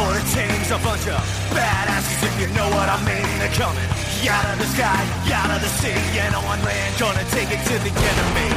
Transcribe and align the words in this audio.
For 0.00 0.16
the 0.16 0.24
teams, 0.32 0.72
a 0.72 0.80
bunch 0.80 1.04
of 1.12 1.20
badasses 1.52 2.24
if 2.24 2.32
you 2.40 2.48
know 2.56 2.64
what 2.72 2.88
I 2.88 2.96
mean. 3.04 3.28
They're 3.36 3.52
coming 3.52 3.84
out 4.32 4.48
of 4.52 4.56
the 4.56 4.64
sky, 4.72 4.96
out 5.28 5.52
of 5.52 5.60
the 5.60 5.68
sea, 5.80 6.00
and 6.24 6.32
on 6.34 6.56
land, 6.64 6.96
gonna 6.96 7.24
take 7.36 7.52
it 7.52 7.60
to 7.68 7.76
the 7.84 7.92
enemy. 7.92 8.48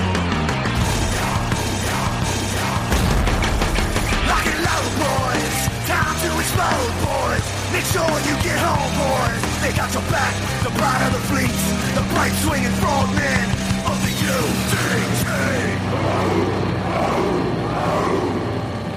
Lock 4.32 4.46
it 4.48 4.60
low, 4.68 4.84
boys. 5.04 5.56
Time 5.92 6.16
to 6.24 6.30
explode, 6.40 6.96
boys. 7.12 7.44
Make 7.76 7.88
sure 7.92 8.08
you 8.24 8.36
get 8.48 8.56
home, 8.64 8.94
boys. 9.04 9.44
They 9.60 9.76
got 9.76 9.92
your 9.92 10.08
back, 10.16 10.32
the 10.64 10.72
pride 10.80 11.04
of 11.08 11.12
the 11.12 11.24
fleets, 11.28 11.64
the 11.98 12.04
bright 12.16 12.36
swinging 12.44 12.76
frogmen 12.80 13.48
of 13.92 13.98
the 14.06 14.14
UDT. 14.32 16.63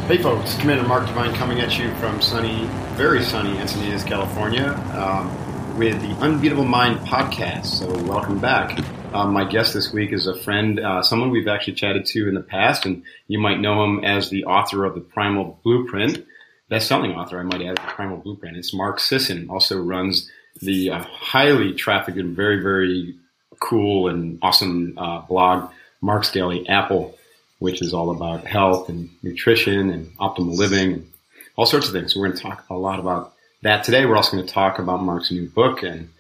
Hey 0.07 0.23
folks, 0.23 0.57
Commander 0.59 0.87
Mark 0.87 1.05
Divine 1.09 1.35
coming 1.35 1.59
at 1.59 1.77
you 1.81 1.93
from 1.97 2.23
sunny, 2.23 2.67
very 2.95 3.25
sunny 3.25 3.57
Encinitas, 3.57 4.07
California, 4.07 4.69
um, 4.95 5.77
with 5.77 6.01
the 6.01 6.15
Unbeatable 6.25 6.65
Mind 6.65 7.01
podcast. 7.01 7.67
So 7.67 7.89
welcome 8.05 8.39
back. 8.39 8.79
Um, 9.13 9.33
my 9.33 9.43
guest 9.45 9.75
this 9.75 9.93
week 9.93 10.13
is 10.13 10.29
a 10.29 10.37
friend, 10.37 10.79
uh, 10.79 11.03
someone 11.03 11.31
we've 11.31 11.49
actually 11.49 11.73
chatted 11.73 12.07
to 12.07 12.29
in 12.29 12.37
the 12.37 12.41
past, 12.41 12.87
and 12.87 13.03
you 13.27 13.41
might 13.41 13.59
know 13.59 13.83
him 13.83 14.05
as 14.05 14.31
the 14.31 14.45
author 14.45 14.85
of 14.85 14.95
the 14.95 15.01
Primal 15.01 15.59
Blueprint, 15.65 16.25
best-selling 16.69 17.11
author, 17.11 17.41
I 17.41 17.43
might 17.43 17.63
add, 17.63 17.79
the 17.79 17.93
Primal 17.93 18.19
Blueprint. 18.19 18.57
It's 18.57 18.73
Mark 18.73 19.01
Sisson, 19.01 19.51
also 19.51 19.77
runs 19.77 20.31
the 20.63 20.91
uh, 20.91 21.03
highly 21.03 21.75
trafficked 21.75 22.17
and 22.17 22.37
very, 22.37 22.63
very 22.63 23.17
cool 23.59 24.07
and 24.07 24.39
awesome 24.41 24.97
uh, 24.99 25.23
blog, 25.23 25.69
Mark's 26.01 26.31
Daily 26.31 26.69
Apple 26.69 27.19
which 27.59 27.83
is 27.83 27.95
all 27.95 28.11
about 28.11 28.47
health 28.47 28.89
and 28.89 29.11
nutrition 29.23 29.91
and 29.91 30.17
optimal 30.19 30.57
living 30.57 30.93
and 30.93 31.13
all 31.57 31.67
sorts 31.67 31.87
of 31.87 31.93
things. 31.93 32.13
So 32.13 32.21
we're 32.21 32.29
going 32.29 32.37
to 32.39 32.43
talk 32.43 32.65
a 32.71 32.75
lot 32.75 33.01
about 33.01 33.33
that 33.63 33.85
today. 33.85 34.05
We're 34.07 34.17
also 34.17 34.37
going 34.37 34.47
to 34.47 34.53
talk 34.53 34.79
about 34.79 35.03
Mark's 35.03 35.31
new 35.31 35.49
book 35.49 35.83
and 35.83 36.11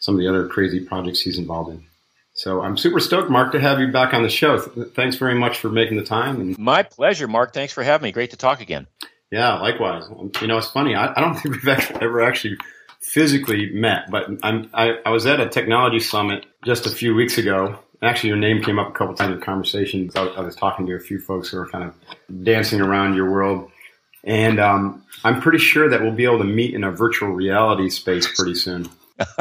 some 0.00 0.14
of 0.14 0.20
the 0.20 0.28
other 0.28 0.48
crazy 0.48 0.80
projects 0.80 1.20
he's 1.20 1.38
involved 1.38 1.70
in. 1.70 1.84
So 2.34 2.60
I'm 2.62 2.76
super 2.76 3.00
stoked, 3.00 3.30
Mark, 3.30 3.52
to 3.52 3.60
have 3.60 3.80
you 3.80 3.90
back 3.90 4.12
on 4.12 4.22
the 4.22 4.28
show. 4.28 4.58
Thanks 4.58 5.16
very 5.16 5.34
much 5.34 5.58
for 5.58 5.70
making 5.70 5.96
the 5.96 6.04
time. 6.04 6.38
And 6.40 6.58
My 6.58 6.82
pleasure, 6.82 7.26
Mark. 7.26 7.54
Thanks 7.54 7.72
for 7.72 7.82
having 7.82 8.04
me. 8.04 8.12
Great 8.12 8.30
to 8.30 8.36
talk 8.36 8.60
again. 8.60 8.86
yeah, 9.30 9.54
likewise. 9.58 10.04
Um, 10.10 10.30
you 10.42 10.46
know, 10.46 10.58
it's 10.58 10.70
funny. 10.70 10.94
I, 10.94 11.12
I 11.16 11.20
don't 11.20 11.34
think 11.38 11.54
we've 11.54 11.68
actually, 11.68 12.00
ever 12.02 12.22
actually 12.22 12.56
physically 13.00 13.70
met, 13.72 14.10
but 14.10 14.26
I'm, 14.42 14.68
I, 14.74 14.98
I 15.06 15.10
was 15.10 15.24
at 15.26 15.40
a 15.40 15.48
technology 15.48 16.00
summit 16.00 16.44
just 16.64 16.84
a 16.86 16.90
few 16.90 17.14
weeks 17.14 17.38
ago 17.38 17.78
Actually, 18.02 18.28
your 18.28 18.38
name 18.38 18.62
came 18.62 18.78
up 18.78 18.88
a 18.88 18.92
couple 18.92 19.14
times 19.14 19.34
in 19.34 19.40
conversations. 19.40 20.14
I, 20.16 20.24
I 20.26 20.40
was 20.40 20.54
talking 20.54 20.86
to 20.86 20.94
a 20.94 21.00
few 21.00 21.18
folks 21.18 21.48
who 21.48 21.58
are 21.58 21.68
kind 21.68 21.84
of 21.84 22.44
dancing 22.44 22.80
around 22.80 23.14
your 23.14 23.30
world. 23.30 23.70
And 24.24 24.58
um, 24.58 25.04
I'm 25.24 25.40
pretty 25.40 25.58
sure 25.58 25.88
that 25.88 26.02
we'll 26.02 26.12
be 26.12 26.24
able 26.24 26.38
to 26.38 26.44
meet 26.44 26.74
in 26.74 26.84
a 26.84 26.90
virtual 26.90 27.30
reality 27.30 27.88
space 27.90 28.26
pretty 28.34 28.54
soon. 28.54 28.88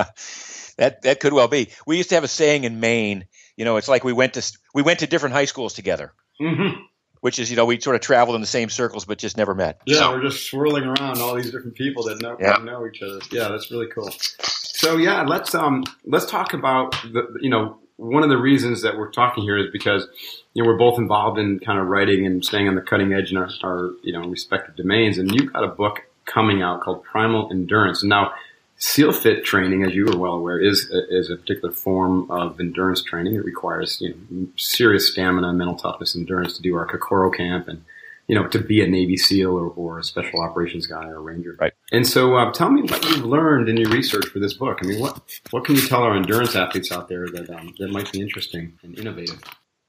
that 0.78 1.02
that 1.02 1.20
could 1.20 1.34
well 1.34 1.48
be. 1.48 1.70
We 1.88 1.98
used 1.98 2.10
to 2.10 2.16
have 2.16 2.24
a 2.24 2.28
saying 2.30 2.64
in 2.64 2.80
Maine. 2.80 3.26
You 3.58 3.66
know, 3.66 3.78
it's 3.78 3.88
like 3.88 4.04
we 4.04 4.14
went 4.14 4.34
to 4.36 4.58
we 4.74 4.82
went 4.84 5.00
to 5.00 5.08
different 5.08 5.34
high 5.34 5.46
schools 5.46 5.74
together. 5.74 6.14
Mm-hmm. 6.40 6.82
Which 7.22 7.40
is, 7.40 7.50
you 7.50 7.58
know, 7.58 7.66
we 7.66 7.80
sort 7.80 7.96
of 7.96 8.02
traveled 8.04 8.36
in 8.36 8.42
the 8.42 8.48
same 8.48 8.70
circles, 8.70 9.06
but 9.06 9.18
just 9.18 9.36
never 9.36 9.56
met. 9.56 9.82
Yeah, 9.88 9.98
So- 9.98 10.12
we're 10.12 10.22
just 10.22 10.48
swirling 10.48 10.84
around 10.84 11.18
all 11.20 11.34
these 11.34 11.50
different 11.50 11.74
people 11.76 12.04
that 12.04 12.22
know, 12.22 12.38
Yeah. 12.40 12.58
know 12.58 12.86
each 12.86 13.02
other. 13.02 13.20
Yeah, 13.32 13.48
that's 13.48 13.72
really 13.72 13.88
cool. 13.88 14.12
So 14.42 14.98
yeah, 14.98 15.24
let's 15.24 15.56
um 15.56 15.84
let's 16.06 16.26
talk 16.28 16.54
about 16.54 16.92
the 17.12 17.28
you 17.42 17.50
know 17.50 17.80
one 17.98 18.24
of 18.24 18.30
the 18.30 18.38
reasons 18.38 18.82
that 18.82 18.98
we're 18.98 19.12
talking 19.12 19.44
here 19.44 19.58
is 19.58 19.72
because 19.72 20.08
you 20.54 20.64
know 20.64 20.70
we're 20.70 20.78
both 20.78 21.00
involved 21.00 21.40
in 21.40 21.60
kind 21.60 21.80
of 21.80 21.88
writing 21.88 22.26
and 22.26 22.44
staying 22.44 22.68
on 22.68 22.76
the 22.76 22.82
cutting 22.82 23.14
edge 23.14 23.32
in 23.32 23.38
our, 23.38 23.50
our 23.64 23.92
you 24.04 24.14
know 24.14 24.28
respective 24.28 24.76
domains, 24.76 25.18
and 25.18 25.32
you've 25.34 25.54
got 25.54 25.64
a 25.64 25.68
book 25.68 26.02
coming 26.26 26.62
out 26.62 26.82
called 26.82 27.04
Primal 27.04 27.50
Endurance. 27.52 28.04
Now, 28.04 28.34
SEAL 28.78 29.14
Fit 29.14 29.46
training, 29.46 29.84
as 29.84 29.96
you 29.96 30.08
are 30.08 30.18
well 30.18 30.34
aware, 30.34 30.60
is 30.60 30.92
is 31.10 31.30
a 31.30 31.38
particular 31.38 31.74
form 31.74 32.30
of 32.30 32.60
endurance 32.60 33.02
training. 33.02 33.36
It 33.36 33.46
requires 33.46 34.02
you 34.02 34.10
know 34.10 34.48
serious 34.58 35.12
stamina, 35.12 35.54
mental 35.54 35.76
toughness, 35.76 36.16
endurance 36.16 36.58
to 36.58 36.62
do 36.62 36.76
our 36.76 36.86
Kokoro 36.86 37.32
camp 37.32 37.68
and 37.68 37.84
you 38.28 38.36
know, 38.36 38.48
to 38.48 38.60
be 38.60 38.82
a 38.82 38.88
Navy 38.88 39.18
SEAL 39.18 39.52
or, 39.52 39.70
or 39.70 40.00
a 40.00 40.04
special 40.04 40.42
operations 40.42 40.88
guy 40.88 41.06
or 41.06 41.18
a 41.18 41.22
ranger. 41.22 41.56
Right. 41.60 41.74
And 41.92 42.08
so, 42.08 42.36
uh, 42.36 42.52
tell 42.52 42.72
me 42.72 42.82
what 42.82 43.04
you've 43.06 43.26
learned 43.26 43.70
in 43.70 43.78
your 43.78 43.90
research 43.90 44.28
for 44.28 44.40
this 44.40 44.54
book. 44.54 44.80
I 44.82 44.88
mean, 44.88 45.00
what 45.00 45.22
what 45.52 45.66
can 45.66 45.76
you 45.76 45.82
tell 45.82 46.04
our 46.04 46.16
endurance 46.16 46.56
athletes 46.56 46.92
out 46.92 47.08
there 47.08 47.28
that 47.28 47.50
um, 47.50 47.74
that 47.80 47.92
might 47.92 48.12
be 48.12 48.22
interesting 48.22 48.78
and 48.84 48.98
innovative? 48.98 49.42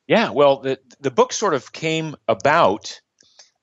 Yeah, 0.06 0.30
well, 0.30 0.58
the 0.58 0.78
the 1.00 1.10
book 1.10 1.32
sort 1.32 1.54
of 1.54 1.72
came 1.72 2.14
about 2.28 3.00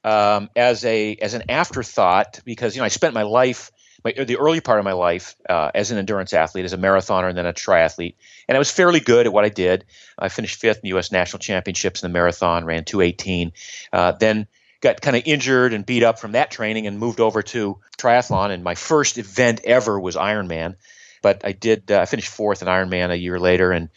um, 0.04 0.50
as 0.56 0.84
a 0.86 1.16
as 1.16 1.34
an 1.34 1.44
afterthought 1.50 2.42
because 2.44 2.76
you 2.76 2.82
know 2.82 2.86
I 2.86 2.90
spent 2.90 3.14
my 3.14 3.24
life, 3.24 3.72
my, 4.04 4.12
the 4.12 4.38
early 4.38 4.60
part 4.60 4.80
of 4.80 4.86
my 4.86 4.94
life, 4.94 5.36
uh, 5.48 5.72
as 5.74 5.92
an 5.92 5.98
endurance 6.00 6.34
athlete, 6.34 6.66
as 6.66 6.74
a 6.74 6.78
marathoner, 6.78 7.30
and 7.30 7.38
then 7.38 7.46
a 7.46 7.54
triathlete, 7.54 8.16
and 8.48 8.56
I 8.56 8.60
was 8.60 8.72
fairly 8.72 9.00
good 9.00 9.28
at 9.28 9.34
what 9.34 9.46
I 9.46 9.50
did. 9.50 9.86
I 10.18 10.30
finished 10.30 10.60
fifth 10.60 10.78
in 10.78 10.82
the 10.84 10.90
U.S. 10.90 11.12
National 11.12 11.40
Championships 11.40 12.04
in 12.04 12.12
the 12.12 12.14
marathon, 12.14 12.66
ran 12.66 12.84
218, 12.84 13.54
uh, 13.94 14.12
then 14.14 14.48
got 14.84 15.02
kind 15.02 15.16
of 15.16 15.24
injured 15.26 15.74
and 15.74 15.86
beat 15.86 16.04
up 16.04 16.20
from 16.20 16.34
that 16.34 16.52
training, 16.52 16.86
and 16.86 17.00
moved 17.00 17.20
over 17.20 17.42
to 17.42 17.80
triathlon. 17.98 18.52
And 18.52 18.64
my 18.64 18.76
first 18.76 19.18
event 19.18 19.62
ever 19.64 20.00
was 20.00 20.16
Ironman, 20.16 20.76
but 21.22 21.42
I 21.44 21.54
did 21.54 21.90
uh, 21.90 22.02
I 22.02 22.06
finished 22.06 22.30
fourth 22.30 22.62
in 22.62 22.68
Ironman 22.68 23.10
a 23.10 23.16
year 23.16 23.40
later, 23.40 23.72
and 23.72 23.90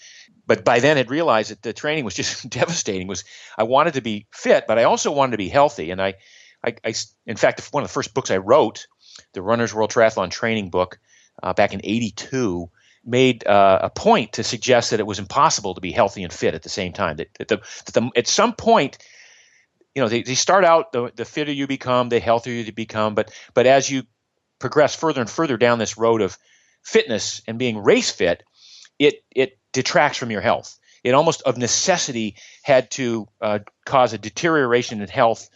but 0.46 0.64
by 0.64 0.78
then 0.78 0.96
had 0.96 1.10
realized 1.10 1.50
that 1.50 1.60
the 1.60 1.72
training 1.72 2.04
was 2.04 2.14
just 2.14 2.48
devastating. 2.50 3.08
Was 3.08 3.24
I 3.58 3.64
wanted 3.64 3.94
to 3.94 4.00
be 4.00 4.26
fit, 4.30 4.64
but 4.66 4.78
I 4.78 4.84
also 4.84 5.10
wanted 5.10 5.32
to 5.32 5.38
be 5.38 5.48
healthy. 5.48 5.90
And 5.90 6.00
I, 6.00 6.14
I, 6.64 6.76
I 6.84 6.94
in 7.26 7.36
fact, 7.36 7.66
one 7.72 7.82
of 7.82 7.88
the 7.90 7.92
first 7.92 8.14
books 8.14 8.30
I 8.30 8.38
wrote, 8.38 8.86
the 9.32 9.42
Runner's 9.42 9.74
World 9.74 9.90
Triathlon 9.90 10.30
Training 10.30 10.70
book, 10.70 11.00
uh, 11.42 11.52
back 11.52 11.74
in 11.74 11.80
'82, 11.82 12.70
made 13.04 13.44
uh, 13.44 13.80
a 13.82 13.90
point 13.90 14.34
to 14.34 14.44
suggest 14.44 14.90
that 14.90 15.00
it 15.00 15.06
was 15.06 15.18
impossible 15.18 15.74
to 15.74 15.80
be 15.80 15.90
healthy 15.90 16.22
and 16.22 16.32
fit 16.32 16.54
at 16.54 16.62
the 16.62 16.68
same 16.68 16.92
time. 16.92 17.16
That, 17.16 17.28
that, 17.38 17.48
the, 17.48 17.56
that 17.56 17.92
the, 17.92 18.10
at 18.16 18.28
some 18.28 18.52
point, 18.52 18.98
you 19.96 20.02
know, 20.02 20.08
they, 20.08 20.22
they 20.22 20.34
start 20.34 20.62
out 20.62 20.92
the, 20.92 21.10
the 21.16 21.24
fitter 21.24 21.50
you 21.50 21.66
become, 21.66 22.10
the 22.10 22.20
healthier 22.20 22.52
you 22.52 22.70
become, 22.70 23.14
but 23.14 23.32
but 23.54 23.66
as 23.66 23.90
you 23.90 24.02
progress 24.58 24.94
further 24.94 25.22
and 25.22 25.30
further 25.30 25.56
down 25.56 25.78
this 25.78 25.96
road 25.96 26.20
of 26.20 26.36
fitness 26.82 27.40
and 27.48 27.58
being 27.58 27.78
race 27.78 28.10
fit, 28.10 28.42
it 28.98 29.24
it 29.34 29.58
detracts 29.72 30.18
from 30.18 30.30
your 30.30 30.42
health. 30.42 30.78
It 31.02 31.14
almost 31.14 31.40
of 31.42 31.56
necessity 31.56 32.36
had 32.62 32.90
to 32.92 33.26
uh, 33.40 33.60
cause 33.86 34.12
a 34.12 34.18
deterioration 34.18 35.00
in 35.00 35.08
health 35.08 35.48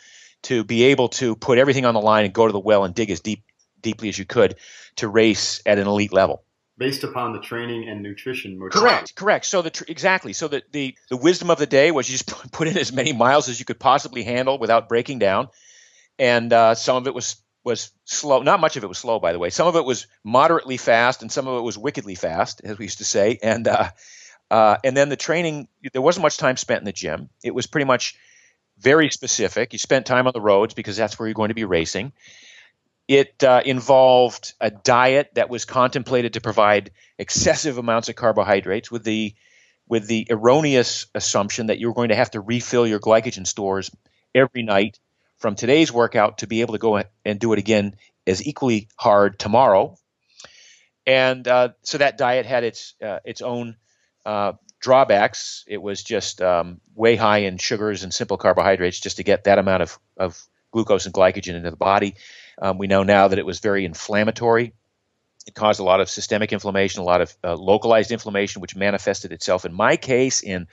to 0.44 0.64
be 0.64 0.84
able 0.84 1.10
to 1.10 1.36
put 1.36 1.58
everything 1.58 1.84
on 1.84 1.92
the 1.92 2.00
line 2.00 2.24
and 2.24 2.32
go 2.32 2.46
to 2.46 2.52
the 2.52 2.58
well 2.58 2.84
and 2.84 2.94
dig 2.94 3.10
as 3.10 3.20
deep 3.20 3.44
deeply 3.82 4.08
as 4.08 4.18
you 4.18 4.24
could 4.24 4.56
to 4.96 5.06
race 5.06 5.60
at 5.66 5.78
an 5.78 5.86
elite 5.86 6.14
level. 6.14 6.42
Based 6.80 7.04
upon 7.04 7.34
the 7.34 7.40
training 7.40 7.88
and 7.90 8.02
nutrition 8.02 8.58
modality. 8.58 8.80
Correct, 8.80 9.14
correct. 9.14 9.44
So 9.44 9.60
the 9.60 9.68
tr- 9.68 9.84
exactly. 9.86 10.32
So 10.32 10.48
the, 10.48 10.62
the 10.72 10.96
the 11.10 11.16
wisdom 11.18 11.50
of 11.50 11.58
the 11.58 11.66
day 11.66 11.90
was 11.90 12.08
you 12.08 12.16
just 12.16 12.26
put- 12.52 12.68
in 12.68 12.78
as 12.78 12.90
many 12.90 13.12
miles 13.12 13.50
as 13.50 13.58
you 13.58 13.66
could 13.66 13.78
possibly 13.78 14.22
handle 14.22 14.58
without 14.58 14.88
breaking 14.88 15.18
down, 15.18 15.48
and 16.18 16.50
uh, 16.52 16.74
some 16.74 16.96
of 16.96 17.06
it 17.06 17.14
was 17.14 17.36
was 17.64 17.92
slow. 18.06 18.40
Not 18.40 18.60
much 18.60 18.78
of 18.78 18.82
it 18.82 18.86
was 18.86 18.96
slow, 18.96 19.20
by 19.20 19.32
the 19.32 19.38
way. 19.38 19.50
Some 19.50 19.68
of 19.68 19.76
it 19.76 19.84
was 19.84 20.06
moderately 20.24 20.78
fast, 20.78 21.20
and 21.20 21.30
some 21.30 21.46
of 21.46 21.58
it 21.58 21.62
was 21.62 21.76
wickedly 21.76 22.14
fast, 22.14 22.62
as 22.64 22.78
we 22.78 22.86
used 22.86 22.98
to 22.98 23.04
say. 23.04 23.38
And 23.42 23.68
uh, 23.68 23.90
uh, 24.50 24.78
and 24.82 24.96
then 24.96 25.10
the 25.10 25.16
training, 25.16 25.68
there 25.92 26.02
wasn't 26.02 26.22
much 26.22 26.38
time 26.38 26.56
spent 26.56 26.80
in 26.80 26.86
the 26.86 26.92
gym. 26.92 27.28
It 27.44 27.54
was 27.54 27.66
pretty 27.66 27.84
much 27.84 28.16
very 28.78 29.10
specific. 29.10 29.72
You 29.74 29.78
spent 29.78 30.06
time 30.06 30.26
on 30.26 30.32
the 30.32 30.40
roads 30.40 30.74
because 30.74 30.96
that's 30.96 31.18
where 31.18 31.28
you're 31.28 31.34
going 31.34 31.50
to 31.50 31.54
be 31.54 31.64
racing. 31.64 32.12
It 33.10 33.42
uh, 33.42 33.62
involved 33.64 34.54
a 34.60 34.70
diet 34.70 35.30
that 35.34 35.50
was 35.50 35.64
contemplated 35.64 36.34
to 36.34 36.40
provide 36.40 36.92
excessive 37.18 37.76
amounts 37.76 38.08
of 38.08 38.14
carbohydrates, 38.14 38.88
with 38.88 39.02
the 39.02 39.34
with 39.88 40.06
the 40.06 40.28
erroneous 40.30 41.06
assumption 41.16 41.66
that 41.66 41.80
you're 41.80 41.92
going 41.92 42.10
to 42.10 42.14
have 42.14 42.30
to 42.30 42.40
refill 42.40 42.86
your 42.86 43.00
glycogen 43.00 43.44
stores 43.44 43.90
every 44.32 44.62
night 44.62 45.00
from 45.38 45.56
today's 45.56 45.90
workout 45.90 46.38
to 46.38 46.46
be 46.46 46.60
able 46.60 46.74
to 46.74 46.78
go 46.78 47.02
and 47.24 47.40
do 47.40 47.52
it 47.52 47.58
again 47.58 47.96
as 48.28 48.46
equally 48.46 48.86
hard 48.96 49.40
tomorrow. 49.40 49.96
and 51.06 51.48
uh, 51.48 51.70
so 51.82 51.98
that 51.98 52.16
diet 52.16 52.46
had 52.46 52.62
its 52.62 52.94
uh, 53.02 53.18
its 53.24 53.42
own 53.42 53.76
uh, 54.24 54.52
drawbacks. 54.80 55.64
It 55.66 55.82
was 55.82 56.04
just 56.04 56.40
um, 56.40 56.80
way 56.94 57.16
high 57.16 57.38
in 57.38 57.58
sugars 57.58 58.04
and 58.04 58.14
simple 58.14 58.36
carbohydrates 58.36 59.00
just 59.00 59.16
to 59.16 59.24
get 59.24 59.44
that 59.44 59.58
amount 59.58 59.82
of, 59.82 59.98
of 60.16 60.40
glucose 60.72 61.06
and 61.06 61.14
glycogen 61.14 61.54
into 61.54 61.70
the 61.70 61.76
body. 61.76 62.14
Um, 62.60 62.78
we 62.78 62.86
know 62.86 63.02
now 63.02 63.28
that 63.28 63.38
it 63.38 63.46
was 63.46 63.60
very 63.60 63.84
inflammatory. 63.84 64.72
It 65.46 65.54
caused 65.54 65.80
a 65.80 65.84
lot 65.84 66.00
of 66.00 66.10
systemic 66.10 66.52
inflammation, 66.52 67.00
a 67.00 67.04
lot 67.04 67.20
of 67.22 67.34
uh, 67.42 67.54
localized 67.54 68.10
inflammation, 68.10 68.60
which 68.60 68.76
manifested 68.76 69.32
itself 69.32 69.64
in 69.64 69.72
my 69.72 69.96
case 69.96 70.42
in 70.42 70.68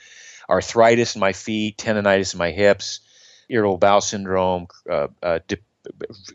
arthritis 0.50 1.16
in 1.16 1.20
my 1.20 1.34
feet, 1.34 1.78
tendonitis 1.78 2.34
in 2.34 2.38
my 2.38 2.52
hips, 2.52 3.00
irritable 3.50 3.78
bowel 3.78 4.02
syndrome, 4.02 4.68
uh, 4.90 5.08
uh, 5.24 5.40
de- 5.48 5.58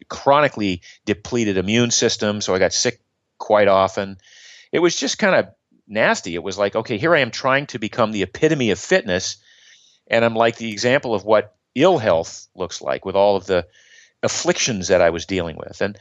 chronically 0.08 0.82
depleted 1.04 1.56
immune 1.56 1.90
system. 1.90 2.40
So 2.40 2.54
I 2.54 2.58
got 2.58 2.72
sick 2.72 3.00
quite 3.38 3.68
often. 3.68 4.18
It 4.70 4.78
was 4.78 4.96
just 4.96 5.18
kind 5.18 5.34
of 5.34 5.54
nasty. 5.86 6.34
It 6.34 6.42
was 6.42 6.58
like, 6.58 6.74
okay, 6.74 6.98
here 6.98 7.14
I 7.14 7.20
am 7.20 7.30
trying 7.30 7.66
to 7.68 7.78
become 7.78 8.12
the 8.12 8.22
epitome 8.22 8.70
of 8.70 8.78
fitness, 8.78 9.36
and 10.06 10.24
I'm 10.24 10.34
like 10.34 10.56
the 10.56 10.72
example 10.72 11.14
of 11.14 11.24
what 11.24 11.54
ill 11.74 11.98
health 11.98 12.48
looks 12.54 12.82
like 12.82 13.04
with 13.04 13.16
all 13.16 13.36
of 13.36 13.46
the 13.46 13.66
afflictions 14.22 14.88
that 14.88 15.00
I 15.00 15.10
was 15.10 15.26
dealing 15.26 15.56
with. 15.56 15.80
And 15.80 15.98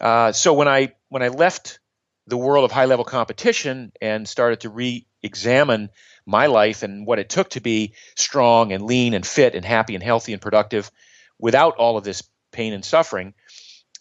uh, 0.00 0.32
so 0.32 0.54
when 0.54 0.68
I 0.68 0.94
when 1.08 1.22
I 1.22 1.28
left 1.28 1.80
the 2.26 2.36
world 2.36 2.64
of 2.64 2.72
high 2.72 2.84
level 2.84 3.04
competition 3.04 3.92
and 4.02 4.28
started 4.28 4.60
to 4.60 4.68
re-examine 4.68 5.88
my 6.26 6.46
life 6.46 6.82
and 6.82 7.06
what 7.06 7.18
it 7.18 7.30
took 7.30 7.48
to 7.50 7.60
be 7.60 7.94
strong 8.16 8.72
and 8.72 8.84
lean 8.84 9.14
and 9.14 9.26
fit 9.26 9.54
and 9.54 9.64
happy 9.64 9.94
and 9.94 10.04
healthy 10.04 10.34
and 10.34 10.42
productive 10.42 10.90
without 11.38 11.76
all 11.76 11.96
of 11.96 12.04
this 12.04 12.22
pain 12.52 12.74
and 12.74 12.84
suffering, 12.84 13.32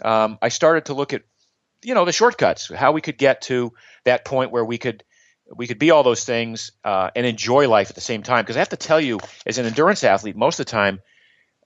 um, 0.03 0.37
I 0.41 0.49
started 0.49 0.85
to 0.85 0.93
look 0.93 1.13
at 1.13 1.23
you 1.83 1.93
know 1.93 2.05
the 2.05 2.11
shortcuts, 2.11 2.71
how 2.73 2.91
we 2.91 3.01
could 3.01 3.17
get 3.17 3.41
to 3.43 3.73
that 4.03 4.25
point 4.25 4.51
where 4.51 4.65
we 4.65 4.77
could 4.77 5.03
we 5.55 5.67
could 5.67 5.79
be 5.79 5.91
all 5.91 6.03
those 6.03 6.25
things 6.25 6.71
uh, 6.83 7.09
and 7.15 7.25
enjoy 7.25 7.69
life 7.69 7.89
at 7.89 7.95
the 7.95 8.01
same 8.01 8.23
time. 8.23 8.43
Because 8.43 8.57
I 8.57 8.59
have 8.59 8.69
to 8.69 8.77
tell 8.77 8.99
you, 8.99 9.19
as 9.45 9.57
an 9.57 9.65
endurance 9.65 10.03
athlete, 10.03 10.35
most 10.35 10.59
of 10.59 10.65
the 10.65 10.71
time 10.71 10.99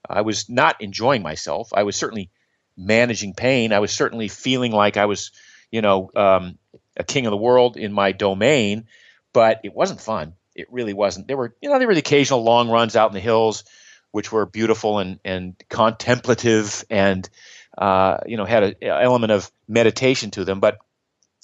I 0.07 0.21
was 0.21 0.49
not 0.49 0.81
enjoying 0.81 1.21
myself. 1.21 1.71
I 1.73 1.83
was 1.83 1.95
certainly 1.95 2.29
managing 2.77 3.33
pain. 3.33 3.73
I 3.73 3.79
was 3.79 3.91
certainly 3.91 4.27
feeling 4.27 4.71
like 4.71 4.97
I 4.97 5.05
was, 5.05 5.31
you 5.71 5.81
know, 5.81 6.11
um, 6.15 6.57
a 6.97 7.03
king 7.03 7.25
of 7.25 7.31
the 7.31 7.37
world 7.37 7.77
in 7.77 7.93
my 7.93 8.11
domain, 8.11 8.87
but 9.33 9.61
it 9.63 9.73
wasn't 9.73 10.01
fun. 10.01 10.33
It 10.55 10.67
really 10.71 10.93
wasn't. 10.93 11.27
There 11.27 11.37
were, 11.37 11.55
you 11.61 11.69
know, 11.69 11.79
there 11.79 11.87
were 11.87 11.93
the 11.93 11.99
occasional 11.99 12.43
long 12.43 12.69
runs 12.69 12.95
out 12.95 13.09
in 13.09 13.13
the 13.13 13.21
hills, 13.21 13.63
which 14.11 14.31
were 14.31 14.45
beautiful 14.45 14.99
and 14.99 15.19
and 15.23 15.55
contemplative 15.69 16.83
and 16.89 17.29
uh, 17.77 18.17
you 18.25 18.35
know 18.37 18.45
had 18.45 18.63
an 18.63 18.75
element 18.81 19.31
of 19.31 19.49
meditation 19.67 20.31
to 20.31 20.43
them, 20.43 20.59
but 20.59 20.77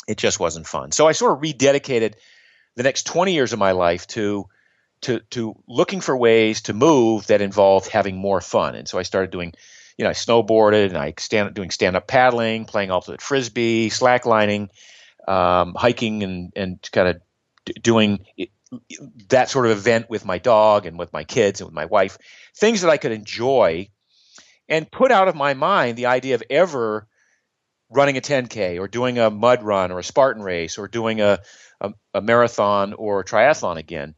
it 0.08 0.18
just 0.18 0.40
wasn't 0.40 0.66
fun. 0.66 0.92
So 0.92 1.08
I 1.08 1.12
sort 1.12 1.34
of 1.34 1.42
rededicated 1.42 2.16
the 2.76 2.84
next 2.84 3.06
20 3.06 3.34
years 3.34 3.54
of 3.54 3.60
my 3.60 3.72
life 3.72 4.08
to 4.08 4.48
to 5.02 5.20
to 5.32 5.56
looking 5.68 6.02
for 6.02 6.18
ways 6.18 6.62
to 6.62 6.74
move 6.74 7.28
that 7.28 7.42
involved 7.42 7.90
having 7.90 8.18
more 8.18 8.42
fun. 8.42 8.76
And 8.76 8.88
so 8.88 8.98
I 8.98 9.04
started 9.04 9.30
doing, 9.30 9.54
you 9.98 10.04
know, 10.04 10.10
I 10.10 10.14
snowboarded 10.14 10.88
and 10.88 10.98
I 10.98 11.14
stand 11.18 11.54
doing 11.54 11.70
stand 11.70 11.96
up 11.96 12.08
paddling, 12.08 12.66
playing 12.66 12.90
ultimate 12.90 13.22
frisbee, 13.22 13.90
slacklining, 13.90 14.70
um, 15.28 15.76
hiking, 15.76 16.24
and 16.24 16.54
and 16.56 16.90
kind 16.92 17.10
of 17.10 17.22
doing 17.82 18.26
that 19.30 19.50
sort 19.50 19.66
of 19.66 19.72
event 19.72 20.10
with 20.10 20.26
my 20.26 20.38
dog 20.38 20.86
and 20.86 20.98
with 20.98 21.14
my 21.14 21.24
kids 21.24 21.62
and 21.62 21.68
with 21.68 21.76
my 21.76 21.86
wife, 21.86 22.18
things 22.56 22.82
that 22.82 22.90
I 22.90 22.98
could 22.98 23.12
enjoy 23.12 23.90
and 24.68 24.90
put 24.90 25.12
out 25.12 25.28
of 25.28 25.36
my 25.36 25.54
mind 25.54 25.98
the 25.98 26.08
idea 26.08 26.36
of 26.36 26.44
ever 26.50 27.08
running 27.90 28.18
a 28.18 28.22
10K 28.22 28.80
or 28.80 28.88
doing 28.88 29.18
a 29.18 29.30
mud 29.30 29.64
run 29.64 29.92
or 29.92 30.00
a 30.00 30.04
Spartan 30.04 30.44
race 30.44 30.78
or 30.78 30.88
doing 30.88 31.22
a, 31.22 31.40
a, 31.80 31.94
a 32.14 32.22
marathon 32.22 32.94
or 32.94 33.22
a 33.22 33.26
triathlon 33.26 33.78
again. 33.78 34.16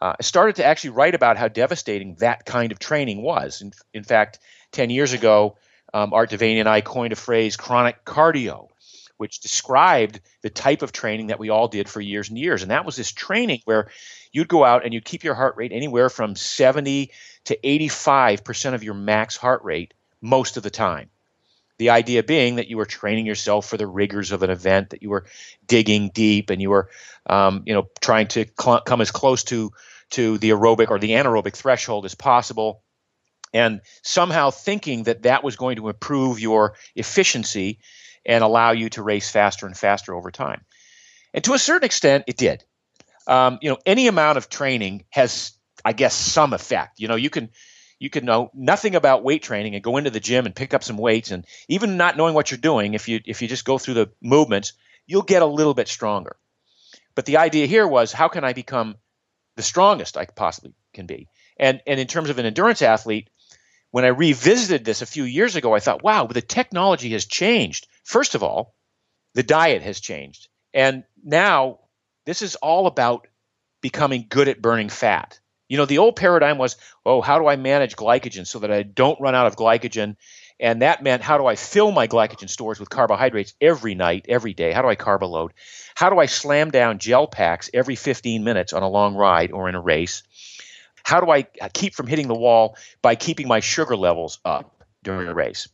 Uh, 0.00 0.14
I 0.18 0.22
started 0.22 0.56
to 0.56 0.64
actually 0.64 0.90
write 0.90 1.14
about 1.14 1.36
how 1.36 1.48
devastating 1.48 2.14
that 2.16 2.46
kind 2.46 2.72
of 2.72 2.78
training 2.78 3.22
was. 3.22 3.60
In, 3.60 3.72
in 3.92 4.04
fact, 4.04 4.38
10 4.72 4.88
years 4.88 5.12
ago, 5.12 5.56
um, 5.92 6.14
Art 6.14 6.30
De 6.30 6.38
Vany 6.38 6.60
and 6.60 6.68
I 6.68 6.80
coined 6.80 7.12
a 7.12 7.16
phrase, 7.16 7.56
chronic 7.56 8.04
cardio, 8.04 8.68
which 9.18 9.40
described 9.40 10.20
the 10.40 10.48
type 10.48 10.80
of 10.80 10.92
training 10.92 11.26
that 11.26 11.38
we 11.38 11.50
all 11.50 11.68
did 11.68 11.88
for 11.88 12.00
years 12.00 12.30
and 12.30 12.38
years. 12.38 12.62
And 12.62 12.70
that 12.70 12.86
was 12.86 12.96
this 12.96 13.12
training 13.12 13.60
where 13.66 13.90
you'd 14.32 14.48
go 14.48 14.64
out 14.64 14.84
and 14.84 14.94
you'd 14.94 15.04
keep 15.04 15.24
your 15.24 15.34
heart 15.34 15.56
rate 15.56 15.72
anywhere 15.72 16.08
from 16.08 16.36
70 16.36 17.10
to 17.44 17.58
85% 17.62 18.74
of 18.74 18.82
your 18.82 18.94
max 18.94 19.36
heart 19.36 19.62
rate 19.64 19.92
most 20.22 20.56
of 20.56 20.62
the 20.62 20.70
time. 20.70 21.10
The 21.80 21.88
idea 21.88 22.22
being 22.22 22.56
that 22.56 22.68
you 22.68 22.76
were 22.76 22.84
training 22.84 23.24
yourself 23.24 23.66
for 23.66 23.78
the 23.78 23.86
rigors 23.86 24.32
of 24.32 24.42
an 24.42 24.50
event, 24.50 24.90
that 24.90 25.02
you 25.02 25.08
were 25.08 25.24
digging 25.66 26.10
deep, 26.12 26.50
and 26.50 26.60
you 26.60 26.68
were, 26.68 26.90
um, 27.24 27.62
you 27.64 27.72
know, 27.72 27.88
trying 28.02 28.26
to 28.28 28.44
cl- 28.60 28.82
come 28.82 29.00
as 29.00 29.10
close 29.10 29.44
to 29.44 29.72
to 30.10 30.36
the 30.36 30.50
aerobic 30.50 30.90
or 30.90 30.98
the 30.98 31.12
anaerobic 31.12 31.54
threshold 31.54 32.04
as 32.04 32.14
possible, 32.14 32.82
and 33.54 33.80
somehow 34.02 34.50
thinking 34.50 35.04
that 35.04 35.22
that 35.22 35.42
was 35.42 35.56
going 35.56 35.76
to 35.76 35.88
improve 35.88 36.38
your 36.38 36.74
efficiency 36.96 37.78
and 38.26 38.44
allow 38.44 38.72
you 38.72 38.90
to 38.90 39.02
race 39.02 39.30
faster 39.30 39.64
and 39.64 39.74
faster 39.74 40.14
over 40.14 40.30
time. 40.30 40.66
And 41.32 41.42
to 41.44 41.54
a 41.54 41.58
certain 41.58 41.86
extent, 41.86 42.24
it 42.26 42.36
did. 42.36 42.62
Um, 43.26 43.58
you 43.62 43.70
know, 43.70 43.78
any 43.86 44.06
amount 44.06 44.36
of 44.36 44.50
training 44.50 45.06
has, 45.08 45.52
I 45.82 45.94
guess, 45.94 46.14
some 46.14 46.52
effect. 46.52 47.00
You 47.00 47.08
know, 47.08 47.16
you 47.16 47.30
can 47.30 47.48
you 48.00 48.10
can 48.10 48.24
know 48.24 48.50
nothing 48.54 48.96
about 48.96 49.22
weight 49.22 49.42
training 49.42 49.74
and 49.74 49.84
go 49.84 49.98
into 49.98 50.10
the 50.10 50.18
gym 50.18 50.46
and 50.46 50.56
pick 50.56 50.74
up 50.74 50.82
some 50.82 50.96
weights 50.96 51.30
and 51.30 51.46
even 51.68 51.96
not 51.96 52.16
knowing 52.16 52.34
what 52.34 52.50
you're 52.50 52.58
doing 52.58 52.94
if 52.94 53.08
you 53.08 53.20
if 53.24 53.40
you 53.40 53.46
just 53.46 53.64
go 53.64 53.78
through 53.78 53.94
the 53.94 54.10
movements 54.20 54.72
you'll 55.06 55.22
get 55.22 55.42
a 55.42 55.46
little 55.46 55.74
bit 55.74 55.88
stronger. 55.88 56.36
But 57.14 57.26
the 57.26 57.36
idea 57.36 57.66
here 57.66 57.86
was 57.86 58.12
how 58.12 58.28
can 58.28 58.42
i 58.42 58.52
become 58.52 58.96
the 59.56 59.62
strongest 59.62 60.16
i 60.16 60.24
possibly 60.24 60.74
can 60.92 61.06
be? 61.06 61.28
And 61.58 61.80
and 61.86 62.00
in 62.00 62.08
terms 62.08 62.30
of 62.30 62.38
an 62.38 62.46
endurance 62.46 62.82
athlete 62.82 63.30
when 63.92 64.04
i 64.04 64.08
revisited 64.08 64.84
this 64.84 65.02
a 65.02 65.06
few 65.06 65.24
years 65.24 65.54
ago 65.54 65.74
i 65.74 65.80
thought 65.80 66.02
wow 66.02 66.26
the 66.26 66.42
technology 66.42 67.10
has 67.10 67.26
changed. 67.26 67.86
First 68.02 68.34
of 68.34 68.42
all 68.42 68.74
the 69.34 69.42
diet 69.44 69.82
has 69.82 70.00
changed. 70.00 70.48
And 70.72 71.04
now 71.22 71.80
this 72.24 72.42
is 72.42 72.56
all 72.56 72.86
about 72.86 73.26
becoming 73.80 74.26
good 74.28 74.48
at 74.48 74.62
burning 74.62 74.88
fat 74.88 75.38
you 75.70 75.76
know, 75.76 75.86
the 75.86 75.98
old 75.98 76.16
paradigm 76.16 76.58
was, 76.58 76.76
oh, 77.06 77.20
how 77.20 77.38
do 77.38 77.46
I 77.46 77.54
manage 77.54 77.94
glycogen 77.94 78.44
so 78.44 78.58
that 78.58 78.72
I 78.72 78.82
don't 78.82 79.20
run 79.20 79.36
out 79.36 79.46
of 79.46 79.54
glycogen? 79.54 80.16
And 80.58 80.82
that 80.82 81.00
meant 81.00 81.22
how 81.22 81.38
do 81.38 81.46
I 81.46 81.54
fill 81.54 81.92
my 81.92 82.08
glycogen 82.08 82.50
stores 82.50 82.80
with 82.80 82.90
carbohydrates 82.90 83.54
every 83.60 83.94
night, 83.94 84.26
every 84.28 84.52
day? 84.52 84.72
How 84.72 84.82
do 84.82 84.88
I 84.88 84.96
carb 84.96 85.22
load? 85.22 85.52
How 85.94 86.10
do 86.10 86.18
I 86.18 86.26
slam 86.26 86.72
down 86.72 86.98
gel 86.98 87.28
packs 87.28 87.70
every 87.72 87.94
15 87.94 88.42
minutes 88.42 88.72
on 88.72 88.82
a 88.82 88.88
long 88.88 89.14
ride 89.14 89.52
or 89.52 89.68
in 89.68 89.76
a 89.76 89.80
race? 89.80 90.24
How 91.04 91.20
do 91.20 91.30
I 91.30 91.46
uh, 91.60 91.68
keep 91.72 91.94
from 91.94 92.08
hitting 92.08 92.26
the 92.26 92.34
wall 92.34 92.76
by 93.00 93.14
keeping 93.14 93.46
my 93.46 93.60
sugar 93.60 93.96
levels 93.96 94.40
up 94.44 94.84
during 95.04 95.28
a 95.28 95.34
race? 95.34 95.68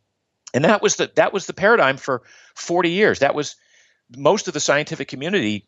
And 0.52 0.66
that 0.66 0.82
was 0.82 0.96
the 0.96 1.10
that 1.16 1.32
was 1.32 1.46
the 1.46 1.54
paradigm 1.54 1.96
for 1.96 2.22
40 2.54 2.90
years. 2.90 3.20
That 3.20 3.34
was 3.34 3.56
most 4.14 4.46
of 4.46 4.52
the 4.52 4.60
scientific 4.60 5.08
community 5.08 5.66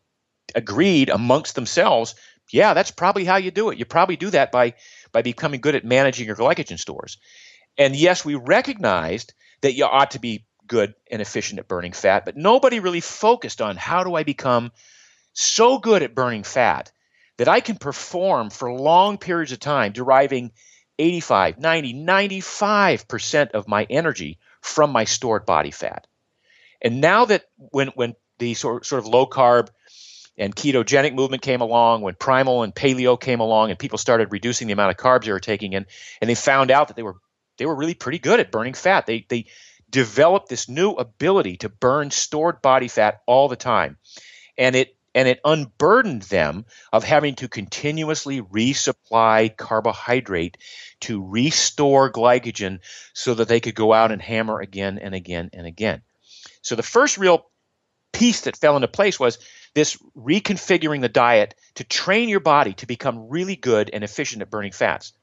agreed 0.53 1.09
amongst 1.09 1.55
themselves 1.55 2.13
yeah, 2.51 2.73
that's 2.73 2.91
probably 2.91 3.25
how 3.25 3.37
you 3.37 3.51
do 3.51 3.69
it. 3.69 3.77
You 3.77 3.85
probably 3.85 4.15
do 4.15 4.29
that 4.31 4.51
by 4.51 4.75
by 5.11 5.21
becoming 5.21 5.61
good 5.61 5.75
at 5.75 5.85
managing 5.85 6.27
your 6.27 6.35
glycogen 6.35 6.79
stores. 6.79 7.17
And 7.77 7.95
yes, 7.95 8.25
we 8.25 8.35
recognized 8.35 9.33
that 9.61 9.73
you 9.73 9.85
ought 9.85 10.11
to 10.11 10.19
be 10.19 10.45
good 10.67 10.93
and 11.09 11.21
efficient 11.21 11.59
at 11.59 11.67
burning 11.67 11.93
fat, 11.93 12.25
but 12.25 12.37
nobody 12.37 12.79
really 12.79 13.01
focused 13.01 13.61
on 13.61 13.75
how 13.75 14.03
do 14.03 14.15
I 14.15 14.23
become 14.23 14.71
so 15.33 15.79
good 15.79 16.03
at 16.03 16.15
burning 16.15 16.43
fat 16.43 16.91
that 17.37 17.47
I 17.47 17.59
can 17.61 17.77
perform 17.77 18.49
for 18.49 18.71
long 18.71 19.17
periods 19.17 19.51
of 19.51 19.59
time, 19.59 19.93
deriving 19.93 20.51
85, 20.99 21.59
90, 21.59 21.93
95% 21.93 23.51
of 23.51 23.67
my 23.67 23.85
energy 23.89 24.37
from 24.61 24.91
my 24.91 25.05
stored 25.05 25.45
body 25.45 25.71
fat. 25.71 26.05
And 26.81 27.01
now 27.01 27.25
that 27.25 27.45
when, 27.57 27.87
when 27.89 28.15
the 28.37 28.53
sort, 28.53 28.85
sort 28.85 28.99
of 28.99 29.07
low 29.07 29.25
carb 29.25 29.69
and 30.39 30.55
ketogenic 30.55 31.13
movement 31.13 31.43
came 31.43 31.61
along 31.61 32.01
when 32.01 32.15
primal 32.15 32.63
and 32.63 32.73
paleo 32.73 33.19
came 33.19 33.41
along 33.41 33.69
and 33.69 33.77
people 33.77 33.97
started 33.97 34.31
reducing 34.31 34.67
the 34.67 34.73
amount 34.73 34.89
of 34.89 34.97
carbs 34.97 35.25
they 35.25 35.31
were 35.31 35.39
taking 35.39 35.73
in 35.73 35.85
and 36.21 36.29
they 36.29 36.35
found 36.35 36.71
out 36.71 36.87
that 36.87 36.97
they 36.97 37.03
were 37.03 37.17
they 37.59 37.65
were 37.65 37.75
really 37.75 37.93
pretty 37.93 38.17
good 38.17 38.39
at 38.39 38.51
burning 38.51 38.73
fat. 38.73 39.05
They 39.05 39.25
they 39.29 39.45
developed 39.89 40.49
this 40.49 40.69
new 40.69 40.91
ability 40.91 41.57
to 41.57 41.69
burn 41.69 42.09
stored 42.09 42.61
body 42.61 42.87
fat 42.87 43.21
all 43.27 43.47
the 43.47 43.55
time. 43.55 43.97
And 44.57 44.75
it 44.75 44.95
and 45.13 45.27
it 45.27 45.41
unburdened 45.43 46.21
them 46.23 46.65
of 46.93 47.03
having 47.03 47.35
to 47.35 47.47
continuously 47.47 48.41
resupply 48.41 49.55
carbohydrate 49.55 50.57
to 51.01 51.27
restore 51.27 52.11
glycogen 52.11 52.79
so 53.13 53.33
that 53.33 53.47
they 53.47 53.59
could 53.59 53.75
go 53.75 53.91
out 53.91 54.11
and 54.11 54.21
hammer 54.21 54.59
again 54.61 54.99
and 54.99 55.13
again 55.13 55.49
and 55.51 55.65
again. 55.65 56.01
So 56.61 56.75
the 56.75 56.83
first 56.83 57.17
real 57.17 57.49
piece 58.11 58.41
that 58.41 58.57
fell 58.57 58.75
into 58.75 58.87
place 58.87 59.19
was 59.19 59.39
this 59.73 59.97
reconfiguring 60.17 61.01
the 61.01 61.09
diet 61.09 61.55
to 61.75 61.83
train 61.83 62.29
your 62.29 62.39
body 62.39 62.73
to 62.73 62.85
become 62.85 63.29
really 63.29 63.55
good 63.55 63.89
and 63.91 64.03
efficient 64.03 64.41
at 64.41 64.49
burning 64.49 64.71
fats. 64.71 65.13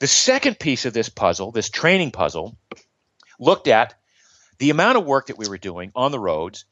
The 0.00 0.06
second 0.06 0.58
piece 0.58 0.84
of 0.84 0.92
this 0.92 1.08
puzzle, 1.08 1.50
this 1.50 1.70
training 1.70 2.12
puzzle, 2.12 2.56
looked 3.38 3.68
at 3.68 3.94
the 4.58 4.70
amount 4.70 4.98
of 4.98 5.04
work 5.04 5.26
that 5.26 5.38
we 5.38 5.48
were 5.48 5.58
doing 5.58 5.92
on 5.94 6.12
the 6.12 6.18
roads 6.18 6.64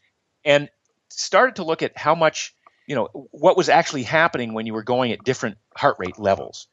and 0.44 0.68
started 1.08 1.56
to 1.56 1.64
look 1.64 1.82
at 1.82 1.96
how 1.96 2.14
much, 2.14 2.54
you 2.86 2.94
know, 2.94 3.08
what 3.30 3.56
was 3.56 3.68
actually 3.68 4.02
happening 4.02 4.52
when 4.52 4.66
you 4.66 4.74
were 4.74 4.82
going 4.82 5.12
at 5.12 5.24
different 5.24 5.58
heart 5.76 5.96
rate 5.98 6.18
levels. 6.18 6.68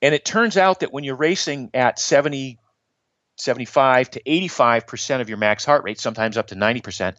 And 0.00 0.14
it 0.14 0.24
turns 0.24 0.56
out 0.56 0.80
that 0.80 0.92
when 0.92 1.04
you're 1.04 1.16
racing 1.16 1.70
at 1.74 1.98
70, 1.98 2.58
75 3.36 4.10
to 4.12 4.22
85% 4.22 5.20
of 5.20 5.28
your 5.28 5.38
max 5.38 5.64
heart 5.64 5.84
rate, 5.84 6.00
sometimes 6.00 6.36
up 6.36 6.48
to 6.48 6.54
90%, 6.54 7.16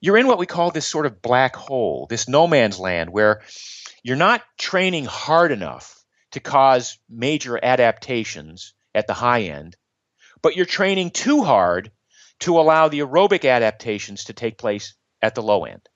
you're 0.00 0.18
in 0.18 0.26
what 0.26 0.38
we 0.38 0.46
call 0.46 0.70
this 0.70 0.86
sort 0.86 1.06
of 1.06 1.22
black 1.22 1.56
hole, 1.56 2.06
this 2.08 2.28
no 2.28 2.46
man's 2.46 2.78
land 2.78 3.10
where 3.10 3.42
you're 4.02 4.16
not 4.16 4.42
training 4.58 5.06
hard 5.06 5.52
enough 5.52 6.02
to 6.32 6.40
cause 6.40 6.98
major 7.08 7.58
adaptations 7.62 8.74
at 8.94 9.06
the 9.06 9.14
high 9.14 9.42
end, 9.42 9.76
but 10.42 10.56
you're 10.56 10.66
training 10.66 11.10
too 11.10 11.42
hard 11.42 11.90
to 12.40 12.58
allow 12.58 12.88
the 12.88 13.00
aerobic 13.00 13.48
adaptations 13.48 14.24
to 14.24 14.32
take 14.32 14.58
place 14.58 14.94
at 15.22 15.34
the 15.34 15.42
low 15.42 15.64
end. 15.64 15.88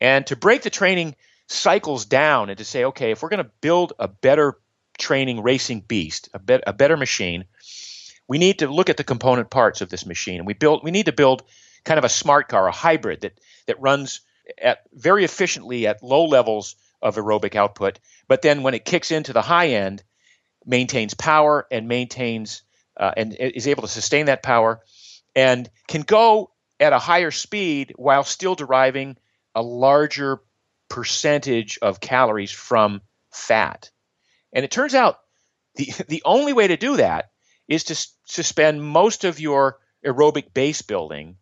And 0.00 0.26
to 0.26 0.36
break 0.36 0.62
the 0.62 0.70
training 0.70 1.14
cycles 1.48 2.06
down 2.06 2.48
and 2.48 2.58
to 2.58 2.64
say, 2.64 2.84
okay, 2.86 3.12
if 3.12 3.22
we're 3.22 3.28
going 3.28 3.44
to 3.44 3.50
build 3.60 3.92
a 3.98 4.08
better 4.08 4.58
training 4.98 5.42
racing 5.42 5.82
beast, 5.82 6.28
a, 6.34 6.38
be- 6.38 6.62
a 6.66 6.72
better 6.72 6.96
machine, 6.96 7.44
we 8.26 8.38
need 8.38 8.60
to 8.60 8.68
look 8.68 8.90
at 8.90 8.96
the 8.96 9.04
component 9.04 9.50
parts 9.50 9.80
of 9.80 9.90
this 9.90 10.06
machine. 10.06 10.38
And 10.38 10.46
we 10.46 10.54
build 10.54 10.82
we 10.82 10.90
need 10.90 11.06
to 11.06 11.12
build 11.12 11.42
kind 11.84 11.98
of 11.98 12.04
a 12.04 12.08
smart 12.08 12.48
car, 12.48 12.66
a 12.68 12.72
hybrid 12.72 13.22
that 13.22 13.38
that 13.66 13.80
runs 13.80 14.20
at 14.60 14.80
very 14.92 15.24
efficiently 15.24 15.86
at 15.86 16.02
low 16.02 16.24
levels 16.24 16.76
of 17.00 17.16
aerobic 17.16 17.54
output, 17.56 17.98
but 18.28 18.42
then 18.42 18.62
when 18.62 18.74
it 18.74 18.84
kicks 18.84 19.10
into 19.10 19.32
the 19.32 19.42
high 19.42 19.68
end, 19.68 20.02
maintains 20.64 21.14
power 21.14 21.66
and 21.70 21.88
maintains 21.88 22.62
uh, 22.96 23.12
and 23.16 23.34
is 23.34 23.66
able 23.66 23.82
to 23.82 23.88
sustain 23.88 24.26
that 24.26 24.42
power 24.42 24.80
and 25.34 25.70
can 25.88 26.02
go 26.02 26.50
at 26.78 26.92
a 26.92 26.98
higher 26.98 27.30
speed 27.30 27.92
while 27.96 28.24
still 28.24 28.54
deriving 28.54 29.16
a 29.54 29.62
larger 29.62 30.40
percentage 30.88 31.78
of 31.80 32.00
calories 32.00 32.50
from 32.50 33.00
fat. 33.30 33.90
And 34.52 34.64
it 34.64 34.70
turns 34.70 34.94
out 34.94 35.20
the 35.74 35.92
the 36.08 36.22
only 36.24 36.52
way 36.52 36.68
to 36.68 36.76
do 36.76 36.96
that 36.96 37.30
is 37.68 37.84
to, 37.84 37.94
to 38.34 38.42
spend 38.42 38.82
most 38.82 39.24
of 39.24 39.40
your 39.40 39.78
aerobic 40.04 40.52
base 40.52 40.82
building 40.82 41.36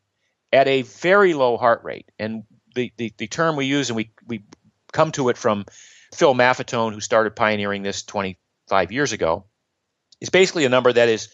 at 0.52 0.68
a 0.68 0.82
very 0.82 1.34
low 1.34 1.56
heart 1.56 1.84
rate. 1.84 2.10
And 2.18 2.44
the, 2.74 2.92
the, 2.96 3.12
the 3.16 3.26
term 3.26 3.56
we 3.56 3.66
use, 3.66 3.90
and 3.90 3.96
we, 3.96 4.12
we 4.26 4.44
come 4.92 5.12
to 5.12 5.28
it 5.28 5.36
from 5.36 5.66
Phil 6.14 6.34
Maffetone, 6.34 6.92
who 6.92 7.00
started 7.00 7.36
pioneering 7.36 7.82
this 7.82 8.02
25 8.02 8.92
years 8.92 9.12
ago, 9.12 9.44
is 10.20 10.30
basically 10.30 10.64
a 10.64 10.68
number 10.68 10.92
that 10.92 11.08
is 11.08 11.28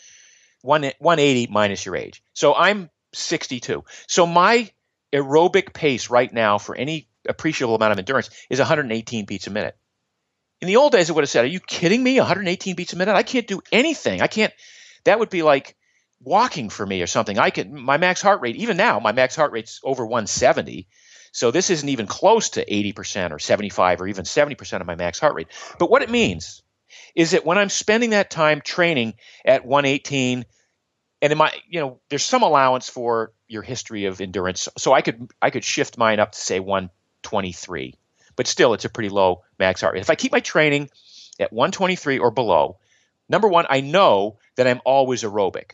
one, 0.63 0.83
180 0.83 1.49
minus 1.51 1.85
your 1.85 1.97
age. 1.97 2.23
So 2.35 2.55
I'm 2.55 2.91
62. 3.15 3.85
So 4.07 4.27
my 4.27 4.71
aerobic 5.13 5.73
pace 5.73 6.11
right 6.11 6.33
now 6.33 6.59
for 6.59 6.75
any 6.75 7.09
appreciable 7.29 7.75
amount 7.75 7.93
of 7.93 7.99
endurance 7.99 8.31
is 8.51 8.59
118 8.59 9.25
beats 9.25 9.47
a 9.47 9.51
minute. 9.51 9.77
In 10.61 10.69
the 10.69 10.77
old 10.77 10.93
days, 10.93 11.11
I 11.11 11.13
would 11.13 11.23
have 11.23 11.31
said, 11.31 11.45
"Are 11.45 11.49
you 11.49 11.61
kidding 11.61 12.03
me? 12.03 12.19
118 12.19 12.77
beats 12.77 12.93
a 12.93 12.97
minute? 12.97 13.15
I 13.15 13.23
can't 13.23 13.47
do 13.47 13.61
anything. 13.73 14.23
I 14.23 14.27
can't. 14.27 14.53
That 15.05 15.19
would 15.19 15.29
be 15.29 15.43
like 15.43 15.76
walking 16.21 16.69
for 16.71 16.85
me 16.85 17.03
or 17.03 17.07
something. 17.07 17.39
I 17.39 17.51
could. 17.51 17.71
My 17.73 17.97
max 17.97 18.23
heart 18.23 18.41
rate, 18.41 18.57
even 18.57 18.77
now, 18.77 19.01
my 19.01 19.13
max 19.13 19.37
heart 19.37 19.53
rate's 19.53 19.81
over 19.85 20.05
170. 20.05 20.87
So 21.33 21.51
this 21.51 21.69
isn't 21.71 21.89
even 21.89 22.07
close 22.07 22.51
to 22.51 22.65
80% 22.65 23.33
or 23.33 23.39
75 23.39 24.01
or 24.01 24.09
even 24.09 24.25
70% 24.25 24.81
of 24.81 24.87
my 24.87 24.95
max 24.95 25.19
heart 25.19 25.35
rate. 25.35 25.49
But 25.79 25.91
what 25.91 26.03
it 26.03 26.11
means 26.11 26.63
is 27.15 27.33
that 27.33 27.45
when 27.45 27.59
I'm 27.59 27.69
spending 27.69 28.11
that 28.11 28.31
time 28.31 28.63
training 28.63 29.15
at 29.45 29.67
118, 29.67 30.47
and 31.21 31.33
in 31.33 31.37
my, 31.37 31.53
you 31.69 31.81
know, 31.81 32.01
there's 32.09 32.25
some 32.25 32.43
allowance 32.43 32.89
for 32.89 33.33
your 33.49 33.63
history 33.63 34.07
of 34.07 34.21
endurance, 34.21 34.69
so 34.79 34.93
I 34.93 35.03
could 35.03 35.31
I 35.43 35.51
could 35.51 35.65
shift 35.65 35.99
mine 35.99 36.21
up 36.21 36.33
to 36.33 36.39
say 36.39 36.61
123 36.61 37.95
but 38.37 38.47
still 38.47 38.75
it's 38.75 38.85
a 38.85 38.91
pretty 38.91 39.09
low 39.09 39.43
max 39.59 39.81
heart 39.81 39.95
rate. 39.95 40.01
If 40.01 40.11
I 40.11 40.15
keep 40.15 40.31
my 40.31 40.41
training 40.41 40.91
at 41.41 41.53
123 41.53 42.19
or 42.19 42.31
below, 42.31 42.79
number 43.29 43.49
one, 43.49 43.67
I 43.69 43.81
know 43.81 44.39
that 44.57 44.67
I'm 44.67 44.81
always 44.85 45.23
aerobic. 45.23 45.73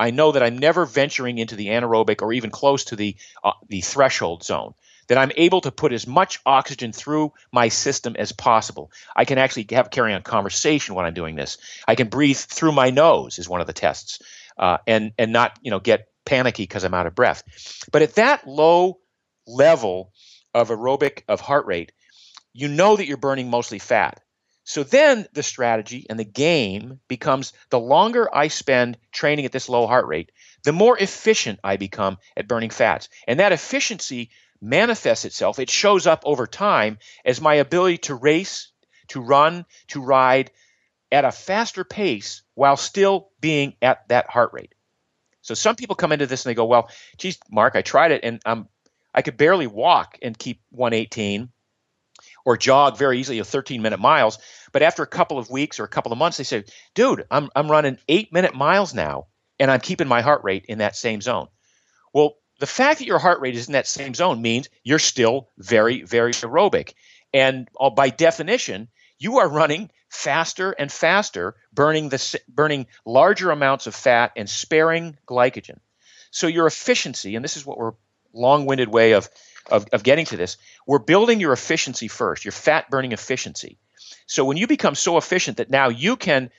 I 0.00 0.12
know 0.12 0.32
that 0.32 0.42
I'm 0.42 0.56
never 0.56 0.86
venturing 0.86 1.36
into 1.36 1.56
the 1.56 1.66
anaerobic 1.66 2.22
or 2.22 2.32
even 2.32 2.50
close 2.50 2.84
to 2.84 2.96
the 2.96 3.16
uh, 3.44 3.52
the 3.68 3.82
threshold 3.82 4.42
zone. 4.42 4.72
That 5.08 5.18
I'm 5.18 5.32
able 5.36 5.60
to 5.62 5.72
put 5.72 5.92
as 5.92 6.06
much 6.06 6.40
oxygen 6.46 6.92
through 6.92 7.32
my 7.52 7.68
system 7.68 8.14
as 8.16 8.32
possible. 8.32 8.92
I 9.14 9.24
can 9.24 9.38
actually 9.38 9.66
have 9.72 9.90
carry 9.90 10.14
on 10.14 10.22
conversation 10.22 10.94
when 10.94 11.04
I'm 11.04 11.14
doing 11.14 11.34
this. 11.34 11.58
I 11.86 11.96
can 11.96 12.08
breathe 12.08 12.38
through 12.38 12.72
my 12.72 12.90
nose 12.90 13.38
is 13.38 13.48
one 13.48 13.60
of 13.60 13.66
the 13.66 13.74
tests, 13.74 14.20
uh, 14.56 14.78
and 14.86 15.12
and 15.18 15.32
not 15.32 15.58
you 15.60 15.70
know 15.70 15.80
get 15.80 16.08
panicky 16.24 16.62
because 16.62 16.84
I'm 16.84 16.94
out 16.94 17.06
of 17.06 17.14
breath. 17.14 17.42
But 17.92 18.00
at 18.00 18.14
that 18.14 18.46
low 18.46 19.00
level 19.46 20.12
of 20.54 20.70
aerobic 20.70 21.24
of 21.28 21.40
heart 21.42 21.66
rate, 21.66 21.92
you 22.54 22.68
know 22.68 22.96
that 22.96 23.06
you're 23.06 23.18
burning 23.18 23.50
mostly 23.50 23.78
fat. 23.78 24.22
So 24.70 24.84
then 24.84 25.26
the 25.32 25.42
strategy 25.42 26.06
and 26.08 26.16
the 26.16 26.24
game 26.24 27.00
becomes 27.08 27.52
the 27.70 27.80
longer 27.80 28.32
I 28.32 28.46
spend 28.46 28.98
training 29.10 29.44
at 29.44 29.50
this 29.50 29.68
low 29.68 29.88
heart 29.88 30.06
rate, 30.06 30.30
the 30.62 30.70
more 30.70 30.96
efficient 30.96 31.58
I 31.64 31.76
become 31.76 32.18
at 32.36 32.46
burning 32.46 32.70
fats. 32.70 33.08
And 33.26 33.40
that 33.40 33.50
efficiency 33.50 34.30
manifests 34.60 35.24
itself, 35.24 35.58
it 35.58 35.70
shows 35.70 36.06
up 36.06 36.22
over 36.24 36.46
time 36.46 36.98
as 37.24 37.40
my 37.40 37.54
ability 37.54 37.98
to 37.98 38.14
race, 38.14 38.70
to 39.08 39.20
run, 39.20 39.66
to 39.88 40.00
ride 40.00 40.52
at 41.10 41.24
a 41.24 41.32
faster 41.32 41.82
pace 41.82 42.42
while 42.54 42.76
still 42.76 43.30
being 43.40 43.74
at 43.82 44.06
that 44.06 44.30
heart 44.30 44.52
rate. 44.52 44.76
So 45.42 45.54
some 45.54 45.74
people 45.74 45.96
come 45.96 46.12
into 46.12 46.28
this 46.28 46.46
and 46.46 46.50
they 46.50 46.54
go, 46.54 46.66
"Well, 46.66 46.90
geez, 47.18 47.40
Mark, 47.50 47.74
I 47.74 47.82
tried 47.82 48.12
it 48.12 48.20
and 48.22 48.40
I'm 48.46 48.68
I 49.12 49.22
could 49.22 49.36
barely 49.36 49.66
walk 49.66 50.16
and 50.22 50.38
keep 50.38 50.60
118 50.70 51.50
or 52.44 52.56
jog 52.56 52.96
very 52.96 53.18
easily 53.18 53.38
a 53.38 53.44
13 53.44 53.82
minute 53.82 54.00
miles. 54.00 54.38
But 54.72 54.82
after 54.82 55.02
a 55.02 55.06
couple 55.06 55.38
of 55.38 55.50
weeks 55.50 55.80
or 55.80 55.84
a 55.84 55.88
couple 55.88 56.12
of 56.12 56.18
months, 56.18 56.36
they 56.36 56.44
say, 56.44 56.64
dude, 56.94 57.24
I'm, 57.30 57.50
I'm 57.54 57.70
running 57.70 57.98
eight 58.08 58.32
minute 58.32 58.54
miles 58.54 58.94
now 58.94 59.26
and 59.58 59.70
I'm 59.70 59.80
keeping 59.80 60.08
my 60.08 60.22
heart 60.22 60.42
rate 60.44 60.64
in 60.68 60.78
that 60.78 60.96
same 60.96 61.20
zone. 61.20 61.48
Well, 62.12 62.36
the 62.58 62.66
fact 62.66 62.98
that 62.98 63.06
your 63.06 63.18
heart 63.18 63.40
rate 63.40 63.56
is 63.56 63.68
in 63.68 63.72
that 63.72 63.86
same 63.86 64.14
zone 64.14 64.42
means 64.42 64.68
you're 64.82 64.98
still 64.98 65.48
very, 65.58 66.02
very 66.02 66.32
aerobic. 66.32 66.94
And 67.32 67.68
uh, 67.78 67.90
by 67.90 68.10
definition, 68.10 68.88
you 69.18 69.38
are 69.38 69.48
running 69.48 69.90
faster 70.08 70.72
and 70.72 70.90
faster, 70.90 71.54
burning 71.72 72.08
the 72.08 72.40
burning 72.48 72.86
larger 73.06 73.50
amounts 73.50 73.86
of 73.86 73.94
fat 73.94 74.32
and 74.36 74.48
sparing 74.48 75.16
glycogen. 75.26 75.78
So 76.30 76.46
your 76.46 76.66
efficiency, 76.66 77.36
and 77.36 77.44
this 77.44 77.56
is 77.56 77.64
what 77.64 77.78
we're 77.78 77.92
long-winded 78.32 78.88
way 78.88 79.12
of 79.12 79.28
of, 79.70 79.86
of 79.92 80.02
getting 80.02 80.26
to 80.26 80.36
this, 80.36 80.56
we're 80.86 80.98
building 80.98 81.40
your 81.40 81.52
efficiency 81.52 82.08
first, 82.08 82.44
your 82.44 82.52
fat 82.52 82.90
burning 82.90 83.12
efficiency. 83.12 83.78
So 84.26 84.44
when 84.44 84.56
you 84.56 84.66
become 84.66 84.94
so 84.94 85.16
efficient 85.16 85.56
that 85.58 85.70
now 85.70 85.88
you 85.88 86.16
can 86.16 86.50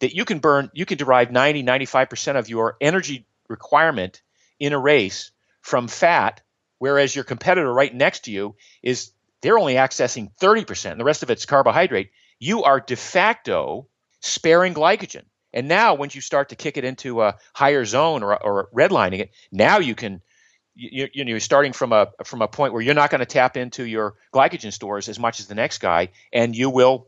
that 0.00 0.14
you 0.14 0.24
can 0.24 0.40
burn 0.40 0.70
you 0.74 0.84
can 0.84 0.98
derive 0.98 1.30
90 1.30 1.62
95% 1.62 2.38
of 2.38 2.48
your 2.48 2.76
energy 2.80 3.26
requirement 3.48 4.22
in 4.58 4.72
a 4.72 4.78
race 4.78 5.30
from 5.60 5.88
fat 5.88 6.40
whereas 6.78 7.14
your 7.14 7.24
competitor 7.24 7.72
right 7.72 7.94
next 7.94 8.24
to 8.24 8.30
you 8.30 8.56
is 8.82 9.12
they're 9.42 9.58
only 9.58 9.74
accessing 9.74 10.30
30% 10.40 10.92
and 10.92 11.00
the 11.00 11.04
rest 11.04 11.22
of 11.22 11.30
it's 11.30 11.46
carbohydrate 11.46 12.10
you 12.38 12.64
are 12.64 12.80
de 12.80 12.96
facto 12.96 13.86
sparing 14.20 14.74
glycogen 14.74 15.24
and 15.52 15.68
now 15.68 15.94
once 15.94 16.14
you 16.14 16.20
start 16.20 16.48
to 16.48 16.56
kick 16.56 16.76
it 16.76 16.84
into 16.84 17.22
a 17.22 17.36
higher 17.54 17.84
zone 17.84 18.22
or, 18.22 18.42
or 18.42 18.68
redlining 18.74 19.20
it 19.20 19.30
now 19.52 19.78
you 19.78 19.94
can 19.94 20.22
you, 20.80 21.08
you 21.12 21.24
know, 21.24 21.30
you're 21.30 21.40
starting 21.40 21.72
from 21.72 21.92
a 21.92 22.08
from 22.24 22.42
a 22.42 22.48
point 22.48 22.72
where 22.72 22.82
you're 22.82 22.94
not 22.94 23.10
going 23.10 23.20
to 23.20 23.26
tap 23.26 23.56
into 23.56 23.84
your 23.84 24.14
glycogen 24.32 24.72
stores 24.72 25.08
as 25.08 25.18
much 25.18 25.40
as 25.40 25.46
the 25.46 25.54
next 25.54 25.78
guy, 25.78 26.08
and 26.32 26.56
you 26.56 26.70
will 26.70 27.06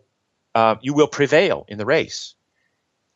uh, 0.54 0.76
you 0.82 0.92
will 0.92 1.06
prevail 1.06 1.64
in 1.68 1.78
the 1.78 1.86
race. 1.86 2.34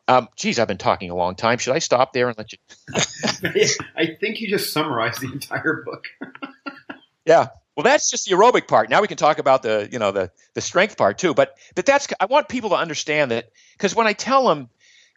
Um, 0.09 0.29
geez, 0.37 0.59
I've 0.59 0.69
been 0.69 0.79
talking 0.79 1.11
a 1.11 1.17
long 1.17 1.35
time. 1.35 1.59
Should 1.59 1.75
I 1.75 1.81
stop 1.81 2.13
there 2.13 2.29
and 2.29 2.39
let 2.39 2.53
you? 2.53 2.59
I 3.97 4.17
think 4.21 4.41
you 4.41 4.49
just 4.49 4.73
summarized 4.73 5.21
the 5.21 5.33
entire 5.33 5.83
book. 5.85 6.05
yeah. 7.27 7.49
Well, 7.77 7.85
that's 7.85 8.09
just 8.09 8.25
the 8.27 8.35
aerobic 8.35 8.69
part. 8.69 8.89
Now 8.89 9.03
we 9.03 9.09
can 9.09 9.19
talk 9.19 9.39
about 9.39 9.63
the 9.63 9.89
you 9.93 9.99
know 9.99 10.13
the 10.13 10.31
the 10.55 10.63
strength 10.63 10.97
part 10.97 11.19
too. 11.19 11.35
But 11.35 11.59
but 11.75 11.85
that's 11.85 12.09
I 12.19 12.27
want 12.27 12.49
people 12.49 12.71
to 12.71 12.77
understand 12.77 13.33
that 13.33 13.51
because 13.73 13.95
when 13.95 14.07
I 14.07 14.15
tell 14.15 14.49
them, 14.49 14.71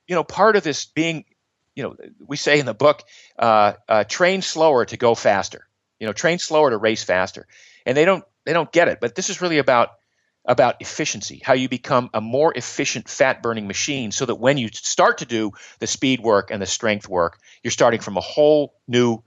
you 0.07 0.15
know, 0.15 0.23
part 0.25 0.57
of 0.57 0.63
this 0.63 0.85
being 0.85 1.23
you 1.79 1.83
know, 1.83 1.95
we 2.27 2.35
say 2.35 2.59
in 2.59 2.65
the 2.65 2.73
book, 2.73 3.03
uh, 3.37 3.71
uh, 3.87 4.03
train 4.03 4.41
slower 4.41 4.83
to 4.83 4.97
go 4.97 5.15
faster. 5.15 5.65
You 5.97 6.07
know, 6.07 6.13
train 6.13 6.37
slower 6.37 6.69
to 6.71 6.77
race 6.77 7.05
faster, 7.05 7.47
and 7.85 7.95
they 7.95 8.03
don't 8.03 8.25
they 8.45 8.51
don't 8.51 8.69
get 8.69 8.89
it. 8.89 8.99
But 8.99 9.15
this 9.15 9.29
is 9.29 9.41
really 9.41 9.59
about 9.59 9.91
about 10.43 10.75
efficiency, 10.81 11.41
how 11.41 11.53
you 11.53 11.69
become 11.69 12.09
a 12.13 12.19
more 12.19 12.51
efficient 12.53 13.07
fat 13.07 13.41
burning 13.41 13.65
machine, 13.65 14.11
so 14.11 14.25
that 14.25 14.35
when 14.35 14.57
you 14.57 14.67
start 14.73 15.19
to 15.19 15.25
do 15.25 15.51
the 15.79 15.87
speed 15.87 16.19
work 16.19 16.51
and 16.51 16.61
the 16.61 16.65
strength 16.65 17.07
work, 17.07 17.39
you're 17.63 17.71
starting 17.71 18.01
from 18.01 18.17
a 18.17 18.21
whole 18.21 18.73
new 18.89 19.23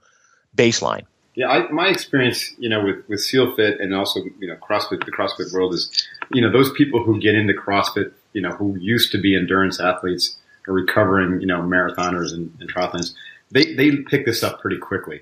baseline. 0.55 1.05
Yeah, 1.33 1.47
I, 1.47 1.71
my 1.71 1.87
experience, 1.87 2.53
you 2.59 2.69
know, 2.69 2.85
with, 2.85 3.09
with 3.09 3.19
SEAL 3.19 3.55
Fit 3.55 3.79
and 3.79 3.95
also, 3.95 4.19
you 4.39 4.47
know, 4.47 4.57
CrossFit, 4.57 5.03
the 5.03 5.11
CrossFit 5.11 5.51
world 5.51 5.73
is, 5.73 5.89
you 6.31 6.43
know, 6.43 6.51
those 6.51 6.71
people 6.73 7.03
who 7.03 7.19
get 7.19 7.33
into 7.33 7.53
CrossFit, 7.53 8.11
you 8.33 8.41
know, 8.41 8.51
who 8.51 8.77
used 8.77 9.11
to 9.13 9.17
be 9.19 9.35
endurance 9.35 9.79
athletes, 9.79 10.37
recovering, 10.67 11.41
you 11.41 11.47
know, 11.47 11.61
marathoners 11.61 12.33
and, 12.33 12.51
and 12.59 12.73
triathletes, 12.73 13.13
they, 13.51 13.73
they 13.75 13.97
pick 13.97 14.25
this 14.25 14.43
up 14.43 14.61
pretty 14.61 14.77
quickly. 14.77 15.21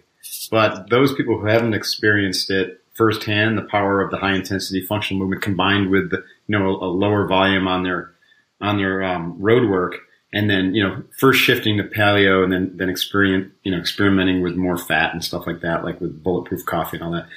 but 0.52 0.90
those 0.90 1.14
people 1.14 1.40
who 1.40 1.48
haven't 1.48 1.74
experienced 1.74 2.50
it 2.50 2.82
firsthand, 2.94 3.58
the 3.58 3.64
power 3.64 4.02
of 4.02 4.12
the 4.12 4.18
high 4.18 4.36
intensity 4.36 4.86
functional 4.86 5.20
movement 5.20 5.42
combined 5.42 5.90
with 5.90 6.12
the, 6.12 6.24
you 6.48 6.58
know 6.58 6.70
a 6.70 6.86
lower 6.86 7.28
volume 7.28 7.68
on 7.68 7.84
their 7.84 8.14
on 8.60 8.78
their 8.78 9.04
um, 9.04 9.36
road 9.40 9.70
work, 9.70 9.96
and 10.34 10.50
then 10.50 10.76
you 10.76 10.84
know 10.84 11.04
first 11.18 11.40
shifting 11.40 11.78
to 11.78 11.84
paleo, 11.84 12.44
and 12.44 12.52
then 12.52 12.72
then 12.76 12.90
experiment 12.90 13.52
you 13.64 13.72
know 13.72 13.78
experimenting 13.78 14.42
with 14.42 14.56
more 14.56 14.78
fat 14.78 15.14
and 15.14 15.24
stuff 15.24 15.48
like 15.48 15.62
that, 15.62 15.84
like 15.84 16.00
with 16.02 16.22
bulletproof 16.24 16.66
coffee 16.66 16.98
and 16.98 17.04
all 17.04 17.12
that. 17.12 17.28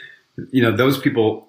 You 0.51 0.63
know 0.63 0.77
those 0.77 0.99
people. 0.99 1.49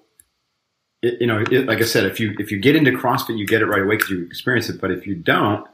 It, 1.02 1.20
you 1.20 1.26
know, 1.26 1.44
it, 1.50 1.66
like 1.66 1.78
I 1.78 1.84
said, 1.84 2.06
if 2.06 2.18
you 2.18 2.34
if 2.38 2.50
you 2.50 2.58
get 2.58 2.74
into 2.74 2.90
CrossFit, 2.92 3.36
you 3.36 3.46
get 3.46 3.60
it 3.60 3.66
right 3.66 3.82
away 3.82 3.96
because 3.96 4.10
you 4.10 4.24
experience 4.24 4.70
it. 4.70 4.80
But 4.80 4.90
if 4.90 5.06
you 5.06 5.14
don't, 5.14 5.66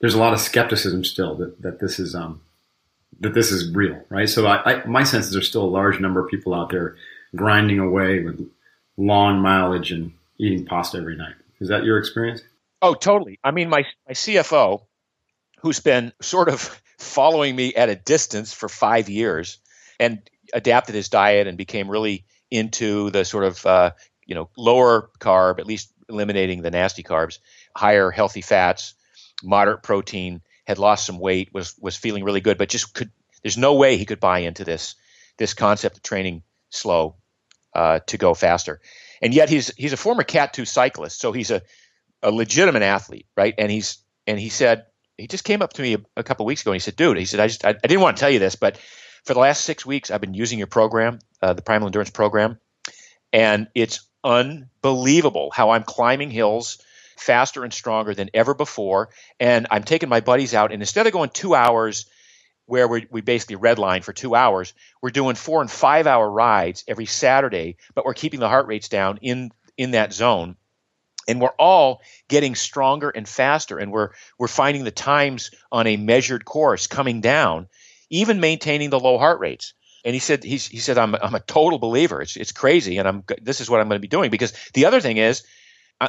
there's 0.00 0.14
a 0.14 0.18
lot 0.18 0.32
of 0.32 0.40
skepticism 0.40 1.04
still 1.04 1.34
that, 1.36 1.62
that 1.62 1.80
this 1.80 1.98
is 1.98 2.14
um, 2.14 2.40
that 3.20 3.34
this 3.34 3.50
is 3.50 3.74
real, 3.74 4.02
right? 4.08 4.28
So 4.28 4.46
I, 4.46 4.74
I, 4.74 4.86
my 4.86 5.04
sense 5.04 5.26
is 5.26 5.32
there's 5.32 5.48
still 5.48 5.64
a 5.64 5.64
large 5.64 6.00
number 6.00 6.20
of 6.20 6.30
people 6.30 6.54
out 6.54 6.70
there 6.70 6.96
grinding 7.34 7.78
away 7.78 8.20
with 8.20 8.50
long 8.96 9.40
mileage 9.40 9.92
and 9.92 10.12
eating 10.38 10.66
pasta 10.66 10.98
every 10.98 11.16
night. 11.16 11.34
Is 11.60 11.68
that 11.68 11.84
your 11.84 11.98
experience? 11.98 12.42
Oh, 12.82 12.94
totally. 12.94 13.38
I 13.42 13.50
mean, 13.50 13.68
my 13.68 13.84
my 14.06 14.12
CFO, 14.12 14.82
who's 15.60 15.80
been 15.80 16.12
sort 16.20 16.48
of 16.48 16.60
following 16.98 17.56
me 17.56 17.74
at 17.74 17.88
a 17.88 17.94
distance 17.94 18.52
for 18.52 18.68
five 18.68 19.08
years, 19.08 19.58
and 19.98 20.20
adapted 20.52 20.94
his 20.94 21.08
diet 21.08 21.46
and 21.46 21.58
became 21.58 21.88
really 21.88 22.24
into 22.50 23.10
the 23.10 23.24
sort 23.24 23.44
of 23.44 23.64
uh, 23.64 23.90
you 24.26 24.34
know 24.34 24.50
lower 24.56 25.10
carb, 25.18 25.58
at 25.58 25.66
least 25.66 25.90
eliminating 26.08 26.62
the 26.62 26.70
nasty 26.70 27.02
carbs, 27.02 27.38
higher 27.74 28.10
healthy 28.10 28.42
fats, 28.42 28.94
moderate 29.42 29.82
protein, 29.82 30.42
had 30.66 30.78
lost 30.78 31.06
some 31.06 31.18
weight, 31.18 31.52
was 31.52 31.74
was 31.80 31.96
feeling 31.96 32.24
really 32.24 32.40
good, 32.40 32.58
but 32.58 32.68
just 32.68 32.94
could. 32.94 33.10
There's 33.42 33.58
no 33.58 33.74
way 33.74 33.96
he 33.96 34.06
could 34.06 34.20
buy 34.20 34.40
into 34.40 34.64
this 34.64 34.94
this 35.38 35.54
concept 35.54 35.96
of 35.96 36.02
training 36.02 36.42
slow 36.70 37.16
uh, 37.74 38.00
to 38.06 38.18
go 38.18 38.34
faster, 38.34 38.80
and 39.22 39.34
yet 39.34 39.48
he's 39.48 39.74
he's 39.76 39.92
a 39.92 39.96
former 39.96 40.22
Cat 40.22 40.52
two 40.52 40.64
cyclist, 40.64 41.20
so 41.20 41.32
he's 41.32 41.50
a 41.50 41.62
a 42.22 42.30
legitimate 42.30 42.82
athlete, 42.82 43.26
right? 43.36 43.54
And 43.56 43.70
he's 43.70 43.98
and 44.26 44.38
he 44.38 44.48
said 44.48 44.86
he 45.16 45.26
just 45.26 45.44
came 45.44 45.62
up 45.62 45.72
to 45.74 45.82
me 45.82 45.94
a, 45.94 45.98
a 46.16 46.22
couple 46.22 46.46
weeks 46.46 46.62
ago 46.62 46.72
and 46.72 46.76
he 46.76 46.80
said, 46.80 46.96
"Dude," 46.96 47.16
he 47.16 47.24
said, 47.24 47.40
"I 47.40 47.46
just 47.46 47.64
I, 47.64 47.70
I, 47.70 47.86
didn't 47.86 48.00
want 48.00 48.16
to 48.16 48.20
tell 48.20 48.30
you 48.30 48.38
this, 48.38 48.56
but 48.56 48.78
for 49.24 49.34
the 49.34 49.40
last 49.40 49.64
six 49.64 49.86
weeks 49.86 50.10
I've 50.10 50.20
been 50.20 50.34
using 50.34 50.58
your 50.58 50.66
program, 50.66 51.20
uh, 51.42 51.52
the 51.52 51.62
Primal 51.62 51.88
Endurance 51.88 52.10
program, 52.10 52.58
and 53.32 53.68
it's 53.74 54.06
unbelievable 54.24 55.50
how 55.54 55.70
I'm 55.70 55.84
climbing 55.84 56.30
hills." 56.30 56.78
Faster 57.16 57.64
and 57.64 57.72
stronger 57.72 58.14
than 58.14 58.30
ever 58.34 58.54
before. 58.54 59.10
And 59.40 59.66
I'm 59.70 59.82
taking 59.82 60.08
my 60.08 60.20
buddies 60.20 60.54
out, 60.54 60.72
and 60.72 60.82
instead 60.82 61.06
of 61.06 61.12
going 61.12 61.30
two 61.30 61.54
hours 61.54 62.06
where 62.66 62.88
we, 62.88 63.06
we 63.10 63.20
basically 63.20 63.56
redline 63.56 64.02
for 64.02 64.12
two 64.12 64.34
hours, 64.34 64.74
we're 65.00 65.10
doing 65.10 65.36
four 65.36 65.60
and 65.60 65.70
five 65.70 66.06
hour 66.06 66.28
rides 66.28 66.84
every 66.88 67.06
Saturday, 67.06 67.76
but 67.94 68.04
we're 68.04 68.14
keeping 68.14 68.40
the 68.40 68.48
heart 68.48 68.66
rates 68.66 68.88
down 68.88 69.18
in 69.22 69.50
in 69.76 69.92
that 69.92 70.12
zone. 70.12 70.56
And 71.28 71.40
we're 71.40 71.48
all 71.58 72.02
getting 72.28 72.54
stronger 72.54 73.10
and 73.10 73.28
faster, 73.28 73.78
and 73.78 73.90
we're 73.90 74.10
we're 74.38 74.46
finding 74.48 74.84
the 74.84 74.92
times 74.92 75.50
on 75.72 75.86
a 75.86 75.96
measured 75.96 76.44
course 76.44 76.86
coming 76.86 77.20
down, 77.20 77.68
even 78.10 78.38
maintaining 78.40 78.90
the 78.90 79.00
low 79.00 79.18
heart 79.18 79.40
rates. 79.40 79.74
And 80.04 80.14
he 80.14 80.20
said 80.20 80.44
he's, 80.44 80.68
he 80.68 80.78
said 80.78 80.98
I'm 80.98 81.16
I'm 81.16 81.34
a 81.34 81.40
total 81.40 81.80
believer. 81.80 82.22
It's 82.22 82.36
it's 82.36 82.52
crazy, 82.52 82.98
and 82.98 83.08
I'm 83.08 83.24
this 83.42 83.60
is 83.60 83.68
what 83.68 83.80
I'm 83.80 83.88
going 83.88 83.98
to 83.98 84.02
be 84.02 84.08
doing 84.08 84.30
because 84.30 84.52
the 84.72 84.84
other 84.84 85.00
thing 85.00 85.16
is 85.16 85.42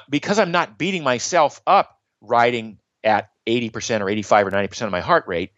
because 0.09 0.39
I'm 0.39 0.51
not 0.51 0.77
beating 0.77 1.03
myself 1.03 1.61
up 1.65 1.99
riding 2.21 2.79
at 3.03 3.29
80% 3.47 4.01
or 4.01 4.09
85 4.09 4.47
or 4.47 4.51
90% 4.51 4.81
of 4.83 4.91
my 4.91 5.01
heart 5.01 5.27
rate, 5.27 5.51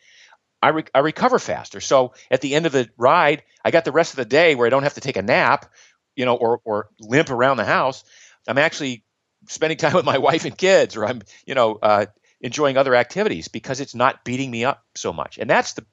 I, 0.61 0.69
re- 0.69 0.83
I 0.93 0.99
recover 0.99 1.39
faster. 1.39 1.79
So 1.79 2.13
at 2.29 2.41
the 2.41 2.53
end 2.55 2.65
of 2.65 2.71
the 2.71 2.89
ride, 2.97 3.43
I 3.63 3.71
got 3.71 3.85
the 3.85 3.91
rest 3.91 4.13
of 4.13 4.17
the 4.17 4.25
day 4.25 4.55
where 4.55 4.67
I 4.67 4.69
don't 4.69 4.83
have 4.83 4.95
to 4.95 5.01
take 5.01 5.17
a 5.17 5.21
nap, 5.21 5.71
you 6.15 6.25
know, 6.25 6.35
or, 6.35 6.61
or 6.63 6.89
limp 6.99 7.29
around 7.29 7.57
the 7.57 7.65
house. 7.65 8.03
I'm 8.47 8.57
actually 8.57 9.03
spending 9.47 9.77
time 9.77 9.93
with 9.95 10.05
my 10.05 10.17
wife 10.17 10.45
and 10.45 10.57
kids, 10.57 10.95
or 10.95 11.05
I'm, 11.05 11.21
you 11.45 11.55
know, 11.55 11.79
uh, 11.81 12.05
enjoying 12.41 12.77
other 12.77 12.95
activities 12.95 13.47
because 13.47 13.79
it's 13.79 13.95
not 13.95 14.23
beating 14.23 14.51
me 14.51 14.65
up 14.65 14.83
so 14.95 15.13
much. 15.13 15.37
And 15.37 15.49
that's 15.49 15.73
the 15.73 15.85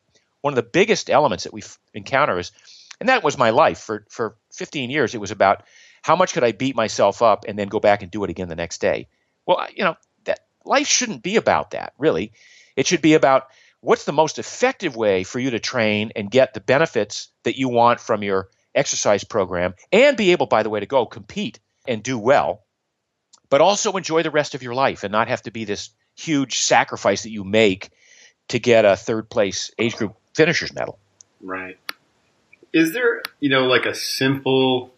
one 0.42 0.52
of 0.52 0.56
the 0.56 0.70
biggest 0.70 1.10
elements 1.10 1.44
that 1.44 1.52
we 1.52 1.62
encounter 1.92 2.38
is, 2.38 2.52
and 3.00 3.08
that 3.08 3.24
was 3.24 3.36
my 3.36 3.50
life 3.50 3.80
for 3.80 4.06
for 4.10 4.36
15 4.52 4.90
years. 4.90 5.14
It 5.14 5.20
was 5.20 5.32
about 5.32 5.64
how 6.06 6.14
much 6.14 6.34
could 6.34 6.44
I 6.44 6.52
beat 6.52 6.76
myself 6.76 7.20
up 7.20 7.46
and 7.48 7.58
then 7.58 7.66
go 7.66 7.80
back 7.80 8.00
and 8.00 8.12
do 8.12 8.22
it 8.22 8.30
again 8.30 8.48
the 8.48 8.54
next 8.54 8.80
day? 8.80 9.08
Well, 9.44 9.66
you 9.74 9.82
know, 9.82 9.96
that 10.26 10.38
life 10.64 10.86
shouldn't 10.86 11.24
be 11.24 11.34
about 11.34 11.72
that, 11.72 11.94
really. 11.98 12.30
It 12.76 12.86
should 12.86 13.02
be 13.02 13.14
about 13.14 13.48
what's 13.80 14.04
the 14.04 14.12
most 14.12 14.38
effective 14.38 14.94
way 14.94 15.24
for 15.24 15.40
you 15.40 15.50
to 15.50 15.58
train 15.58 16.12
and 16.14 16.30
get 16.30 16.54
the 16.54 16.60
benefits 16.60 17.30
that 17.42 17.58
you 17.58 17.68
want 17.68 17.98
from 17.98 18.22
your 18.22 18.50
exercise 18.72 19.24
program 19.24 19.74
and 19.90 20.16
be 20.16 20.30
able, 20.30 20.46
by 20.46 20.62
the 20.62 20.70
way, 20.70 20.78
to 20.78 20.86
go 20.86 21.06
compete 21.06 21.58
and 21.88 22.04
do 22.04 22.16
well, 22.16 22.62
but 23.50 23.60
also 23.60 23.90
enjoy 23.96 24.22
the 24.22 24.30
rest 24.30 24.54
of 24.54 24.62
your 24.62 24.74
life 24.74 25.02
and 25.02 25.10
not 25.10 25.26
have 25.26 25.42
to 25.42 25.50
be 25.50 25.64
this 25.64 25.90
huge 26.14 26.60
sacrifice 26.60 27.24
that 27.24 27.30
you 27.30 27.42
make 27.42 27.90
to 28.46 28.60
get 28.60 28.84
a 28.84 28.94
third 28.94 29.28
place 29.28 29.72
age 29.76 29.96
group 29.96 30.14
finishers 30.36 30.72
medal. 30.72 31.00
Right. 31.42 31.80
Is 32.72 32.92
there, 32.92 33.22
you 33.40 33.48
know, 33.50 33.66
like 33.66 33.86
a 33.86 33.94
simple 33.94 34.92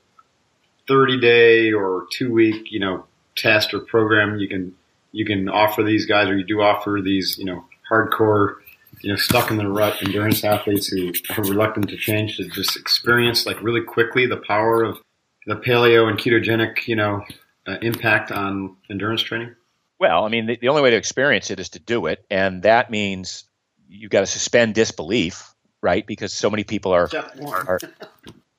30 0.88 1.20
day 1.20 1.72
or 1.72 2.06
two 2.12 2.32
week, 2.32 2.72
you 2.72 2.80
know, 2.80 3.04
test 3.36 3.72
or 3.72 3.80
program 3.80 4.38
you 4.38 4.48
can 4.48 4.74
you 5.12 5.24
can 5.24 5.48
offer 5.48 5.82
these 5.82 6.06
guys, 6.06 6.28
or 6.28 6.36
you 6.36 6.44
do 6.44 6.60
offer 6.60 7.00
these, 7.02 7.38
you 7.38 7.44
know, 7.44 7.64
hardcore, 7.90 8.56
you 9.00 9.10
know, 9.10 9.16
stuck 9.16 9.50
in 9.50 9.56
the 9.56 9.66
rut 9.66 10.02
endurance 10.02 10.44
athletes 10.44 10.88
who 10.88 11.12
are 11.36 11.42
reluctant 11.44 11.88
to 11.88 11.96
change 11.96 12.36
to 12.36 12.48
just 12.48 12.76
experience 12.76 13.46
like 13.46 13.62
really 13.62 13.80
quickly 13.80 14.26
the 14.26 14.36
power 14.36 14.82
of 14.82 14.98
the 15.46 15.56
paleo 15.56 16.08
and 16.08 16.18
ketogenic, 16.18 16.86
you 16.86 16.96
know, 16.96 17.24
uh, 17.66 17.76
impact 17.80 18.30
on 18.30 18.76
endurance 18.90 19.22
training? 19.22 19.54
Well, 19.98 20.24
I 20.24 20.28
mean, 20.28 20.46
the, 20.46 20.56
the 20.56 20.68
only 20.68 20.82
way 20.82 20.90
to 20.90 20.96
experience 20.96 21.50
it 21.50 21.58
is 21.58 21.70
to 21.70 21.78
do 21.78 22.06
it, 22.06 22.24
and 22.30 22.62
that 22.62 22.90
means 22.90 23.44
you've 23.88 24.10
got 24.10 24.20
to 24.20 24.26
suspend 24.26 24.74
disbelief, 24.74 25.54
right? 25.80 26.06
Because 26.06 26.32
so 26.32 26.50
many 26.50 26.64
people 26.64 26.92
are, 26.92 27.08
step 27.08 27.36
are 27.42 27.78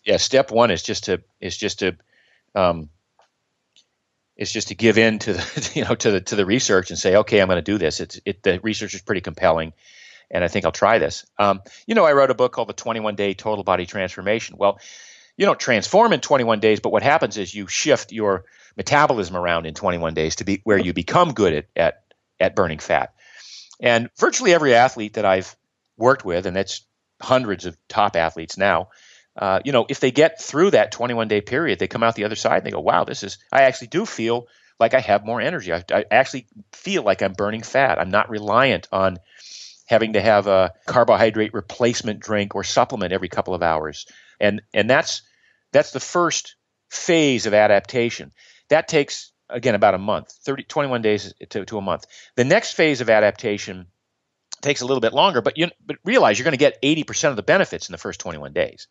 yeah. 0.04 0.18
Step 0.18 0.52
one 0.52 0.72
is 0.72 0.82
just 0.82 1.06
to 1.06 1.22
is 1.40 1.56
just 1.56 1.80
to 1.80 1.96
um, 2.60 2.90
is 4.36 4.52
just 4.52 4.70
to 4.70 4.76
give 4.76 4.98
in 4.98 5.20
to 5.20 5.34
the 5.34 5.72
you 5.76 5.84
know 5.84 5.96
to 5.96 6.12
the 6.12 6.22
to 6.22 6.36
the 6.36 6.46
research 6.46 6.90
and 6.90 7.00
say, 7.00 7.18
okay, 7.18 7.40
I'm 7.40 7.48
going 7.48 7.58
to 7.58 7.62
do 7.62 7.78
this. 7.78 8.00
It's 8.00 8.20
it 8.26 8.44
the 8.44 8.60
research 8.62 8.94
is 8.94 9.02
pretty 9.02 9.22
compelling, 9.22 9.74
and 10.30 10.44
I 10.44 10.48
think 10.48 10.66
I'll 10.66 10.72
try 10.72 11.00
this. 11.00 11.26
Um, 11.38 11.62
you 11.88 11.96
know, 11.96 12.06
I 12.06 12.14
wrote 12.14 12.32
a 12.32 12.36
book 12.36 12.54
called 12.54 12.70
The 12.70 12.74
21 12.74 13.16
Day 13.16 13.34
Total 13.34 13.64
Body 13.64 13.86
Transformation. 13.86 14.58
Well, 14.58 14.80
you 15.38 15.46
don't 15.46 15.60
transform 15.60 16.12
in 16.14 16.20
21 16.20 16.60
days, 16.60 16.80
but 16.80 16.92
what 16.92 17.04
happens 17.04 17.38
is 17.38 17.54
you 17.54 17.68
shift 17.68 18.12
your 18.12 18.46
metabolism 18.76 19.36
around 19.36 19.66
in 19.66 19.74
21 19.74 20.14
days 20.14 20.36
to 20.38 20.44
be 20.44 20.62
where 20.64 20.78
you 20.78 20.94
become 20.94 21.34
good 21.34 21.54
at 21.54 21.66
at 21.76 22.04
at 22.40 22.56
burning 22.56 22.80
fat. 22.80 23.14
And 23.82 24.10
virtually 24.18 24.54
every 24.54 24.76
athlete 24.76 25.14
that 25.14 25.26
I've 25.26 25.56
worked 25.98 26.26
with, 26.26 26.46
and 26.46 26.56
that's 26.56 26.82
hundreds 27.22 27.66
of 27.66 27.78
top 27.88 28.16
athletes 28.16 28.58
now, 28.58 28.90
uh, 29.40 29.62
you 29.64 29.72
know, 29.72 29.86
if 29.88 30.02
they 30.02 30.12
get 30.12 30.42
through 30.42 30.72
that 30.72 30.92
21 30.92 31.30
day 31.30 31.40
period, 31.40 31.80
they 31.80 31.88
come 31.88 32.04
out 32.04 32.16
the 32.16 32.26
other 32.26 32.36
side 32.36 32.58
and 32.58 32.66
they 32.66 32.72
go, 32.72 32.82
wow, 32.82 33.06
this 33.06 33.24
is, 33.24 33.38
I 33.52 33.62
actually 33.62 33.88
do 33.88 34.06
feel 34.06 34.48
like 34.82 34.94
I 34.94 35.00
have 35.00 35.26
more 35.26 35.40
energy. 35.40 35.72
I, 35.72 35.84
I 35.92 36.04
actually 36.12 36.48
feel 36.74 37.04
like 37.04 37.22
I'm 37.22 37.34
burning 37.34 37.64
fat. 37.64 38.00
I'm 38.00 38.12
not 38.12 38.30
reliant 38.30 38.90
on 38.92 39.18
having 39.88 40.14
to 40.14 40.22
have 40.22 40.48
a 40.48 40.74
carbohydrate 40.86 41.54
replacement 41.54 42.20
drink 42.20 42.54
or 42.54 42.66
supplement 42.66 43.14
every 43.14 43.30
couple 43.30 43.54
of 43.54 43.64
hours. 43.64 44.06
And, 44.42 44.62
and 44.74 44.90
that's, 44.90 45.22
that's 45.72 45.92
the 45.92 46.02
first 46.02 46.56
phase 46.90 47.46
of 47.46 47.54
adaptation. 47.54 48.34
That 48.68 48.90
takes, 48.90 49.32
again, 49.50 49.74
about 49.74 49.94
a 49.94 50.00
month, 50.00 50.34
30, 50.44 50.64
21 50.64 51.02
days 51.02 51.34
to, 51.50 51.64
to 51.64 51.78
a 51.78 51.82
month. 51.82 52.06
The 52.36 52.44
next 52.44 52.74
phase 52.74 53.00
of 53.00 53.10
adaptation 53.10 53.88
takes 54.62 54.82
a 54.82 54.86
little 54.86 55.02
bit 55.02 55.14
longer, 55.14 55.42
but 55.42 55.58
you 55.58 55.70
but 55.86 55.96
realize 56.04 56.38
you're 56.38 56.44
going 56.44 56.52
to 56.52 56.58
get 56.58 56.82
80% 56.82 57.30
of 57.30 57.38
the 57.38 57.44
benefits 57.44 57.88
in 57.88 57.94
the 57.94 57.98
first 57.98 58.20
21 58.20 58.52
days. 58.52 58.88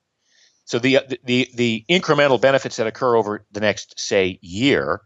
So 0.69 0.79
the, 0.79 0.99
the 1.25 1.49
the 1.55 1.85
incremental 1.89 2.39
benefits 2.39 2.77
that 2.77 2.87
occur 2.87 3.17
over 3.17 3.43
the 3.53 3.61
next 3.61 3.99
say 3.99 4.39
year 4.43 5.01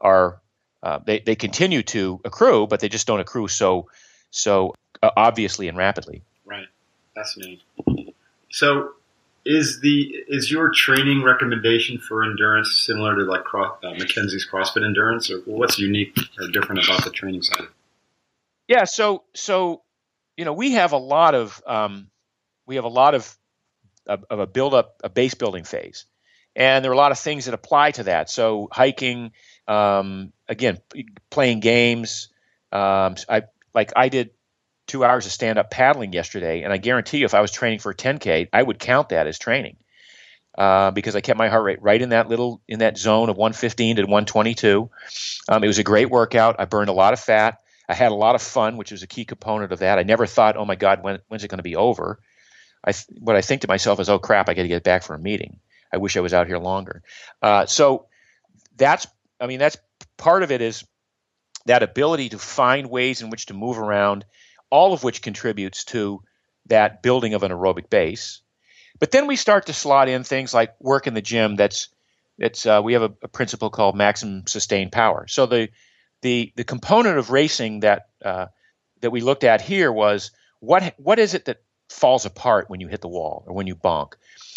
are 0.00 0.40
uh, 0.84 1.00
they 1.04 1.18
they 1.18 1.34
continue 1.34 1.82
to 1.82 2.20
accrue, 2.24 2.68
but 2.68 2.78
they 2.78 2.88
just 2.88 3.08
don't 3.08 3.18
accrue 3.18 3.48
so 3.48 3.88
so 4.30 4.76
uh, 5.02 5.10
obviously 5.16 5.66
and 5.66 5.76
rapidly. 5.76 6.22
Right, 6.46 6.68
fascinating. 7.16 7.58
So 8.50 8.92
is 9.44 9.80
the 9.80 10.22
is 10.28 10.52
your 10.52 10.70
training 10.72 11.24
recommendation 11.24 11.98
for 11.98 12.22
endurance 12.22 12.84
similar 12.86 13.16
to 13.16 13.24
like 13.24 13.42
uh, 13.52 13.94
MacKenzie's 13.98 14.46
CrossFit 14.48 14.86
Endurance, 14.86 15.32
or 15.32 15.38
what's 15.46 15.80
unique 15.80 16.16
or 16.40 16.46
different 16.52 16.84
about 16.84 17.02
the 17.02 17.10
training 17.10 17.42
side? 17.42 17.66
Yeah, 18.68 18.84
so 18.84 19.24
so 19.34 19.82
you 20.36 20.44
know 20.44 20.52
we 20.52 20.74
have 20.74 20.92
a 20.92 20.96
lot 20.96 21.34
of 21.34 21.60
um, 21.66 22.08
we 22.66 22.76
have 22.76 22.84
a 22.84 22.88
lot 22.88 23.16
of 23.16 23.36
of, 24.08 24.24
a 24.30 24.46
build 24.46 24.74
up 24.74 25.00
a 25.04 25.08
base 25.08 25.34
building 25.34 25.64
phase 25.64 26.06
and 26.56 26.84
there 26.84 26.90
are 26.90 26.94
a 26.94 26.98
lot 26.98 27.12
of 27.12 27.18
things 27.18 27.44
that 27.44 27.54
apply 27.54 27.90
to 27.90 28.04
that 28.04 28.30
so 28.30 28.68
hiking 28.72 29.32
um, 29.66 30.32
again 30.48 30.78
playing 31.30 31.60
games 31.60 32.28
um, 32.72 33.14
i 33.28 33.42
like 33.74 33.92
i 33.96 34.08
did 34.08 34.30
two 34.88 35.04
hours 35.04 35.26
of 35.26 35.32
stand 35.32 35.58
up 35.58 35.70
paddling 35.70 36.12
yesterday, 36.12 36.62
and 36.62 36.72
I 36.72 36.78
guarantee 36.78 37.18
you, 37.18 37.26
if 37.26 37.34
I 37.34 37.40
was 37.40 37.52
training 37.52 37.78
for 37.78 37.92
a 37.92 37.94
10K, 37.94 38.48
I 38.52 38.62
would 38.62 38.80
count 38.80 39.10
that 39.10 39.28
as 39.28 39.38
training. 39.38 39.76
Uh, 40.56 40.90
because 40.90 41.14
I 41.14 41.20
kept 41.20 41.38
my 41.38 41.48
heart 41.48 41.62
rate 41.62 41.80
right 41.82 42.02
in 42.02 42.08
that 42.08 42.28
little 42.28 42.60
in 42.66 42.80
that 42.80 42.98
zone 42.98 43.28
of 43.28 43.36
115 43.36 43.96
to 43.96 44.02
122. 44.02 44.90
Um, 45.48 45.62
it 45.62 45.68
was 45.68 45.78
a 45.78 45.84
great 45.84 46.10
workout. 46.10 46.56
I 46.58 46.64
burned 46.64 46.88
a 46.88 46.94
lot 46.94 47.12
of 47.12 47.20
fat. 47.20 47.60
I 47.88 47.94
had 47.94 48.10
a 48.10 48.16
lot 48.16 48.34
of 48.34 48.42
fun, 48.42 48.76
which 48.76 48.90
was 48.90 49.04
a 49.04 49.06
key 49.06 49.24
component 49.24 49.70
of 49.70 49.78
that. 49.78 50.00
I 50.00 50.02
never 50.02 50.26
thought, 50.26 50.56
oh 50.56 50.64
my 50.64 50.74
God, 50.74 51.04
when, 51.04 51.20
when's 51.28 51.44
it 51.44 51.48
going 51.48 51.60
to 51.60 51.62
be 51.62 51.76
over? 51.76 52.18
I 52.84 52.92
th- 52.92 53.06
what 53.20 53.36
I 53.36 53.40
think 53.40 53.62
to 53.62 53.68
myself 53.68 54.00
is, 54.00 54.08
oh 54.08 54.18
crap, 54.18 54.48
I 54.48 54.54
got 54.54 54.62
to 54.62 54.68
get 54.68 54.84
back 54.84 55.02
for 55.02 55.14
a 55.14 55.18
meeting. 55.18 55.60
I 55.92 55.96
wish 55.98 56.16
I 56.16 56.20
was 56.20 56.34
out 56.34 56.46
here 56.46 56.58
longer. 56.58 57.02
Uh, 57.42 57.66
so 57.66 58.06
that's, 58.76 59.06
I 59.40 59.46
mean, 59.46 59.58
that's 59.58 59.76
part 60.16 60.42
of 60.42 60.50
it 60.50 60.60
is 60.60 60.84
that 61.66 61.82
ability 61.82 62.30
to 62.30 62.38
find 62.38 62.90
ways 62.90 63.22
in 63.22 63.30
which 63.30 63.46
to 63.46 63.54
move 63.54 63.78
around, 63.78 64.24
all 64.70 64.92
of 64.92 65.02
which 65.02 65.22
contributes 65.22 65.84
to 65.84 66.22
that 66.66 67.02
building 67.02 67.34
of 67.34 67.42
an 67.42 67.52
aerobic 67.52 67.90
base. 67.90 68.40
But 68.98 69.10
then 69.10 69.26
we 69.26 69.36
start 69.36 69.66
to 69.66 69.72
slot 69.72 70.08
in 70.08 70.24
things 70.24 70.52
like 70.52 70.74
work 70.80 71.06
in 71.06 71.14
the 71.14 71.22
gym. 71.22 71.56
That's 71.56 71.88
it's 72.38 72.66
uh, 72.66 72.80
we 72.82 72.92
have 72.92 73.02
a, 73.02 73.12
a, 73.22 73.28
principle 73.28 73.70
called 73.70 73.96
maximum 73.96 74.46
sustained 74.46 74.92
power. 74.92 75.26
So 75.28 75.46
the 75.46 75.68
the 76.22 76.52
the 76.56 76.64
component 76.64 77.18
of 77.18 77.30
racing 77.30 77.80
that 77.80 78.08
uh, 78.24 78.46
that 79.00 79.10
we 79.10 79.20
looked 79.20 79.44
at 79.44 79.60
here 79.60 79.92
was 79.92 80.30
what 80.60 80.94
what 80.98 81.18
is 81.18 81.34
it 81.34 81.44
that 81.46 81.58
falls 81.88 82.26
apart 82.26 82.68
when 82.68 82.80
you 82.80 82.88
hit 82.88 83.00
the 83.00 83.08
wall 83.08 83.44
or 83.46 83.54
when 83.54 83.66
you 83.66 83.74
bonk? 83.74 84.14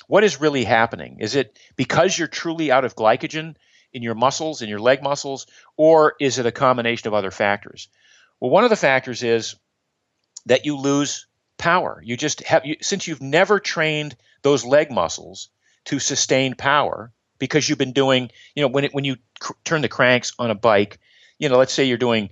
What 0.07 0.23
is 0.23 0.41
really 0.41 0.63
happening? 0.63 1.17
Is 1.19 1.35
it 1.35 1.57
because 1.75 2.17
you're 2.17 2.27
truly 2.27 2.71
out 2.71 2.85
of 2.85 2.95
glycogen 2.95 3.55
in 3.93 4.03
your 4.03 4.15
muscles, 4.15 4.61
in 4.61 4.69
your 4.69 4.79
leg 4.79 5.03
muscles, 5.03 5.47
or 5.77 6.15
is 6.19 6.39
it 6.39 6.45
a 6.45 6.51
combination 6.51 7.07
of 7.07 7.13
other 7.13 7.31
factors? 7.31 7.87
Well, 8.39 8.51
one 8.51 8.63
of 8.63 8.69
the 8.69 8.75
factors 8.75 9.23
is 9.23 9.55
that 10.45 10.65
you 10.65 10.77
lose 10.77 11.27
power. 11.57 12.01
You 12.03 12.17
just 12.17 12.41
have 12.43 12.65
you, 12.65 12.77
since 12.81 13.07
you've 13.07 13.21
never 13.21 13.59
trained 13.59 14.15
those 14.41 14.65
leg 14.65 14.91
muscles 14.91 15.49
to 15.85 15.99
sustain 15.99 16.55
power 16.55 17.11
because 17.37 17.67
you've 17.67 17.77
been 17.77 17.93
doing, 17.93 18.31
you 18.55 18.61
know, 18.61 18.67
when 18.67 18.85
it, 18.85 18.93
when 18.93 19.03
you 19.03 19.17
cr- 19.39 19.53
turn 19.63 19.81
the 19.81 19.89
cranks 19.89 20.33
on 20.39 20.51
a 20.51 20.55
bike, 20.55 20.99
you 21.37 21.49
know, 21.49 21.57
let's 21.57 21.73
say 21.73 21.85
you're 21.85 21.97
doing 21.97 22.29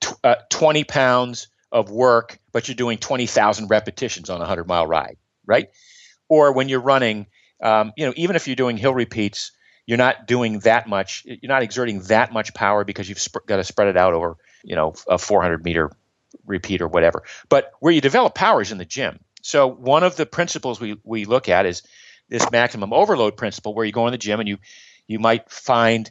t- 0.00 0.12
uh, 0.24 0.36
20 0.50 0.84
pounds 0.84 1.48
of 1.72 1.90
work, 1.90 2.38
but 2.52 2.68
you're 2.68 2.74
doing 2.74 2.98
20,000 2.98 3.68
repetitions 3.68 4.30
on 4.30 4.36
a 4.36 4.40
100 4.40 4.66
mile 4.66 4.86
ride, 4.86 5.16
right? 5.46 5.68
Or 6.28 6.52
when 6.52 6.68
you're 6.68 6.80
running, 6.80 7.26
um, 7.62 7.92
you 7.96 8.06
know, 8.06 8.12
even 8.16 8.36
if 8.36 8.46
you're 8.46 8.56
doing 8.56 8.76
hill 8.76 8.94
repeats, 8.94 9.52
you're 9.86 9.98
not 9.98 10.26
doing 10.26 10.60
that 10.60 10.88
much. 10.88 11.24
You're 11.24 11.48
not 11.48 11.62
exerting 11.62 12.00
that 12.02 12.32
much 12.32 12.54
power 12.54 12.84
because 12.84 13.08
you've 13.08 13.18
sp- 13.18 13.46
got 13.46 13.56
to 13.56 13.64
spread 13.64 13.88
it 13.88 13.96
out 13.96 14.14
over, 14.14 14.36
you 14.62 14.76
know, 14.76 14.94
a 15.08 15.18
400 15.18 15.64
meter 15.64 15.90
repeat 16.46 16.80
or 16.80 16.88
whatever. 16.88 17.24
But 17.48 17.72
where 17.80 17.92
you 17.92 18.00
develop 18.00 18.34
power 18.34 18.60
is 18.60 18.72
in 18.72 18.78
the 18.78 18.84
gym. 18.84 19.20
So 19.42 19.66
one 19.66 20.04
of 20.04 20.16
the 20.16 20.26
principles 20.26 20.80
we, 20.80 20.98
we 21.02 21.24
look 21.24 21.48
at 21.48 21.66
is 21.66 21.82
this 22.28 22.48
maximum 22.50 22.92
overload 22.92 23.36
principle, 23.36 23.74
where 23.74 23.84
you 23.84 23.92
go 23.92 24.06
in 24.06 24.12
the 24.12 24.18
gym 24.18 24.40
and 24.40 24.48
you 24.48 24.58
you 25.08 25.18
might 25.18 25.50
find 25.50 26.10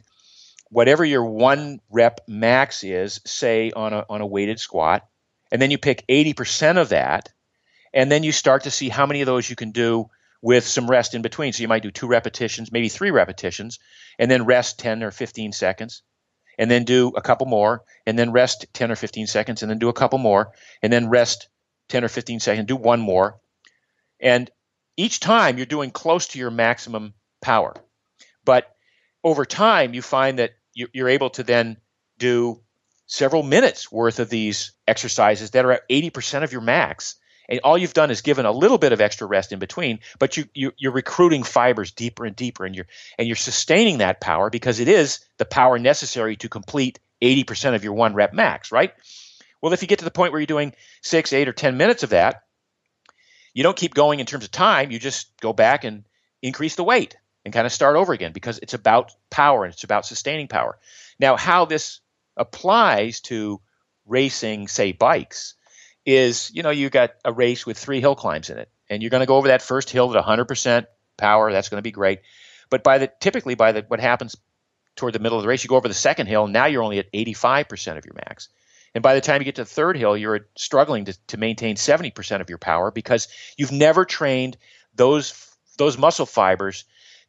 whatever 0.68 1.04
your 1.04 1.24
one 1.24 1.80
rep 1.90 2.20
max 2.28 2.84
is, 2.84 3.20
say 3.24 3.70
on 3.74 3.92
a 3.92 4.04
on 4.10 4.20
a 4.20 4.26
weighted 4.26 4.60
squat, 4.60 5.06
and 5.50 5.60
then 5.60 5.70
you 5.70 5.78
pick 5.78 6.06
80% 6.08 6.76
of 6.78 6.90
that, 6.90 7.32
and 7.92 8.10
then 8.10 8.22
you 8.22 8.32
start 8.32 8.64
to 8.64 8.70
see 8.70 8.88
how 8.88 9.06
many 9.06 9.20
of 9.20 9.26
those 9.26 9.48
you 9.48 9.56
can 9.56 9.72
do 9.72 10.08
with 10.42 10.66
some 10.66 10.88
rest 10.88 11.14
in 11.14 11.22
between. 11.22 11.52
So 11.52 11.62
you 11.62 11.68
might 11.68 11.82
do 11.82 11.90
two 11.90 12.06
repetitions, 12.06 12.72
maybe 12.72 12.88
three 12.88 13.10
repetitions, 13.10 13.78
and 14.18 14.30
then 14.30 14.44
rest 14.44 14.78
10 14.78 15.02
or 15.02 15.10
15 15.10 15.52
seconds, 15.52 16.02
and 16.58 16.70
then 16.70 16.84
do 16.84 17.08
a 17.08 17.22
couple 17.22 17.46
more, 17.46 17.82
and 18.06 18.18
then 18.18 18.32
rest 18.32 18.66
10 18.72 18.90
or 18.90 18.96
15 18.96 19.26
seconds, 19.26 19.62
and 19.62 19.70
then 19.70 19.78
do 19.78 19.88
a 19.88 19.94
couple 19.94 20.18
more, 20.18 20.52
and 20.82 20.92
then 20.92 21.08
rest 21.08 21.48
10 21.88 22.04
or 22.04 22.08
15 22.08 22.40
seconds, 22.40 22.66
do 22.66 22.76
one 22.76 23.00
more. 23.00 23.40
And 24.20 24.50
each 24.96 25.20
time 25.20 25.56
you're 25.56 25.66
doing 25.66 25.90
close 25.90 26.28
to 26.28 26.38
your 26.38 26.50
maximum 26.50 27.14
power. 27.40 27.74
But 28.44 28.74
over 29.24 29.44
time, 29.44 29.94
you 29.94 30.02
find 30.02 30.38
that 30.38 30.52
you're 30.74 31.08
able 31.08 31.30
to 31.30 31.42
then 31.42 31.76
do 32.18 32.62
several 33.10 33.42
minutes 33.42 33.90
worth 33.90 34.20
of 34.20 34.30
these 34.30 34.72
exercises 34.86 35.50
that 35.50 35.64
are 35.64 35.72
at 35.72 35.88
80% 35.88 36.44
of 36.44 36.52
your 36.52 36.60
max. 36.60 37.16
And 37.48 37.58
all 37.64 37.76
you've 37.76 37.92
done 37.92 38.12
is 38.12 38.20
given 38.20 38.46
a 38.46 38.52
little 38.52 38.78
bit 38.78 38.92
of 38.92 39.00
extra 39.00 39.26
rest 39.26 39.50
in 39.50 39.58
between 39.58 39.98
but 40.20 40.36
you, 40.36 40.44
you 40.54 40.72
are 40.88 40.92
recruiting 40.92 41.42
fibers 41.42 41.90
deeper 41.90 42.24
and 42.24 42.36
deeper 42.36 42.64
and 42.64 42.76
you're 42.76 42.86
and 43.18 43.26
you're 43.26 43.34
sustaining 43.34 43.98
that 43.98 44.20
power 44.20 44.50
because 44.50 44.78
it 44.78 44.86
is 44.86 45.18
the 45.38 45.44
power 45.44 45.76
necessary 45.76 46.36
to 46.36 46.48
complete 46.48 47.00
80% 47.20 47.74
of 47.74 47.82
your 47.82 47.94
one 47.94 48.14
rep 48.14 48.32
max 48.32 48.70
right? 48.70 48.92
Well 49.60 49.72
if 49.72 49.82
you 49.82 49.88
get 49.88 49.98
to 49.98 50.04
the 50.04 50.12
point 50.12 50.30
where 50.30 50.40
you're 50.40 50.46
doing 50.46 50.74
six 51.02 51.32
eight 51.32 51.48
or 51.48 51.52
ten 51.52 51.76
minutes 51.76 52.04
of 52.04 52.10
that 52.10 52.44
you 53.52 53.64
don't 53.64 53.76
keep 53.76 53.94
going 53.94 54.20
in 54.20 54.26
terms 54.26 54.44
of 54.44 54.52
time. 54.52 54.92
You 54.92 55.00
just 55.00 55.36
go 55.40 55.52
back 55.52 55.82
and 55.82 56.04
increase 56.42 56.76
the 56.76 56.84
weight 56.84 57.16
and 57.44 57.52
kind 57.52 57.66
of 57.66 57.72
start 57.72 57.96
over 57.96 58.12
again 58.12 58.32
because 58.32 58.60
it's 58.62 58.74
about 58.74 59.10
power 59.28 59.64
and 59.64 59.74
it's 59.74 59.82
about 59.82 60.06
sustaining 60.06 60.46
power. 60.46 60.78
Now 61.18 61.36
how 61.36 61.64
this 61.64 62.00
applies 62.36 63.20
to 63.20 63.60
racing 64.06 64.68
say 64.68 64.92
bikes 64.92 65.54
is 66.06 66.50
you 66.54 66.62
know 66.62 66.70
you 66.70 66.90
got 66.90 67.10
a 67.24 67.32
race 67.32 67.66
with 67.66 67.78
three 67.78 68.00
hill 68.00 68.14
climbs 68.14 68.50
in 68.50 68.58
it 68.58 68.70
and 68.88 69.02
you're 69.02 69.10
going 69.10 69.20
to 69.20 69.26
go 69.26 69.36
over 69.36 69.48
that 69.48 69.62
first 69.62 69.90
hill 69.90 70.14
at 70.14 70.24
100% 70.24 70.86
power 71.16 71.52
that's 71.52 71.68
going 71.68 71.78
to 71.78 71.82
be 71.82 71.92
great. 71.92 72.20
But 72.70 72.82
by 72.82 72.98
the 72.98 73.12
typically 73.20 73.54
by 73.54 73.72
the 73.72 73.84
what 73.86 74.00
happens 74.00 74.36
toward 74.96 75.12
the 75.12 75.18
middle 75.18 75.38
of 75.38 75.42
the 75.42 75.48
race 75.48 75.62
you 75.62 75.68
go 75.68 75.76
over 75.76 75.88
the 75.88 75.94
second 75.94 76.26
hill 76.26 76.44
and 76.44 76.52
now 76.52 76.66
you're 76.66 76.82
only 76.82 76.98
at 76.98 77.12
85% 77.12 77.98
of 77.98 78.04
your 78.04 78.14
max. 78.14 78.48
And 78.92 79.02
by 79.02 79.14
the 79.14 79.20
time 79.20 79.40
you 79.40 79.44
get 79.44 79.54
to 79.56 79.62
the 79.62 79.70
third 79.70 79.96
hill 79.96 80.16
you're 80.16 80.48
struggling 80.56 81.04
to, 81.06 81.18
to 81.28 81.36
maintain 81.36 81.76
70% 81.76 82.40
of 82.40 82.48
your 82.48 82.58
power 82.58 82.90
because 82.90 83.28
you've 83.56 83.72
never 83.72 84.04
trained 84.04 84.56
those 84.94 85.46
those 85.78 85.96
muscle 85.96 86.26
fibers 86.26 86.84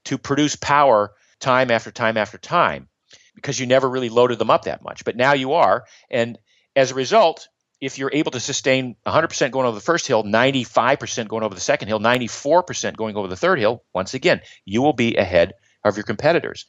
to 0.06 0.18
produce 0.18 0.56
power 0.56 1.14
time 1.40 1.72
after 1.72 1.92
time 1.92 2.18
after 2.18 2.38
time 2.38 2.88
because 3.36 3.60
you 3.60 3.66
never 3.66 3.90
really 3.90 4.10
loaded 4.10 4.40
them 4.40 4.50
up 4.50 4.64
that 4.64 4.84
much 4.84 5.06
but 5.06 5.16
now 5.16 5.34
you 5.34 5.54
are 5.54 5.86
and 6.10 6.38
as 6.76 6.92
a 6.92 6.96
result 6.96 7.48
if 7.82 7.98
you're 7.98 8.12
able 8.14 8.32
to 8.32 8.40
sustain 8.40 8.96
100% 9.08 9.52
going 9.52 9.66
over 9.66 9.74
the 9.74 9.82
first 9.82 10.06
hill, 10.06 10.24
95% 10.24 11.28
going 11.28 11.44
over 11.44 11.56
the 11.56 11.60
second 11.60 11.88
hill, 11.88 12.00
94% 12.00 12.96
going 12.96 13.18
over 13.18 13.28
the 13.28 13.36
third 13.36 13.58
hill, 13.58 13.84
once 13.92 14.14
again, 14.14 14.42
you 14.66 14.84
will 14.84 14.94
be 14.94 15.16
ahead 15.16 15.54
of 15.84 15.98
your 15.98 16.04
competitors. 16.04 16.68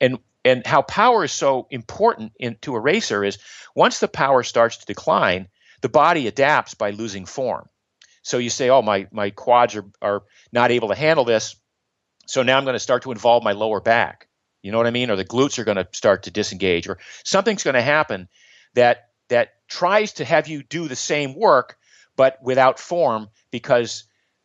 And 0.00 0.18
and 0.44 0.66
how 0.66 0.82
power 0.82 1.22
is 1.24 1.32
so 1.32 1.68
important 1.70 2.32
in, 2.38 2.56
to 2.62 2.74
a 2.74 2.80
racer 2.80 3.22
is 3.22 3.38
once 3.76 4.00
the 4.00 4.08
power 4.08 4.42
starts 4.42 4.78
to 4.78 4.86
decline, 4.86 5.48
the 5.82 5.88
body 5.88 6.26
adapts 6.26 6.74
by 6.74 6.90
losing 6.90 7.26
form. 7.26 7.68
So 8.22 8.38
you 8.38 8.50
say, 8.50 8.68
oh, 8.68 8.82
my, 8.82 9.06
my 9.12 9.30
quads 9.30 9.76
are, 9.76 9.84
are 10.00 10.22
not 10.52 10.72
able 10.72 10.88
to 10.88 10.96
handle 10.96 11.24
this. 11.24 11.54
So 12.26 12.42
now 12.42 12.56
I'm 12.56 12.64
going 12.64 12.74
to 12.74 12.80
start 12.80 13.02
to 13.04 13.12
involve 13.12 13.44
my 13.44 13.52
lower 13.52 13.80
back. 13.80 14.26
You 14.62 14.72
know 14.72 14.78
what 14.78 14.86
I 14.86 14.92
mean? 14.92 15.10
Or 15.10 15.16
the 15.16 15.24
glutes 15.24 15.58
are 15.58 15.64
going 15.64 15.76
to 15.76 15.88
start 15.92 16.24
to 16.24 16.30
disengage, 16.30 16.88
or 16.88 16.98
something's 17.24 17.64
going 17.64 17.74
to 17.74 17.82
happen 17.82 18.28
that 18.74 19.08
that 19.28 19.54
tries 19.68 20.12
to 20.14 20.24
have 20.24 20.48
you 20.48 20.62
do 20.62 20.88
the 20.88 20.96
same 20.96 21.34
work 21.34 21.78
but 22.16 22.38
without 22.42 22.78
form 22.78 23.28
because 23.50 24.04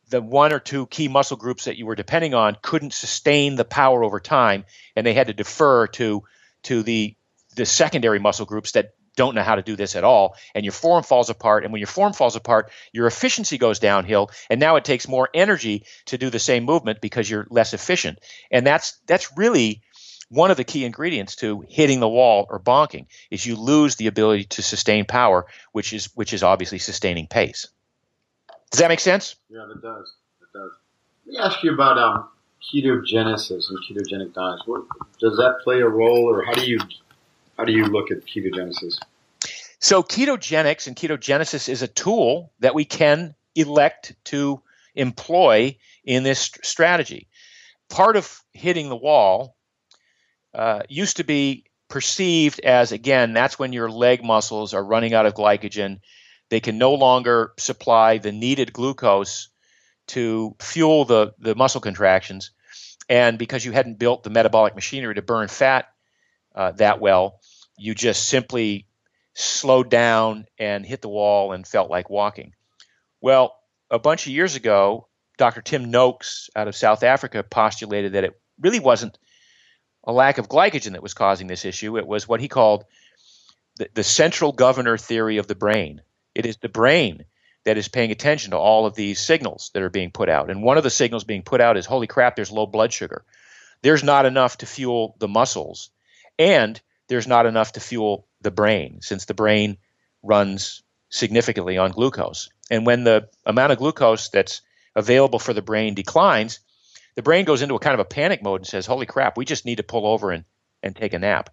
the 0.09 0.21
one 0.21 0.53
or 0.53 0.59
two 0.59 0.85
key 0.87 1.09
muscle 1.09 1.37
groups 1.37 1.65
that 1.65 1.77
you 1.77 1.85
were 1.85 1.95
depending 1.95 2.33
on 2.33 2.55
couldn't 2.61 2.93
sustain 2.93 3.55
the 3.55 3.65
power 3.65 4.03
over 4.03 4.19
time 4.19 4.63
and 4.95 5.05
they 5.05 5.13
had 5.13 5.27
to 5.27 5.33
defer 5.33 5.87
to 5.87 6.23
to 6.63 6.83
the 6.83 7.15
the 7.55 7.65
secondary 7.65 8.19
muscle 8.19 8.45
groups 8.45 8.71
that 8.71 8.93
don't 9.17 9.35
know 9.35 9.43
how 9.43 9.55
to 9.55 9.63
do 9.63 9.75
this 9.75 9.95
at 9.95 10.03
all 10.03 10.35
and 10.53 10.63
your 10.63 10.71
form 10.71 11.03
falls 11.03 11.29
apart 11.29 11.63
and 11.63 11.73
when 11.73 11.79
your 11.79 11.87
form 11.87 12.13
falls 12.13 12.35
apart 12.35 12.71
your 12.93 13.07
efficiency 13.07 13.57
goes 13.57 13.79
downhill 13.79 14.29
and 14.49 14.59
now 14.59 14.75
it 14.75 14.85
takes 14.85 15.07
more 15.07 15.27
energy 15.33 15.83
to 16.05 16.17
do 16.17 16.29
the 16.29 16.39
same 16.39 16.63
movement 16.63 17.01
because 17.01 17.29
you're 17.29 17.47
less 17.49 17.73
efficient 17.73 18.19
and 18.51 18.65
that's 18.65 18.99
that's 19.07 19.35
really 19.35 19.81
one 20.29 20.51
of 20.51 20.57
the 20.57 20.63
key 20.63 20.83
ingredients 20.83 21.35
to 21.37 21.63
hitting 21.69 21.99
the 21.99 22.09
wall 22.09 22.47
or 22.49 22.59
bonking 22.59 23.05
is 23.31 23.45
you 23.45 23.55
lose 23.55 23.95
the 23.95 24.07
ability 24.07 24.43
to 24.45 24.61
sustain 24.61 25.05
power, 25.05 25.45
which 25.71 25.93
is 25.93 26.05
which 26.15 26.33
is 26.33 26.43
obviously 26.43 26.79
sustaining 26.79 27.27
pace. 27.27 27.67
Does 28.71 28.79
that 28.79 28.89
make 28.89 28.99
sense? 28.99 29.35
Yeah, 29.49 29.65
it 29.71 29.81
does. 29.81 30.13
It 30.41 30.57
does. 30.57 30.71
Let 31.25 31.33
me 31.33 31.39
ask 31.39 31.63
you 31.63 31.73
about 31.73 31.97
um, 31.97 32.27
ketogenesis 32.61 33.69
and 33.69 33.79
ketogenic 33.87 34.33
diets. 34.33 34.63
What, 34.65 34.83
does 35.19 35.37
that 35.37 35.59
play 35.63 35.79
a 35.79 35.87
role, 35.87 36.29
or 36.29 36.43
how 36.43 36.53
do 36.53 36.65
you 36.65 36.79
how 37.57 37.65
do 37.65 37.71
you 37.71 37.85
look 37.85 38.11
at 38.11 38.25
ketogenesis? 38.25 38.99
So 39.79 40.03
ketogenics 40.03 40.87
and 40.87 40.95
ketogenesis 40.95 41.69
is 41.69 41.81
a 41.81 41.87
tool 41.87 42.51
that 42.59 42.75
we 42.75 42.83
can 42.85 43.35
elect 43.55 44.15
to 44.25 44.61
employ 44.95 45.77
in 46.03 46.23
this 46.23 46.51
strategy. 46.63 47.27
Part 47.89 48.17
of 48.17 48.41
hitting 48.53 48.89
the 48.89 48.95
wall 48.95 49.56
uh, 50.57 50.81
used 50.89 51.17
to 51.17 51.23
be 51.23 51.65
perceived 51.89 52.59
as 52.59 52.91
again 52.91 53.31
that's 53.31 53.57
when 53.57 53.71
your 53.71 53.89
leg 53.89 54.21
muscles 54.21 54.73
are 54.73 54.83
running 54.83 55.13
out 55.13 55.25
of 55.25 55.33
glycogen 55.33 56.01
they 56.49 56.59
can 56.59 56.77
no 56.77 56.95
longer 56.95 57.53
supply 57.57 58.17
the 58.17 58.33
needed 58.33 58.73
glucose 58.73 59.47
to 60.07 60.53
fuel 60.59 61.05
the, 61.05 61.33
the 61.39 61.55
muscle 61.55 61.79
contractions 61.79 62.51
and 63.07 63.37
because 63.37 63.63
you 63.63 63.71
hadn't 63.71 63.99
built 63.99 64.23
the 64.23 64.29
metabolic 64.29 64.75
machinery 64.75 65.15
to 65.15 65.21
burn 65.21 65.47
fat 65.47 65.87
uh, 66.55 66.71
that 66.73 66.99
well 66.99 67.39
you 67.77 67.95
just 67.95 68.27
simply 68.27 68.87
slowed 69.37 69.89
down 69.89 70.47
and 70.57 70.83
hit 70.83 71.01
the 71.01 71.09
wall 71.09 71.51
and 71.51 71.65
felt 71.65 71.91
like 71.91 72.09
walking. 72.09 72.53
Well, 73.21 73.55
a 73.91 73.99
bunch 73.99 74.25
of 74.25 74.33
years 74.33 74.55
ago, 74.55 75.07
Dr. 75.37 75.61
Tim 75.61 75.91
Noakes 75.91 76.49
out 76.55 76.67
of 76.67 76.75
South 76.75 77.03
Africa 77.03 77.43
postulated 77.43 78.13
that 78.13 78.23
it 78.23 78.39
really 78.59 78.79
wasn't 78.79 79.17
a 80.07 80.13
lack 80.13 80.37
of 80.37 80.47
glycogen 80.49 80.93
that 80.93 81.03
was 81.03 81.13
causing 81.13 81.47
this 81.47 81.65
issue. 81.65 81.97
It 81.97 82.07
was 82.07 82.27
what 82.27 82.39
he 82.39 82.47
called 82.47 82.85
the, 83.75 83.89
the 83.93 84.03
central 84.03 84.53
governor 84.53 84.97
theory 84.97 85.37
of 85.37 85.47
the 85.47 85.55
brain. 85.55 86.01
It 86.33 86.45
is 86.45 86.57
the 86.57 86.69
brain 86.69 87.25
that 87.65 87.77
is 87.77 87.89
paying 87.89 88.11
attention 88.11 88.51
to 88.51 88.57
all 88.57 88.85
of 88.85 88.95
these 88.95 89.19
signals 89.19 89.69
that 89.73 89.83
are 89.83 89.89
being 89.89 90.11
put 90.11 90.29
out. 90.29 90.49
And 90.49 90.63
one 90.63 90.77
of 90.77 90.83
the 90.83 90.89
signals 90.89 91.25
being 91.25 91.43
put 91.43 91.59
out 91.59 91.75
is 91.75 91.85
holy 91.85 92.07
crap, 92.07 92.37
there's 92.37 92.51
low 92.51 92.65
blood 92.65 92.93
sugar. 92.93 93.25
There's 93.81 94.03
not 94.03 94.25
enough 94.25 94.59
to 94.59 94.65
fuel 94.65 95.15
the 95.19 95.27
muscles, 95.27 95.89
and 96.39 96.81
there's 97.09 97.27
not 97.27 97.45
enough 97.45 97.73
to 97.73 97.79
fuel 97.79 98.25
the 98.41 98.51
brain, 98.51 98.99
since 99.01 99.25
the 99.25 99.33
brain 99.33 99.77
runs 100.23 100.81
significantly 101.09 101.77
on 101.77 101.91
glucose. 101.91 102.49
And 102.71 102.85
when 102.85 103.03
the 103.03 103.29
amount 103.45 103.73
of 103.73 103.77
glucose 103.77 104.29
that's 104.29 104.61
available 104.95 105.39
for 105.39 105.53
the 105.53 105.61
brain 105.61 105.93
declines, 105.93 106.59
the 107.17 107.23
brain 107.23 107.45
goes 107.45 107.63
into 107.63 107.73
a 107.73 107.79
kind 107.79 107.95
of 107.95 107.99
a 107.99 108.05
panic 108.05 108.43
mode 108.43 108.61
and 108.61 108.67
says, 108.67 108.85
Holy 108.85 109.07
crap, 109.07 109.37
we 109.37 109.43
just 109.43 109.65
need 109.65 109.77
to 109.77 109.83
pull 109.83 110.05
over 110.05 110.31
and, 110.31 110.45
and 110.83 110.95
take 110.95 111.13
a 111.13 111.19
nap. 111.19 111.49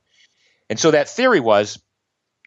And 0.69 0.79
so 0.79 0.91
that 0.91 1.09
theory 1.09 1.41
was 1.41 1.83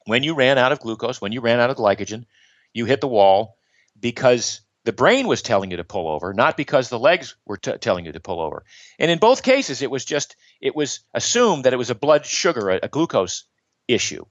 when 0.05 0.21
you 0.21 0.35
ran 0.35 0.59
out 0.59 0.71
of 0.71 0.79
glucose, 0.79 1.19
when 1.19 1.31
you 1.31 1.41
ran 1.41 1.59
out 1.59 1.71
of 1.71 1.77
glycogen, 1.77 2.25
you 2.73 2.85
hit 2.85 3.01
the 3.01 3.07
wall 3.07 3.57
because 3.99 4.61
the 4.85 4.93
brain 4.93 5.27
was 5.27 5.41
telling 5.41 5.71
you 5.71 5.77
to 5.77 5.83
pull 5.83 6.07
over, 6.07 6.31
not 6.31 6.55
because 6.55 6.89
the 6.89 6.99
legs 6.99 7.35
were 7.43 7.57
t- 7.57 7.77
telling 7.79 8.05
you 8.05 8.11
to 8.11 8.19
pull 8.19 8.39
over. 8.39 8.63
And 8.99 9.09
in 9.09 9.17
both 9.17 9.41
cases, 9.41 9.81
it 9.81 9.89
was 9.89 10.05
just, 10.05 10.35
it 10.61 10.75
was 10.75 10.99
assumed 11.15 11.65
that 11.65 11.73
it 11.73 11.77
was 11.77 11.89
a 11.89 11.95
blood 11.95 12.23
sugar, 12.23 12.69
a, 12.69 12.79
a 12.83 12.87
glucose 12.87 13.45
issue, 13.87 14.25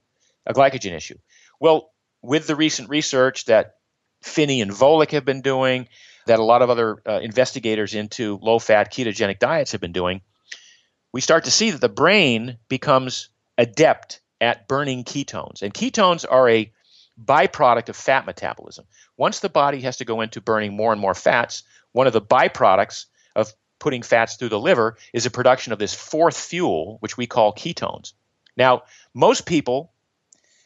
a 0.45 0.53
glycogen 0.53 0.93
issue. 0.93 1.17
Well, 1.59 1.91
with 2.21 2.47
the 2.47 2.55
recent 2.55 2.89
research 2.89 3.45
that 3.45 3.75
Phinney 4.23 4.61
and 4.61 4.71
Volek 4.71 5.11
have 5.11 5.25
been 5.25 5.41
doing, 5.41 5.89
that 6.27 6.39
a 6.39 6.43
lot 6.43 6.61
of 6.61 6.69
other 6.69 7.01
uh, 7.05 7.19
investigators 7.21 7.93
into 7.93 8.39
low 8.41 8.59
fat 8.59 8.93
ketogenic 8.93 9.39
diets 9.39 9.71
have 9.71 9.81
been 9.81 9.91
doing, 9.91 10.21
we 11.11 11.21
start 11.21 11.45
to 11.45 11.51
see 11.51 11.71
that 11.71 11.81
the 11.81 11.89
brain 11.89 12.57
becomes 12.69 13.29
adept 13.57 14.21
at 14.39 14.67
burning 14.67 15.03
ketones. 15.03 15.61
And 15.61 15.73
ketones 15.73 16.25
are 16.29 16.49
a 16.49 16.71
byproduct 17.23 17.89
of 17.89 17.95
fat 17.95 18.25
metabolism. 18.25 18.85
Once 19.17 19.39
the 19.39 19.49
body 19.49 19.81
has 19.81 19.97
to 19.97 20.05
go 20.05 20.21
into 20.21 20.41
burning 20.41 20.75
more 20.75 20.91
and 20.91 21.01
more 21.01 21.15
fats, 21.15 21.63
one 21.91 22.07
of 22.07 22.13
the 22.13 22.21
byproducts 22.21 23.05
of 23.35 23.51
putting 23.79 24.03
fats 24.03 24.35
through 24.35 24.49
the 24.49 24.59
liver 24.59 24.97
is 25.13 25.25
a 25.25 25.31
production 25.31 25.73
of 25.73 25.79
this 25.79 25.93
fourth 25.93 26.37
fuel, 26.37 26.97
which 26.99 27.17
we 27.17 27.25
call 27.25 27.53
ketones. 27.53 28.13
Now, 28.55 28.83
most 29.13 29.45
people 29.45 29.91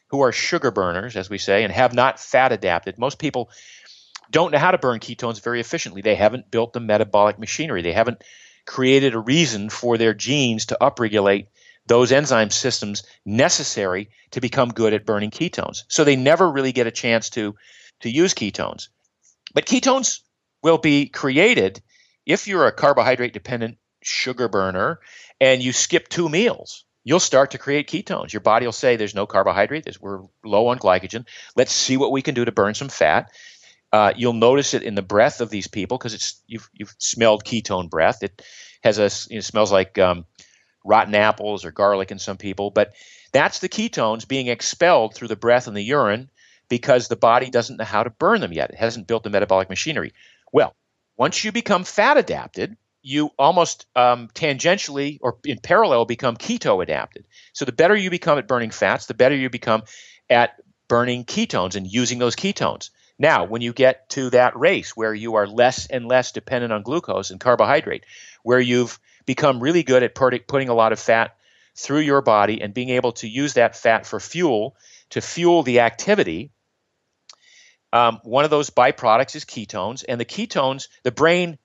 who 0.08 0.22
are 0.22 0.34
sugar 0.34 0.72
burners, 0.72 1.16
as 1.16 1.30
we 1.30 1.38
say, 1.38 1.64
and 1.64 1.72
have 1.72 1.94
not 1.94 2.20
fat 2.20 2.52
adapted, 2.52 2.98
most 2.98 3.18
people 3.18 3.50
don't 4.32 4.52
know 4.52 4.58
how 4.58 4.72
to 4.72 4.78
burn 4.78 5.00
ketones 5.00 5.44
very 5.44 5.60
efficiently. 5.60 6.02
They 6.02 6.16
haven't 6.16 6.50
built 6.50 6.74
the 6.74 6.80
metabolic 6.80 7.38
machinery. 7.38 7.82
They 7.82 7.94
haven't 7.94 8.24
created 8.66 9.14
a 9.14 9.20
reason 9.20 9.70
for 9.70 9.98
their 9.98 10.14
genes 10.14 10.68
to 10.68 10.78
upregulate 10.82 11.48
those 11.88 12.12
enzyme 12.12 12.50
systems 12.50 13.04
necessary 13.26 14.10
to 14.32 14.42
become 14.42 14.70
good 14.70 14.94
at 14.94 15.06
burning 15.06 15.32
ketones. 15.32 15.84
So 15.88 16.04
they 16.04 16.16
never 16.16 16.50
really 16.50 16.72
get 16.72 16.88
a 16.88 16.92
chance 16.92 17.30
to 17.32 17.56
to 18.02 18.10
use 18.10 18.34
ketones. 18.34 18.90
But 19.54 19.66
ketones 19.66 20.22
will 20.64 20.78
be 20.78 21.08
created 21.08 21.82
if 22.26 22.48
you're 22.48 22.68
a 22.68 22.72
carbohydrate 22.72 23.34
dependent 23.34 23.78
sugar 24.02 24.48
burner 24.48 25.00
and 25.40 25.62
you 25.62 25.74
skip 25.74 26.08
two 26.08 26.30
meals 26.30 26.86
you'll 27.04 27.20
start 27.20 27.52
to 27.52 27.58
create 27.58 27.90
ketones. 27.90 28.34
Your 28.34 28.42
body 28.42 28.66
will 28.66 28.74
say, 28.74 28.96
"There's 28.96 29.16
no 29.16 29.26
carbohydrate. 29.26 29.98
We're 30.00 30.22
low 30.44 30.68
on 30.68 30.80
glycogen. 30.80 31.26
Let's 31.56 31.74
see 31.74 31.98
what 31.98 32.12
we 32.12 32.22
can 32.22 32.36
do 32.36 32.46
to 32.46 32.52
burn 32.52 32.74
some 32.74 32.90
fat." 32.90 33.32
Uh, 33.92 34.14
you'll 34.16 34.34
notice 34.34 34.74
it 34.74 34.84
in 34.84 34.96
the 34.96 35.02
breath 35.02 35.42
of 35.42 35.50
these 35.50 35.68
people 35.68 35.98
because 35.98 36.14
it's 36.14 36.42
you've 36.48 36.70
you've 36.74 36.96
smelled 36.98 37.44
ketone 37.44 37.90
breath. 37.90 38.24
It 38.24 38.42
has 38.84 39.00
a 39.00 39.06
it 39.36 39.44
smells 39.44 39.72
like 39.72 39.98
um, 39.98 40.26
rotten 40.86 41.16
apples 41.16 41.66
or 41.66 41.72
garlic 41.72 42.12
in 42.12 42.20
some 42.20 42.38
people, 42.38 42.72
but 42.72 42.94
that's 43.34 43.60
the 43.60 43.70
ketones 43.70 44.28
being 44.28 44.48
expelled 44.48 45.14
through 45.14 45.28
the 45.28 45.36
breath 45.36 45.68
and 45.68 45.76
the 45.76 45.82
urine 45.82 46.30
because 46.70 47.08
the 47.08 47.16
body 47.18 47.50
doesn't 47.50 47.78
know 47.78 47.86
how 47.86 48.04
to 48.04 48.10
burn 48.10 48.40
them 48.40 48.54
yet. 48.54 48.70
It 48.70 48.78
hasn't 48.78 49.08
built 49.08 49.24
the 49.24 49.30
metabolic 49.30 49.70
machinery. 49.70 50.14
Well, 50.54 50.74
once 51.18 51.44
you 51.44 51.52
become 51.52 51.84
fat 51.84 52.18
adapted, 52.18 52.78
you 53.02 53.32
almost 53.38 53.88
um, 53.96 54.30
tangentially 54.30 55.18
or 55.22 55.38
in 55.44 55.60
parallel 55.60 56.06
become 56.06 56.38
keto 56.38 56.82
adapted. 56.82 57.26
So 57.54 57.66
the 57.66 57.72
better 57.72 57.96
you 57.96 58.10
become 58.10 58.38
at 58.38 58.48
burning 58.48 58.72
fats, 58.72 59.08
the 59.08 59.14
better 59.14 59.36
you 59.36 59.50
become 59.50 59.84
at 60.30 60.56
burning 60.88 61.26
ketones 61.26 61.76
and 61.76 61.88
using 61.88 62.20
those 62.20 62.36
ketones. 62.36 62.90
Now, 63.20 63.46
when 63.46 63.62
you 63.62 63.74
get 63.74 64.10
to 64.10 64.30
that 64.32 64.58
race 64.58 64.96
where 64.96 65.14
you 65.14 65.36
are 65.36 65.48
less 65.48 65.88
and 65.88 66.08
less 66.08 66.32
dependent 66.32 66.74
on 66.74 66.84
glucose 66.84 67.32
and 67.32 67.40
carbohydrate, 67.40 68.06
where 68.44 68.60
you've 68.60 69.00
become 69.26 69.60
really 69.60 69.84
good 69.84 70.04
at 70.04 70.16
putting 70.16 70.70
a 70.70 70.74
lot 70.74 70.92
of 70.92 71.00
fat 71.00 71.36
through 71.76 72.00
your 72.00 72.22
body 72.22 72.62
and 72.62 72.74
being 72.74 72.90
able 72.90 73.14
to 73.14 73.28
use 73.28 73.54
that 73.54 73.76
fat 73.76 74.06
for 74.06 74.20
fuel 74.20 74.76
to 75.12 75.22
fuel 75.22 75.64
the 75.64 75.82
activity, 75.82 76.52
um, 77.94 78.20
one 78.24 78.46
of 78.46 78.52
those 78.52 78.70
byproducts 78.70 79.36
is 79.36 79.46
ketones. 79.46 80.04
And 80.08 80.20
the 80.20 80.26
ketones, 80.26 80.88
the 81.04 81.12
brain 81.12 81.58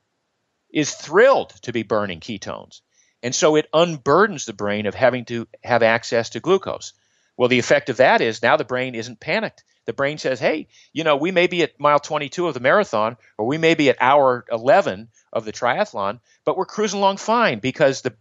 is 0.70 0.92
thrilled 0.92 1.50
to 1.62 1.72
be 1.72 1.82
burning 1.82 2.20
ketones. 2.20 2.80
And 3.22 3.34
so 3.34 3.56
it 3.56 3.68
unburdens 3.72 4.44
the 4.44 4.52
brain 4.52 4.86
of 4.86 4.94
having 4.94 5.24
to 5.26 5.48
have 5.64 5.82
access 5.82 6.30
to 6.30 6.40
glucose. 6.40 6.92
Well, 7.36 7.48
the 7.48 7.58
effect 7.58 7.90
of 7.90 7.98
that 7.98 8.20
is 8.20 8.42
now 8.42 8.56
the 8.56 8.64
brain 8.64 8.94
isn't 8.94 9.20
panicked. 9.20 9.64
The 9.84 9.92
brain 9.92 10.18
says, 10.18 10.40
hey, 10.40 10.68
you 10.92 11.04
know, 11.04 11.16
we 11.16 11.30
may 11.30 11.46
be 11.46 11.62
at 11.62 11.78
mile 11.78 12.00
22 12.00 12.48
of 12.48 12.54
the 12.54 12.60
marathon, 12.60 13.16
or 13.38 13.46
we 13.46 13.58
may 13.58 13.74
be 13.74 13.88
at 13.88 13.96
hour 14.00 14.44
11 14.50 15.08
of 15.32 15.44
the 15.44 15.52
triathlon, 15.52 16.20
but 16.44 16.56
we're 16.56 16.66
cruising 16.66 16.98
along 16.98 17.18
fine 17.18 17.60
because 17.60 18.02
the 18.02 18.14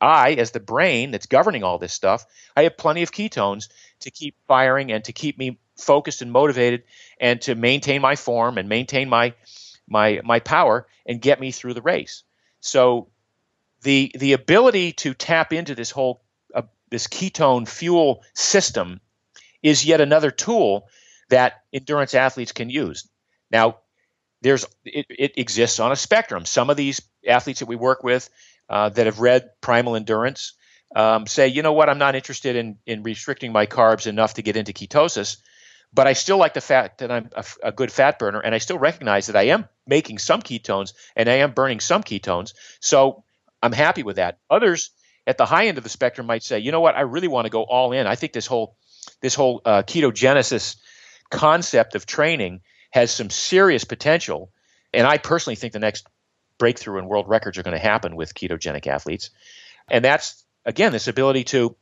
I, 0.00 0.32
as 0.32 0.50
the 0.50 0.60
brain 0.60 1.10
that's 1.10 1.26
governing 1.26 1.62
all 1.62 1.78
this 1.78 1.94
stuff, 1.94 2.26
I 2.56 2.64
have 2.64 2.76
plenty 2.76 3.02
of 3.02 3.12
ketones 3.12 3.70
to 4.00 4.10
keep 4.10 4.36
firing 4.46 4.92
and 4.92 5.04
to 5.04 5.12
keep 5.12 5.38
me 5.38 5.58
focused 5.76 6.22
and 6.22 6.30
motivated 6.30 6.84
and 7.18 7.40
to 7.42 7.54
maintain 7.54 8.02
my 8.02 8.16
form 8.16 8.58
and 8.58 8.68
maintain 8.68 9.08
my 9.08 9.34
my 9.88 10.20
my 10.22 10.40
power 10.40 10.86
and 11.06 11.20
get 11.20 11.40
me 11.40 11.50
through 11.50 11.74
the 11.74 11.82
race. 11.82 12.22
So 12.60 13.08
the 13.82 14.12
the 14.14 14.34
ability 14.34 14.92
to 14.92 15.14
tap 15.14 15.52
into 15.52 15.74
this 15.74 15.90
whole 15.90 16.22
this 16.90 17.06
ketone 17.06 17.68
fuel 17.68 18.22
system 18.34 19.00
is 19.62 19.84
yet 19.84 20.00
another 20.00 20.30
tool 20.30 20.88
that 21.28 21.62
endurance 21.72 22.14
athletes 22.14 22.52
can 22.52 22.70
use. 22.70 23.08
Now, 23.50 23.78
there's 24.42 24.66
it, 24.84 25.06
it 25.08 25.32
exists 25.36 25.80
on 25.80 25.92
a 25.92 25.96
spectrum. 25.96 26.44
Some 26.44 26.70
of 26.70 26.76
these 26.76 27.00
athletes 27.26 27.60
that 27.60 27.66
we 27.66 27.76
work 27.76 28.02
with 28.02 28.28
uh, 28.68 28.88
that 28.90 29.06
have 29.06 29.20
read 29.20 29.50
Primal 29.60 29.96
Endurance 29.96 30.54
um, 30.96 31.26
say, 31.26 31.48
you 31.48 31.62
know 31.62 31.72
what, 31.72 31.88
I'm 31.88 31.98
not 31.98 32.16
interested 32.16 32.56
in 32.56 32.78
in 32.86 33.02
restricting 33.02 33.52
my 33.52 33.66
carbs 33.66 34.06
enough 34.06 34.34
to 34.34 34.42
get 34.42 34.56
into 34.56 34.72
ketosis. 34.72 35.36
But 35.92 36.06
I 36.06 36.12
still 36.12 36.36
like 36.36 36.54
the 36.54 36.60
fact 36.60 36.98
that 36.98 37.10
I'm 37.10 37.30
a, 37.34 37.44
a, 37.64 37.72
good 37.72 37.90
fat 37.90 38.20
burner, 38.20 38.38
and 38.38 38.54
I 38.54 38.58
still 38.58 38.78
recognize 38.78 39.26
that 39.26 39.34
I 39.34 39.48
am 39.48 39.68
making 39.88 40.18
some 40.18 40.40
ketones 40.40 40.92
and 41.16 41.28
I 41.28 41.34
am 41.34 41.50
burning 41.50 41.80
some 41.80 42.04
ketones. 42.04 42.54
So 42.78 43.24
I'm 43.60 43.72
happy 43.72 44.04
with 44.04 44.16
that. 44.16 44.38
Others 44.48 44.90
at 45.26 45.38
the 45.38 45.46
high 45.46 45.66
end 45.66 45.78
of 45.78 45.84
the 45.84 45.90
spectrum 45.90 46.26
might 46.26 46.42
say, 46.42 46.58
you 46.58 46.72
know 46.72 46.80
what, 46.80 46.96
I 46.96 47.02
really 47.02 47.28
want 47.28 47.46
to 47.46 47.50
go 47.50 47.62
all 47.62 47.92
in. 47.92 48.06
I 48.06 48.14
think 48.14 48.32
this 48.32 48.46
whole 48.46 48.76
this 49.20 49.34
whole 49.34 49.62
uh, 49.64 49.82
ketogenesis 49.82 50.76
concept 51.30 51.94
of 51.94 52.06
training 52.06 52.60
has 52.90 53.10
some 53.10 53.30
serious 53.30 53.84
potential, 53.84 54.50
and 54.92 55.06
I 55.06 55.18
personally 55.18 55.56
think 55.56 55.72
the 55.72 55.78
next 55.78 56.06
breakthrough 56.58 56.98
in 56.98 57.06
world 57.06 57.28
records 57.28 57.58
are 57.58 57.62
going 57.62 57.76
to 57.76 57.82
happen 57.82 58.16
with 58.16 58.34
ketogenic 58.34 58.86
athletes, 58.86 59.30
and 59.88 60.04
that's 60.04 60.44
again 60.64 60.92
this 60.92 61.08
ability 61.08 61.44
to 61.44 61.76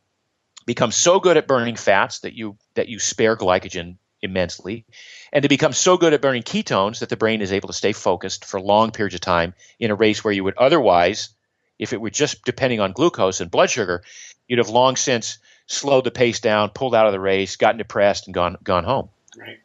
become 0.66 0.92
so 0.92 1.18
good 1.18 1.36
at 1.36 1.48
burning 1.48 1.76
fats 1.76 2.20
that 2.20 2.34
you 2.34 2.56
that 2.74 2.88
you 2.88 2.98
spare 2.98 3.36
glycogen 3.36 3.96
immensely 4.20 4.84
and 5.32 5.44
to 5.44 5.48
become 5.48 5.72
so 5.72 5.96
good 5.96 6.12
at 6.12 6.20
burning 6.20 6.42
ketones 6.42 6.98
that 6.98 7.08
the 7.08 7.16
brain 7.16 7.40
is 7.40 7.52
able 7.52 7.68
to 7.68 7.72
stay 7.72 7.92
focused 7.92 8.44
for 8.44 8.60
long 8.60 8.90
periods 8.90 9.14
of 9.14 9.20
time 9.20 9.54
in 9.78 9.90
a 9.92 9.94
race 9.94 10.24
where 10.24 10.34
you 10.34 10.42
would 10.42 10.56
otherwise 10.56 11.30
if 11.78 11.92
it 11.92 12.00
were 12.00 12.10
just 12.10 12.44
depending 12.44 12.80
on 12.80 12.92
glucose 12.92 13.40
and 13.40 13.50
blood 13.50 13.70
sugar 13.70 14.02
you'd 14.46 14.58
have 14.58 14.68
long 14.68 14.96
since 14.96 15.38
slowed 15.66 16.04
the 16.04 16.10
pace 16.10 16.40
down 16.40 16.70
pulled 16.70 16.94
out 16.94 17.06
of 17.06 17.12
the 17.12 17.20
race 17.20 17.56
gotten 17.56 17.78
depressed 17.78 18.26
and 18.26 18.34
gone 18.34 18.56
gone 18.62 18.84
home 18.84 19.08
right 19.38 19.58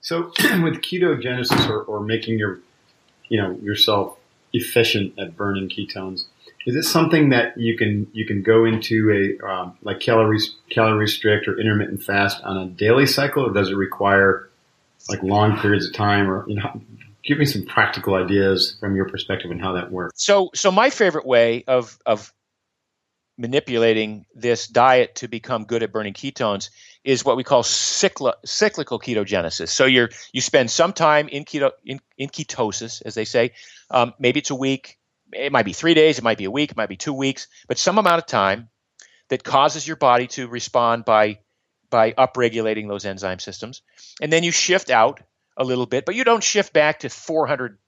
so 0.00 0.22
with 0.62 0.80
ketogenesis 0.82 1.68
or, 1.68 1.82
or 1.82 2.00
making 2.00 2.38
your 2.38 2.60
you 3.28 3.40
know 3.40 3.52
yourself 3.62 4.16
efficient 4.52 5.18
at 5.18 5.36
burning 5.36 5.68
ketones 5.68 6.24
is 6.68 6.76
it 6.76 6.82
something 6.82 7.30
that 7.30 7.58
you 7.58 7.78
can 7.78 8.08
you 8.12 8.26
can 8.26 8.42
go 8.42 8.66
into 8.66 9.38
a 9.40 9.46
um, 9.46 9.78
like 9.82 10.00
calorie 10.00 10.40
calorie 10.68 10.98
restrict 10.98 11.48
or 11.48 11.58
intermittent 11.58 12.02
fast 12.02 12.42
on 12.42 12.58
a 12.58 12.66
daily 12.66 13.06
cycle, 13.06 13.46
or 13.46 13.52
does 13.54 13.70
it 13.70 13.74
require 13.74 14.50
like 15.08 15.22
long 15.22 15.58
periods 15.58 15.86
of 15.86 15.94
time? 15.94 16.28
Or 16.30 16.46
you 16.46 16.56
know, 16.56 16.82
give 17.28 17.38
me 17.38 17.44
some 17.44 17.66
practical 17.66 18.14
ideas 18.14 18.78
from 18.80 18.96
your 18.96 19.06
perspective 19.06 19.50
on 19.50 19.58
how 19.58 19.74
that 19.74 19.92
works. 19.92 20.24
So, 20.24 20.48
so 20.54 20.72
my 20.72 20.90
favorite 20.90 21.26
way 21.26 21.62
of 21.68 21.98
of 22.06 22.32
manipulating 23.36 24.24
this 24.34 24.66
diet 24.66 25.14
to 25.14 25.28
become 25.28 25.64
good 25.64 25.84
at 25.84 25.92
burning 25.92 26.14
ketones 26.14 26.70
is 27.04 27.24
what 27.24 27.36
we 27.36 27.44
call 27.44 27.62
cycl- 27.62 28.34
cyclical 28.44 28.98
ketogenesis. 28.98 29.68
So 29.68 29.84
you're 29.84 30.08
you 30.32 30.40
spend 30.40 30.70
some 30.70 30.92
time 30.92 31.28
in 31.28 31.44
keto 31.44 31.70
in, 31.84 32.00
in 32.16 32.30
ketosis, 32.30 33.02
as 33.04 33.14
they 33.14 33.26
say. 33.26 33.52
Um, 33.90 34.14
maybe 34.18 34.40
it's 34.40 34.50
a 34.50 34.56
week, 34.56 34.98
it 35.32 35.52
might 35.52 35.66
be 35.66 35.74
three 35.74 35.94
days, 35.94 36.18
it 36.18 36.24
might 36.24 36.38
be 36.38 36.46
a 36.46 36.50
week, 36.50 36.70
it 36.72 36.76
might 36.76 36.88
be 36.88 36.96
two 36.96 37.14
weeks, 37.14 37.46
but 37.68 37.78
some 37.78 37.98
amount 37.98 38.18
of 38.18 38.26
time 38.26 38.70
that 39.28 39.44
causes 39.44 39.86
your 39.86 39.96
body 39.96 40.26
to 40.28 40.48
respond 40.48 41.04
by 41.04 41.38
by 41.90 42.12
upregulating 42.12 42.88
those 42.88 43.04
enzyme 43.04 43.38
systems, 43.38 43.82
and 44.20 44.32
then 44.32 44.42
you 44.42 44.50
shift 44.50 44.90
out 44.90 45.20
a 45.58 45.64
little 45.64 45.86
bit, 45.86 46.06
but 46.06 46.14
you 46.14 46.24
don't 46.24 46.42
shift 46.42 46.72
back 46.72 47.00
to 47.00 47.10
400, 47.10 47.78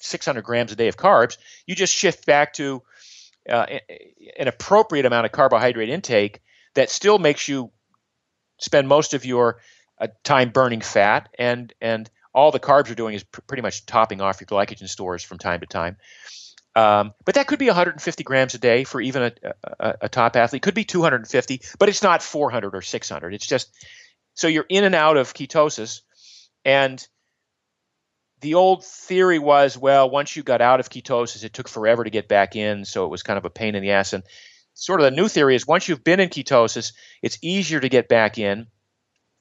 600 0.00 0.42
grams 0.42 0.72
a 0.72 0.76
day 0.76 0.88
of 0.88 0.96
carbs. 0.96 1.38
You 1.66 1.74
just 1.74 1.94
shift 1.94 2.26
back 2.26 2.52
to 2.54 2.82
uh, 3.48 3.66
an 4.38 4.48
appropriate 4.48 5.06
amount 5.06 5.26
of 5.26 5.32
carbohydrate 5.32 5.88
intake 5.88 6.40
that 6.74 6.90
still 6.90 7.18
makes 7.18 7.48
you 7.48 7.70
spend 8.58 8.88
most 8.88 9.14
of 9.14 9.24
your 9.24 9.60
uh, 9.98 10.08
time 10.24 10.50
burning 10.50 10.80
fat 10.80 11.28
and 11.38 11.72
and 11.80 12.10
all 12.32 12.52
the 12.52 12.60
carbs 12.60 12.86
you're 12.86 12.94
doing 12.94 13.14
is 13.14 13.24
pr- 13.24 13.40
pretty 13.42 13.62
much 13.62 13.86
topping 13.86 14.20
off 14.20 14.40
your 14.40 14.46
glycogen 14.46 14.88
stores 14.88 15.22
from 15.22 15.38
time 15.38 15.60
to 15.60 15.66
time. 15.66 15.96
Um, 16.76 17.14
but 17.24 17.34
that 17.34 17.48
could 17.48 17.58
be 17.58 17.66
150 17.66 18.22
grams 18.22 18.54
a 18.54 18.58
day 18.58 18.84
for 18.84 19.00
even 19.00 19.22
a, 19.22 19.32
a, 19.80 19.94
a, 20.02 20.08
top 20.08 20.36
athlete. 20.36 20.62
Could 20.62 20.74
be 20.74 20.84
250, 20.84 21.62
but 21.80 21.88
it's 21.88 22.02
not 22.02 22.22
400 22.22 22.76
or 22.76 22.82
600. 22.82 23.34
It's 23.34 23.46
just 23.46 23.74
so 24.34 24.46
you're 24.46 24.66
in 24.68 24.84
and 24.84 24.94
out 24.94 25.16
of 25.16 25.34
ketosis, 25.34 26.02
and 26.64 27.04
the 28.40 28.54
old 28.54 28.84
theory 28.84 29.38
was, 29.38 29.76
well, 29.76 30.08
once 30.08 30.34
you 30.34 30.42
got 30.42 30.60
out 30.60 30.80
of 30.80 30.88
ketosis, 30.88 31.44
it 31.44 31.52
took 31.52 31.68
forever 31.68 32.04
to 32.04 32.10
get 32.10 32.28
back 32.28 32.56
in, 32.56 32.84
so 32.84 33.04
it 33.04 33.10
was 33.10 33.22
kind 33.22 33.38
of 33.38 33.44
a 33.44 33.50
pain 33.50 33.74
in 33.74 33.82
the 33.82 33.90
ass. 33.90 34.12
And 34.12 34.22
sort 34.74 35.00
of 35.00 35.04
the 35.04 35.10
new 35.10 35.28
theory 35.28 35.54
is 35.54 35.66
once 35.66 35.88
you've 35.88 36.04
been 36.04 36.20
in 36.20 36.28
ketosis, 36.28 36.92
it's 37.22 37.38
easier 37.42 37.80
to 37.80 37.88
get 37.88 38.08
back 38.08 38.38
in. 38.38 38.66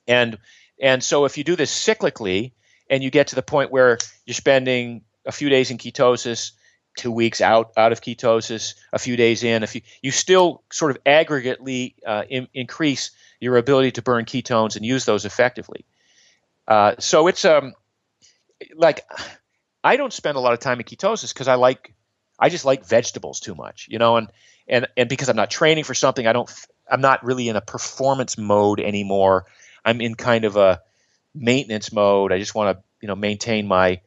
And 0.08 0.38
and 0.82 1.04
so 1.04 1.26
if 1.26 1.38
you 1.38 1.44
do 1.44 1.56
this 1.56 1.74
cyclically 1.74 2.54
and 2.90 3.04
you 3.04 3.10
get 3.10 3.28
to 3.28 3.36
the 3.36 3.42
point 3.42 3.72
where 3.72 3.98
you're 4.26 4.34
spending 4.34 5.04
a 5.26 5.32
few 5.32 5.50
days 5.50 5.72
in 5.72 5.78
ketosis, 5.78 6.52
two 6.98 7.12
weeks 7.12 7.42
out 7.42 7.72
out 7.78 7.92
of 7.92 8.02
ketosis, 8.02 8.76
a 8.92 9.00
few 9.00 9.16
days 9.16 9.44
in, 9.44 9.64
if 9.64 9.76
you 9.76 9.82
you 10.02 10.12
still 10.12 10.64
sort 10.72 10.92
of 10.92 11.04
aggregately 11.06 11.96
uh, 12.06 12.24
in, 12.30 12.48
increase 12.54 13.12
your 13.40 13.58
ability 13.58 13.92
to 13.92 14.02
burn 14.02 14.26
ketones 14.26 14.76
and 14.76 14.86
use 14.86 15.06
those 15.06 15.26
effectively. 15.26 15.86
Uh, 16.68 16.96
so 17.00 17.28
it's 17.28 17.46
um 17.46 17.74
like 18.76 19.06
I 19.84 19.98
don't 19.98 20.14
spend 20.14 20.38
a 20.38 20.40
lot 20.40 20.54
of 20.54 20.60
time 20.60 20.80
in 20.80 20.86
ketosis 20.86 21.34
because 21.34 21.48
I 21.48 21.56
like 21.56 21.94
I 22.38 22.50
just 22.50 22.66
like 22.66 22.86
vegetables 22.86 23.40
too 23.40 23.56
much, 23.56 23.88
you 23.90 24.00
know, 24.00 24.18
and 24.18 24.32
and 24.68 24.88
and 24.98 25.10
because 25.10 25.30
I'm 25.30 25.36
not 25.36 25.50
training 25.50 25.84
for 25.84 25.94
something, 25.94 26.26
I 26.26 26.34
don't 26.34 26.50
I'm 26.90 27.02
not 27.02 27.24
really 27.24 27.50
in 27.50 27.56
a 27.56 27.62
performance 27.62 28.38
mode 28.38 28.80
anymore. 28.80 29.46
I'm 29.84 30.02
in 30.02 30.16
kind 30.16 30.46
of 30.46 30.56
a 30.56 30.82
maintenance 31.34 31.92
mode. 31.92 32.32
I 32.32 32.40
just 32.40 32.56
want 32.56 32.78
to 32.78 32.84
you 33.02 33.08
know 33.08 33.16
maintain 33.16 33.68
my 33.68 34.02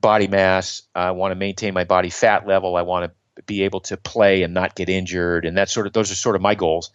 body 0.00 0.28
mass. 0.28 0.82
I 0.94 1.12
want 1.12 1.32
to 1.32 1.36
maintain 1.36 1.74
my 1.74 1.84
body 1.84 2.10
fat 2.10 2.46
level. 2.46 2.76
I 2.76 2.82
want 2.82 3.10
to 3.36 3.42
be 3.42 3.62
able 3.64 3.80
to 3.80 3.96
play 3.96 4.42
and 4.42 4.54
not 4.54 4.74
get 4.74 4.88
injured, 4.88 5.44
and 5.44 5.56
that 5.56 5.68
sort 5.68 5.86
of 5.86 5.92
those 5.92 6.10
are 6.10 6.16
sort 6.16 6.36
of 6.36 6.42
my 6.42 6.54
goals 6.54 6.90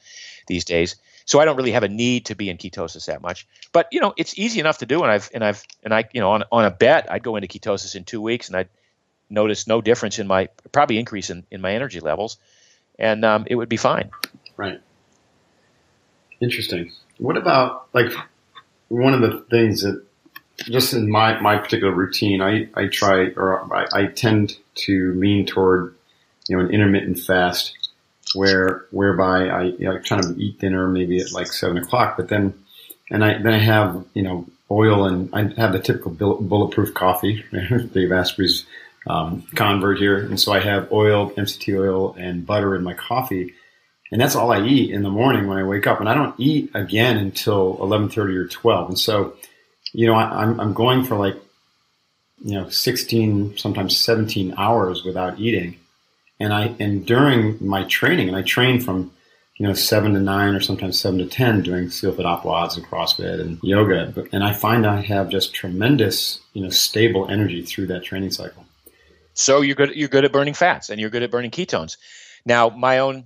these 0.47 0.65
days. 0.65 0.95
So 1.29 1.39
I 1.39 1.45
don't 1.45 1.57
really 1.57 1.71
have 1.71 1.83
a 1.83 1.87
need 1.87 2.25
to 2.25 2.35
be 2.35 2.49
in 2.49 2.57
ketosis 2.57 3.05
that 3.05 3.21
much. 3.21 3.47
But 3.71 3.87
you 3.91 4.01
know, 4.01 4.13
it's 4.17 4.37
easy 4.37 4.59
enough 4.59 4.79
to 4.79 4.87
do, 4.87 5.03
and 5.03 5.11
I've 5.11 5.29
and 5.33 5.43
I've 5.43 5.63
and 5.83 5.93
I 5.93 6.05
you 6.11 6.21
know 6.21 6.31
on 6.31 6.43
on 6.51 6.65
a 6.65 6.71
bet 6.71 7.11
I'd 7.11 7.23
go 7.23 7.35
into 7.35 7.47
ketosis 7.47 7.95
in 7.95 8.03
two 8.03 8.21
weeks, 8.21 8.47
and 8.47 8.57
I'd 8.57 8.69
notice 9.29 9.67
no 9.67 9.79
difference 9.79 10.17
in 10.17 10.25
my 10.25 10.49
probably 10.71 10.97
increase 10.97 11.29
in, 11.29 11.45
in 11.51 11.61
my 11.61 11.73
energy 11.73 11.99
levels 11.99 12.37
and 12.99 13.23
um, 13.25 13.45
it 13.47 13.55
would 13.55 13.69
be 13.69 13.77
fine. 13.77 14.11
Right. 14.57 14.79
Interesting. 16.41 16.91
What 17.17 17.37
about 17.37 17.87
like 17.93 18.11
one 18.89 19.13
of 19.13 19.21
the 19.21 19.45
things 19.49 19.81
that 19.81 20.03
just 20.57 20.93
in 20.93 21.09
my, 21.09 21.39
my 21.39 21.57
particular 21.57 21.93
routine, 21.93 22.41
I, 22.41 22.67
I 22.75 22.87
try 22.87 23.29
or 23.35 23.73
I, 23.73 24.01
I 24.01 24.05
tend 24.07 24.57
to 24.75 25.13
lean 25.13 25.45
toward 25.45 25.95
you 26.47 26.57
know 26.57 26.65
an 26.65 26.71
intermittent 26.71 27.19
fast 27.19 27.88
where 28.33 28.85
whereby 28.91 29.47
I 29.47 29.63
you 29.63 29.85
know, 29.85 29.99
kind 29.99 30.23
of 30.23 30.37
eat 30.37 30.59
dinner 30.59 30.87
maybe 30.87 31.19
at 31.19 31.31
like 31.31 31.47
seven 31.47 31.77
o'clock, 31.77 32.17
but 32.17 32.29
then 32.29 32.53
and 33.09 33.23
I 33.23 33.41
then 33.41 33.53
I 33.53 33.59
have 33.59 34.05
you 34.13 34.23
know 34.23 34.45
oil 34.71 35.05
and 35.05 35.29
I 35.33 35.53
have 35.59 35.73
the 35.73 35.79
typical 35.79 36.11
bulletproof 36.11 36.93
coffee, 36.93 37.43
Dave 37.51 38.11
Asprey's 38.11 38.65
um, 39.07 39.43
convert 39.55 39.97
here, 39.97 40.17
and 40.17 40.39
so 40.39 40.51
I 40.51 40.59
have 40.59 40.91
oil, 40.91 41.31
MCT 41.31 41.79
oil, 41.79 42.15
and 42.17 42.45
butter 42.45 42.75
in 42.75 42.83
my 42.83 42.93
coffee, 42.93 43.53
and 44.11 44.21
that's 44.21 44.35
all 44.35 44.51
I 44.51 44.65
eat 44.65 44.91
in 44.91 45.03
the 45.03 45.09
morning 45.09 45.47
when 45.47 45.57
I 45.57 45.63
wake 45.63 45.87
up, 45.87 45.99
and 45.99 46.09
I 46.09 46.13
don't 46.13 46.35
eat 46.39 46.71
again 46.73 47.17
until 47.17 47.77
eleven 47.81 48.09
thirty 48.09 48.35
or 48.35 48.47
twelve, 48.47 48.89
and 48.89 48.99
so 48.99 49.35
you 49.93 50.07
know 50.07 50.13
I, 50.13 50.41
I'm 50.41 50.59
I'm 50.59 50.73
going 50.73 51.03
for 51.03 51.15
like 51.15 51.35
you 52.43 52.55
know 52.55 52.69
sixteen, 52.69 53.57
sometimes 53.57 53.97
seventeen 53.97 54.53
hours 54.57 55.03
without 55.03 55.39
eating, 55.39 55.79
and 56.39 56.53
I 56.53 56.75
and 56.79 57.05
during 57.05 57.57
my 57.65 57.83
training, 57.83 58.27
and 58.27 58.37
I 58.37 58.41
train 58.41 58.79
from 58.79 59.11
you 59.59 59.67
know, 59.67 59.73
seven 59.73 60.13
to 60.13 60.19
nine 60.21 60.55
or 60.55 60.61
sometimes 60.61 60.99
seven 60.99 61.19
to 61.19 61.25
10 61.25 61.63
doing 61.63 61.87
SealFit 61.87 62.23
Aquads 62.23 62.77
and 62.77 62.85
CrossFit 62.85 63.41
and 63.41 63.59
yoga. 63.61 64.13
And 64.31 64.41
I 64.41 64.53
find 64.53 64.87
I 64.87 65.01
have 65.01 65.27
just 65.27 65.53
tremendous, 65.53 66.39
you 66.53 66.63
know, 66.63 66.69
stable 66.69 67.29
energy 67.29 67.61
through 67.61 67.87
that 67.87 68.05
training 68.05 68.31
cycle. 68.31 68.65
So 69.33 69.59
you're 69.59 69.75
good. 69.75 69.95
You're 69.95 70.07
good 70.07 70.25
at 70.25 70.31
burning 70.31 70.53
fats, 70.53 70.89
and 70.89 70.99
you're 70.99 71.09
good 71.09 71.23
at 71.23 71.31
burning 71.31 71.51
ketones. 71.51 71.97
Now, 72.45 72.69
my 72.69 72.99
own 72.99 73.25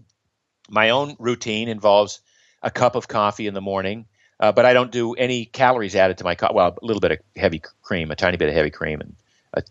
my 0.70 0.90
own 0.90 1.16
routine 1.20 1.70
involves 1.70 2.20
a 2.64 2.72
cup 2.72 2.96
of 2.96 3.08
coffee 3.08 3.46
in 3.46 3.54
the 3.54 3.62
morning, 3.62 4.06
uh, 4.40 4.52
but 4.52 4.66
I 4.66 4.74
don't 4.74 4.92
do 4.92 5.14
any 5.14 5.46
calories 5.46 5.96
added 5.96 6.18
to 6.18 6.24
my 6.24 6.36
coffee. 6.36 6.56
Well, 6.56 6.78
a 6.82 6.86
little 6.86 7.00
bit 7.00 7.12
of 7.12 7.20
heavy 7.36 7.62
cream, 7.84 8.10
a 8.12 8.16
tiny 8.16 8.38
bit 8.38 8.50
of 8.50 8.56
heavy 8.56 8.72
cream, 8.72 9.02
and 9.02 9.16
a 9.54 9.64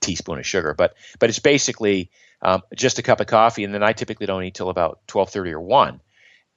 teaspoon 0.00 0.38
of 0.38 0.46
sugar. 0.46 0.74
But 0.74 0.94
but 1.18 1.30
it's 1.30 1.38
basically 1.38 2.10
um, 2.42 2.62
just 2.74 2.98
a 2.98 3.02
cup 3.02 3.20
of 3.20 3.26
coffee, 3.26 3.64
and 3.64 3.74
then 3.74 3.82
I 3.82 3.92
typically 3.92 4.26
don't 4.26 4.44
eat 4.44 4.54
till 4.54 4.70
about 4.70 5.00
twelve 5.06 5.30
thirty 5.30 5.52
or 5.52 5.60
one. 5.60 6.00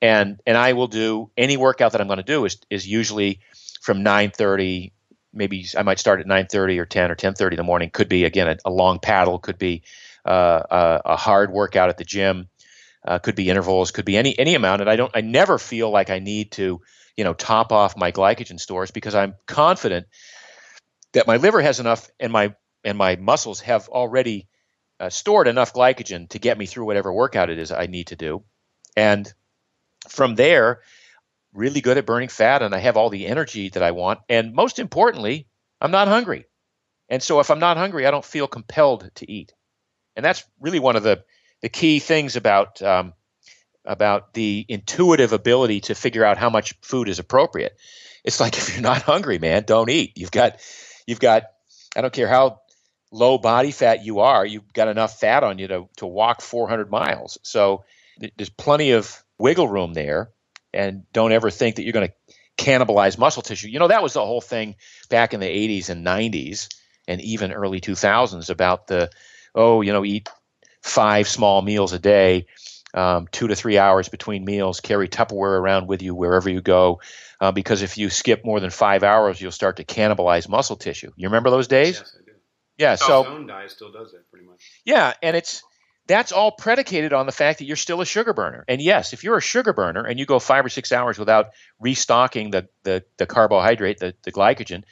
And 0.02 0.42
and 0.46 0.58
I 0.58 0.74
will 0.74 0.88
do 0.88 1.32
any 1.38 1.58
workout 1.58 1.94
that 1.94 2.02
I'm 2.02 2.08
going 2.08 2.18
to 2.18 2.24
do 2.24 2.46
is 2.46 2.58
is 2.70 2.88
usually 2.88 3.40
from 3.82 4.04
nine 4.04 4.32
thirty 4.32 4.94
maybe 5.34 5.66
I 5.78 5.82
might 5.84 6.00
start 6.00 6.20
at 6.20 6.28
9:30 6.28 6.78
or 6.80 6.86
10 6.86 7.12
or 7.12 7.16
10:30 7.16 7.52
in 7.52 7.58
the 7.58 7.64
morning. 7.64 7.90
Could 7.90 8.10
be 8.10 8.24
again 8.24 8.48
a, 8.48 8.58
a 8.66 8.72
long 8.72 9.00
paddle. 9.00 9.40
Could 9.40 9.58
be 9.58 9.84
uh, 10.26 10.62
a, 10.70 11.02
a, 11.06 11.16
hard 11.18 11.52
workout 11.52 11.90
at 11.90 11.98
the 11.98 12.06
gym. 12.06 12.48
Uh, 13.06 13.20
could 13.20 13.36
be 13.36 13.50
intervals. 13.50 13.92
Could 13.92 14.06
be 14.06 14.16
any 14.16 14.38
any 14.38 14.56
amount. 14.56 14.82
And 14.82 14.90
I 14.90 14.96
don't. 14.96 15.12
I 15.14 15.22
never 15.22 15.58
feel 15.58 15.90
like 15.90 16.10
I 16.10 16.20
need 16.20 16.52
to 16.54 16.82
you 17.18 17.24
know 17.24 17.34
top 17.34 17.72
off 17.72 17.98
my 17.98 18.12
glycogen 18.12 18.60
stores 18.60 18.92
because 18.92 19.16
I'm 19.16 19.36
confident 19.48 20.08
that 21.14 21.28
my 21.28 21.38
liver 21.38 21.62
has 21.62 21.80
enough 21.80 22.10
and 22.20 22.32
my 22.32 22.56
and 22.84 22.98
my 22.98 23.16
muscles 23.16 23.62
have 23.62 23.90
already 23.90 24.48
uh, 25.04 25.10
stored 25.10 25.48
enough 25.48 25.74
glycogen 25.74 26.30
to 26.30 26.40
get 26.40 26.58
me 26.58 26.66
through 26.66 26.86
whatever 26.86 27.12
workout 27.12 27.50
it 27.50 27.60
is 27.60 27.72
I 27.72 27.88
need 27.88 28.08
to 28.08 28.16
do. 28.16 28.44
And 28.96 29.32
from 30.08 30.36
there, 30.36 30.82
really 31.54 31.82
good 31.82 31.98
at 31.98 32.06
burning 32.06 32.30
fat 32.30 32.62
and 32.62 32.74
I 32.74 32.78
have 32.78 32.96
all 32.96 33.10
the 33.10 33.28
energy 33.28 33.70
that 33.70 33.84
I 33.84 33.92
want. 33.92 34.22
And 34.30 34.54
most 34.54 34.80
importantly, 34.80 35.48
I'm 35.82 35.92
not 35.92 36.08
hungry. 36.08 36.46
And 37.10 37.22
so 37.22 37.42
if 37.42 37.52
I'm 37.52 37.60
not 37.60 37.76
hungry, 37.76 38.08
I 38.08 38.12
don't 38.12 38.24
feel 38.24 38.48
compelled 38.48 39.12
to 39.16 39.30
eat. 39.30 39.54
And 40.16 40.24
that's 40.24 40.46
really 40.62 40.80
one 40.80 40.96
of 40.96 41.04
the, 41.04 41.24
the 41.62 41.70
key 41.70 42.00
things 42.00 42.36
about 42.38 42.82
um, 42.82 43.14
about 43.86 44.34
the 44.34 44.66
intuitive 44.70 45.34
ability 45.34 45.82
to 45.82 45.96
figure 45.96 46.24
out 46.24 46.38
how 46.38 46.50
much 46.50 46.74
food 46.82 47.10
is 47.10 47.20
appropriate. 47.20 47.78
It's 48.24 48.40
like 48.40 48.58
if 48.58 48.74
you're 48.74 48.82
not 48.82 49.02
hungry, 49.02 49.38
man, 49.38 49.64
don't 49.64 49.90
eat. 49.90 50.18
You've 50.18 50.32
got 50.32 50.60
you've 51.06 51.20
got 51.20 51.44
I 51.96 52.02
don't 52.02 52.14
care 52.14 52.30
how 52.30 52.62
low 53.14 53.38
body 53.38 53.72
fat 53.72 54.04
you 54.04 54.20
are, 54.20 54.46
you've 54.46 54.74
got 54.74 54.88
enough 54.88 55.20
fat 55.20 55.44
on 55.44 55.60
you 55.60 55.68
to 55.68 55.88
to 55.98 56.06
walk 56.06 56.42
400 56.42 56.90
miles. 56.90 57.38
So 57.44 57.86
there's 58.18 58.50
plenty 58.50 58.92
of 58.92 59.24
wiggle 59.38 59.68
room 59.68 59.94
there 59.94 60.32
and 60.74 61.04
don't 61.14 61.32
ever 61.32 61.50
think 61.50 61.76
that 61.76 61.84
you're 61.84 61.94
going 61.94 62.10
to 62.10 62.34
cannibalize 62.58 63.18
muscle 63.18 63.42
tissue. 63.42 63.68
You 63.70 63.80
know, 63.80 63.88
that 63.88 64.04
was 64.04 64.14
the 64.14 64.26
whole 64.26 64.42
thing 64.42 64.76
back 65.10 65.34
in 65.34 65.40
the 65.40 65.48
80s 65.48 65.90
and 65.90 66.06
90s 66.06 66.70
and 67.08 67.22
even 67.22 67.52
early 67.52 67.82
2000s 67.82 68.50
about 68.50 68.88
the, 68.88 69.10
oh, 69.56 69.82
you 69.82 69.92
know, 69.92 70.06
eat 70.06 70.30
five 70.82 71.28
small 71.28 71.62
meals 71.62 71.94
a 71.94 72.00
day, 72.00 72.48
um, 72.94 73.28
two 73.32 73.48
to 73.48 73.56
three 73.56 73.78
hours 73.78 74.10
between 74.10 74.46
meals, 74.46 74.80
carry 74.80 75.08
Tupperware 75.08 75.60
around 75.60 75.88
with 75.88 76.02
you 76.02 76.14
wherever 76.16 76.50
you 76.50 76.62
go. 76.62 77.02
Uh, 77.42 77.52
because 77.52 77.82
if 77.82 77.98
you 77.98 78.10
skip 78.10 78.46
more 78.46 78.60
than 78.60 78.70
five 78.70 79.04
hours, 79.04 79.42
you'll 79.42 79.52
start 79.52 79.78
to 79.78 79.84
cannibalize 79.84 80.48
muscle 80.48 80.78
tissue. 80.78 81.12
You 81.16 81.28
remember 81.28 81.50
those 81.50 81.68
days? 81.68 82.00
Yes. 82.00 82.16
Yeah, 82.84 82.96
so 82.96 83.26
own 83.26 83.48
diet 83.48 83.72
still 83.72 83.92
does 83.92 84.12
that 84.12 84.30
pretty 84.30 84.46
much. 84.46 84.60
Yeah, 84.84 85.14
and 85.22 85.38
it's 85.38 85.64
that's 86.06 86.34
all 86.34 86.52
predicated 86.52 87.14
on 87.14 87.26
the 87.26 87.32
fact 87.32 87.60
that 87.60 87.66
you're 87.66 87.78
still 87.78 88.02
a 88.02 88.06
sugar 88.06 88.34
burner. 88.34 88.66
And 88.68 88.82
yes, 88.82 89.14
if 89.14 89.24
you're 89.24 89.38
a 89.38 89.42
sugar 89.42 89.72
burner 89.72 90.04
and 90.04 90.20
you 90.20 90.26
go 90.26 90.38
five 90.40 90.66
or 90.66 90.70
six 90.70 90.92
hours 90.92 91.18
without 91.18 91.52
restocking 91.80 92.52
the, 92.52 92.68
the, 92.84 93.06
the 93.16 93.26
carbohydrate, 93.26 94.00
the, 94.00 94.14
the 94.24 94.32
glycogen, 94.34 94.84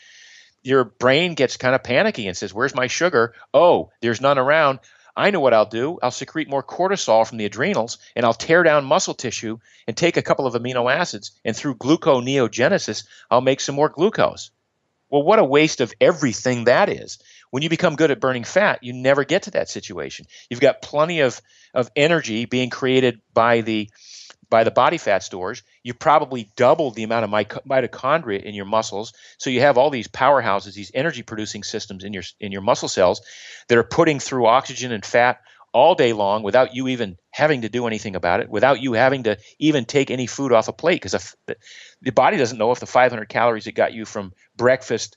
your 0.64 0.86
brain 0.86 1.34
gets 1.34 1.58
kind 1.58 1.76
of 1.76 1.84
panicky 1.84 2.28
and 2.28 2.38
says, 2.38 2.54
Where's 2.54 2.74
my 2.74 2.88
sugar? 2.88 3.34
Oh, 3.54 3.92
there's 4.02 4.22
none 4.22 4.38
around. 4.38 4.80
I 5.14 5.32
know 5.32 5.42
what 5.42 5.54
I'll 5.54 5.66
do. 5.66 6.00
I'll 6.02 6.12
secrete 6.12 6.50
more 6.50 6.64
cortisol 6.64 7.28
from 7.28 7.38
the 7.38 7.46
adrenals 7.46 7.98
and 8.16 8.26
I'll 8.26 8.34
tear 8.34 8.64
down 8.64 8.86
muscle 8.86 9.14
tissue 9.14 9.58
and 9.86 9.98
take 9.98 10.16
a 10.16 10.22
couple 10.22 10.48
of 10.48 10.54
amino 10.54 10.90
acids 10.90 11.32
and 11.44 11.54
through 11.54 11.76
gluconeogenesis, 11.76 13.04
I'll 13.30 13.42
make 13.42 13.60
some 13.60 13.76
more 13.76 13.90
glucose. 13.90 14.52
Well, 15.10 15.24
what 15.24 15.40
a 15.40 15.44
waste 15.44 15.82
of 15.82 15.94
everything 16.00 16.64
that 16.66 16.88
is. 16.88 17.20
When 17.52 17.64
you 17.64 17.70
become 17.70 17.96
good 17.96 18.12
at 18.12 18.20
burning 18.20 18.46
fat, 18.46 18.80
you 18.82 18.94
never 18.94 19.24
get 19.24 19.44
to 19.44 19.52
that 19.52 19.70
situation. 19.70 20.26
You've 20.50 20.62
got 20.62 20.82
plenty 20.82 21.20
of, 21.20 21.40
of 21.74 21.92
energy 21.96 22.46
being 22.46 22.70
created 22.70 23.22
by 23.34 23.62
the 23.62 23.90
by 24.50 24.66
the 24.66 24.72
body 24.72 24.98
fat 24.98 25.24
stores. 25.24 25.64
You 25.82 25.94
probably 25.94 26.50
doubled 26.58 26.96
the 26.96 27.04
amount 27.04 27.24
of 27.24 27.30
mitochondria 27.32 28.44
in 28.44 28.54
your 28.54 28.66
muscles, 28.66 29.14
so 29.38 29.50
you 29.50 29.62
have 29.62 29.78
all 29.78 29.90
these 29.90 30.10
powerhouses, 30.10 30.74
these 30.74 30.92
energy 30.94 31.24
producing 31.24 31.64
systems 31.64 32.04
in 32.04 32.14
your 32.14 32.24
in 32.40 32.52
your 32.52 32.62
muscle 32.62 32.90
cells 32.90 33.22
that 33.70 33.78
are 33.78 33.84
putting 33.84 34.20
through 34.20 34.48
oxygen 34.48 34.92
and 34.92 35.06
fat 35.06 35.40
all 35.74 35.96
day 35.96 36.12
long 36.12 36.44
without 36.44 36.76
you 36.76 36.90
even 36.90 37.16
having 37.32 37.62
to 37.62 37.70
do 37.70 37.88
anything 37.88 38.16
about 38.16 38.42
it, 38.42 38.50
without 38.50 38.82
you 38.82 38.92
having 38.94 39.24
to 39.24 39.38
even 39.58 39.86
take 39.86 40.12
any 40.12 40.28
food 40.28 40.52
off 40.52 40.68
a 40.68 40.74
plate, 40.74 41.02
because 41.02 41.36
the 42.02 42.12
body 42.12 42.38
doesn't 42.38 42.58
know 42.58 42.72
if 42.72 42.80
the 42.82 42.86
500 42.86 43.30
calories 43.30 43.68
it 43.68 43.72
got 43.72 43.94
you 43.94 44.04
from 44.06 44.34
breakfast 44.58 45.16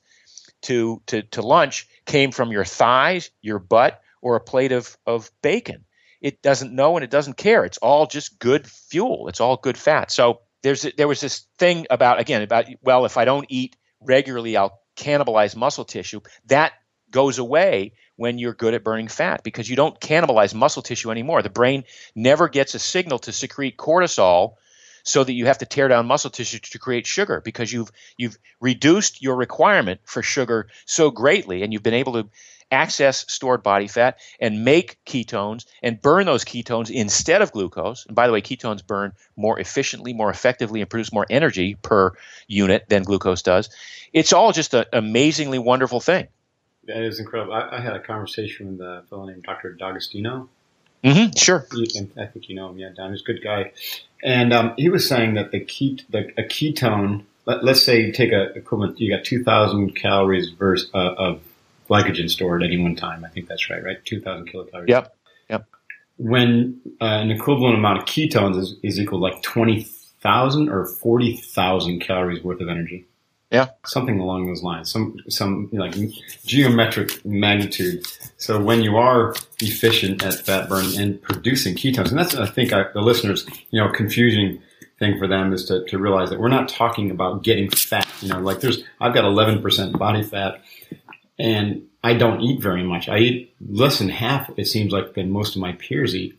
to, 0.64 1.02
to, 1.06 1.22
to 1.22 1.42
lunch 1.42 1.86
came 2.04 2.30
from 2.30 2.52
your 2.52 2.64
thighs, 2.64 3.30
your 3.40 3.58
butt, 3.58 4.00
or 4.20 4.36
a 4.36 4.40
plate 4.40 4.72
of, 4.72 4.96
of 5.06 5.30
bacon 5.42 5.84
it 6.24 6.40
doesn't 6.40 6.74
know 6.74 6.96
and 6.96 7.04
it 7.04 7.10
doesn't 7.10 7.36
care. 7.36 7.66
It's 7.66 7.76
all 7.76 8.06
just 8.06 8.38
good 8.38 8.66
fuel. 8.66 9.28
It's 9.28 9.42
all 9.42 9.58
good 9.58 9.76
fat. 9.76 10.10
So 10.10 10.40
there's 10.62 10.86
there 10.96 11.06
was 11.06 11.20
this 11.20 11.44
thing 11.58 11.86
about 11.90 12.18
again 12.18 12.40
about 12.40 12.64
well 12.80 13.04
if 13.04 13.18
I 13.18 13.26
don't 13.26 13.44
eat 13.50 13.76
regularly 14.00 14.56
I'll 14.56 14.80
cannibalize 14.96 15.54
muscle 15.54 15.84
tissue. 15.84 16.22
That 16.46 16.72
goes 17.10 17.38
away 17.38 17.92
when 18.16 18.38
you're 18.38 18.54
good 18.54 18.72
at 18.72 18.82
burning 18.82 19.08
fat 19.08 19.42
because 19.44 19.68
you 19.68 19.76
don't 19.76 20.00
cannibalize 20.00 20.54
muscle 20.54 20.80
tissue 20.80 21.10
anymore. 21.10 21.42
The 21.42 21.50
brain 21.50 21.84
never 22.14 22.48
gets 22.48 22.74
a 22.74 22.78
signal 22.78 23.18
to 23.20 23.30
secrete 23.30 23.76
cortisol 23.76 24.54
so 25.04 25.22
that 25.22 25.32
you 25.32 25.46
have 25.46 25.58
to 25.58 25.66
tear 25.66 25.86
down 25.86 26.06
muscle 26.06 26.30
tissue 26.30 26.58
to 26.58 26.78
create 26.78 27.06
sugar 27.06 27.40
because 27.40 27.72
you've 27.72 27.92
you've 28.16 28.36
reduced 28.60 29.22
your 29.22 29.36
requirement 29.36 30.00
for 30.04 30.22
sugar 30.22 30.66
so 30.86 31.10
greatly 31.10 31.62
and 31.62 31.72
you've 31.72 31.82
been 31.82 31.94
able 31.94 32.14
to 32.14 32.28
access 32.70 33.24
stored 33.32 33.62
body 33.62 33.86
fat 33.86 34.18
and 34.40 34.64
make 34.64 34.98
ketones 35.06 35.64
and 35.82 36.00
burn 36.00 36.26
those 36.26 36.44
ketones 36.44 36.90
instead 36.90 37.42
of 37.42 37.52
glucose. 37.52 38.04
And 38.06 38.16
by 38.16 38.26
the 38.26 38.32
way, 38.32 38.42
ketones 38.42 38.84
burn 38.84 39.12
more 39.36 39.60
efficiently, 39.60 40.12
more 40.12 40.30
effectively, 40.30 40.80
and 40.80 40.90
produce 40.90 41.12
more 41.12 41.26
energy 41.30 41.76
per 41.76 42.12
unit 42.48 42.88
than 42.88 43.02
glucose 43.04 43.42
does. 43.42 43.70
It's 44.12 44.32
all 44.32 44.52
just 44.52 44.74
an 44.74 44.86
amazingly 44.92 45.58
wonderful 45.58 46.00
thing. 46.00 46.26
That 46.86 47.02
is 47.02 47.20
incredible. 47.20 47.54
I, 47.54 47.76
I 47.76 47.80
had 47.80 47.94
a 47.94 48.00
conversation 48.00 48.72
with 48.72 48.80
uh, 48.80 48.84
a 48.84 49.02
fellow 49.02 49.26
named 49.26 49.44
Dr. 49.44 49.72
D'Agostino. 49.74 50.48
Mm-hmm, 51.04 51.36
sure. 51.36 51.66
I 52.18 52.26
think 52.26 52.48
you 52.48 52.54
know 52.54 52.70
him. 52.70 52.78
Yeah, 52.78 52.88
Dom. 52.96 53.12
He's 53.12 53.20
a 53.20 53.24
good 53.24 53.42
guy. 53.42 53.72
And 54.22 54.54
um, 54.54 54.74
he 54.78 54.88
was 54.88 55.06
saying 55.06 55.34
that 55.34 55.50
the, 55.50 55.60
key, 55.60 56.00
the 56.08 56.30
a 56.38 56.44
ketone, 56.44 57.24
let, 57.44 57.62
us 57.62 57.84
say 57.84 58.00
you 58.00 58.12
take 58.12 58.32
a 58.32 58.44
equivalent, 58.56 58.98
you 58.98 59.14
got 59.14 59.24
2,000 59.24 59.94
calories 59.94 60.48
versus, 60.50 60.90
uh, 60.94 61.14
of 61.18 61.42
glycogen 61.90 62.30
stored 62.30 62.62
at 62.62 62.68
any 62.68 62.78
one 62.78 62.96
time. 62.96 63.22
I 63.22 63.28
think 63.28 63.48
that's 63.48 63.68
right, 63.68 63.84
right? 63.84 64.02
2,000 64.06 64.50
kilocalories. 64.50 64.88
Yep. 64.88 65.14
Yep. 65.50 65.66
When 66.16 66.80
uh, 67.02 67.04
an 67.04 67.30
equivalent 67.30 67.76
amount 67.76 67.98
of 67.98 68.04
ketones 68.06 68.56
is, 68.56 68.76
is 68.82 68.98
equal 68.98 69.18
to 69.18 69.24
like 69.24 69.42
20,000 69.42 70.70
or 70.70 70.86
40,000 70.86 72.00
calories 72.00 72.42
worth 72.42 72.62
of 72.62 72.68
energy. 72.70 73.04
Yeah. 73.54 73.68
Something 73.86 74.18
along 74.18 74.46
those 74.46 74.64
lines. 74.64 74.90
Some, 74.90 75.16
some 75.28 75.68
like 75.72 75.94
geometric 76.44 77.24
magnitude. 77.24 78.04
So 78.36 78.60
when 78.60 78.82
you 78.82 78.96
are 78.96 79.32
efficient 79.60 80.24
at 80.24 80.34
fat 80.34 80.68
burn 80.68 80.86
and 80.98 81.22
producing 81.22 81.76
ketones, 81.76 82.08
and 82.08 82.18
that's, 82.18 82.34
I 82.34 82.46
think, 82.46 82.72
I, 82.72 82.86
the 82.92 83.00
listeners, 83.00 83.46
you 83.70 83.80
know, 83.80 83.88
confusing 83.92 84.60
thing 84.98 85.18
for 85.18 85.28
them 85.28 85.52
is 85.52 85.66
to, 85.66 85.84
to 85.84 85.98
realize 85.98 86.30
that 86.30 86.40
we're 86.40 86.48
not 86.48 86.68
talking 86.68 87.12
about 87.12 87.44
getting 87.44 87.70
fat. 87.70 88.08
You 88.20 88.30
know, 88.30 88.40
like 88.40 88.58
there's, 88.58 88.82
I've 89.00 89.14
got 89.14 89.22
11% 89.22 89.98
body 89.98 90.24
fat 90.24 90.60
and 91.38 91.86
I 92.02 92.14
don't 92.14 92.40
eat 92.40 92.60
very 92.60 92.82
much. 92.82 93.08
I 93.08 93.18
eat 93.18 93.54
less 93.64 94.00
than 94.00 94.08
half, 94.08 94.50
it 94.56 94.66
seems 94.66 94.92
like, 94.92 95.14
than 95.14 95.30
most 95.30 95.54
of 95.54 95.62
my 95.62 95.74
peers 95.74 96.16
eat. 96.16 96.36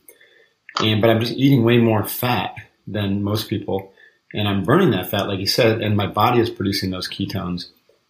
And, 0.81 0.99
but 0.99 1.09
I'm 1.09 1.21
just 1.21 1.33
eating 1.33 1.63
way 1.63 1.77
more 1.77 2.03
fat 2.03 2.55
than 2.85 3.23
most 3.23 3.49
people. 3.49 3.93
And 4.33 4.47
I'm 4.47 4.63
burning 4.63 4.91
that 4.91 5.09
fat, 5.09 5.27
like 5.27 5.39
you 5.39 5.47
said, 5.47 5.81
and 5.81 5.95
my 5.95 6.07
body 6.07 6.39
is 6.39 6.49
producing 6.49 6.91
those 6.91 7.07
ketones. 7.07 7.67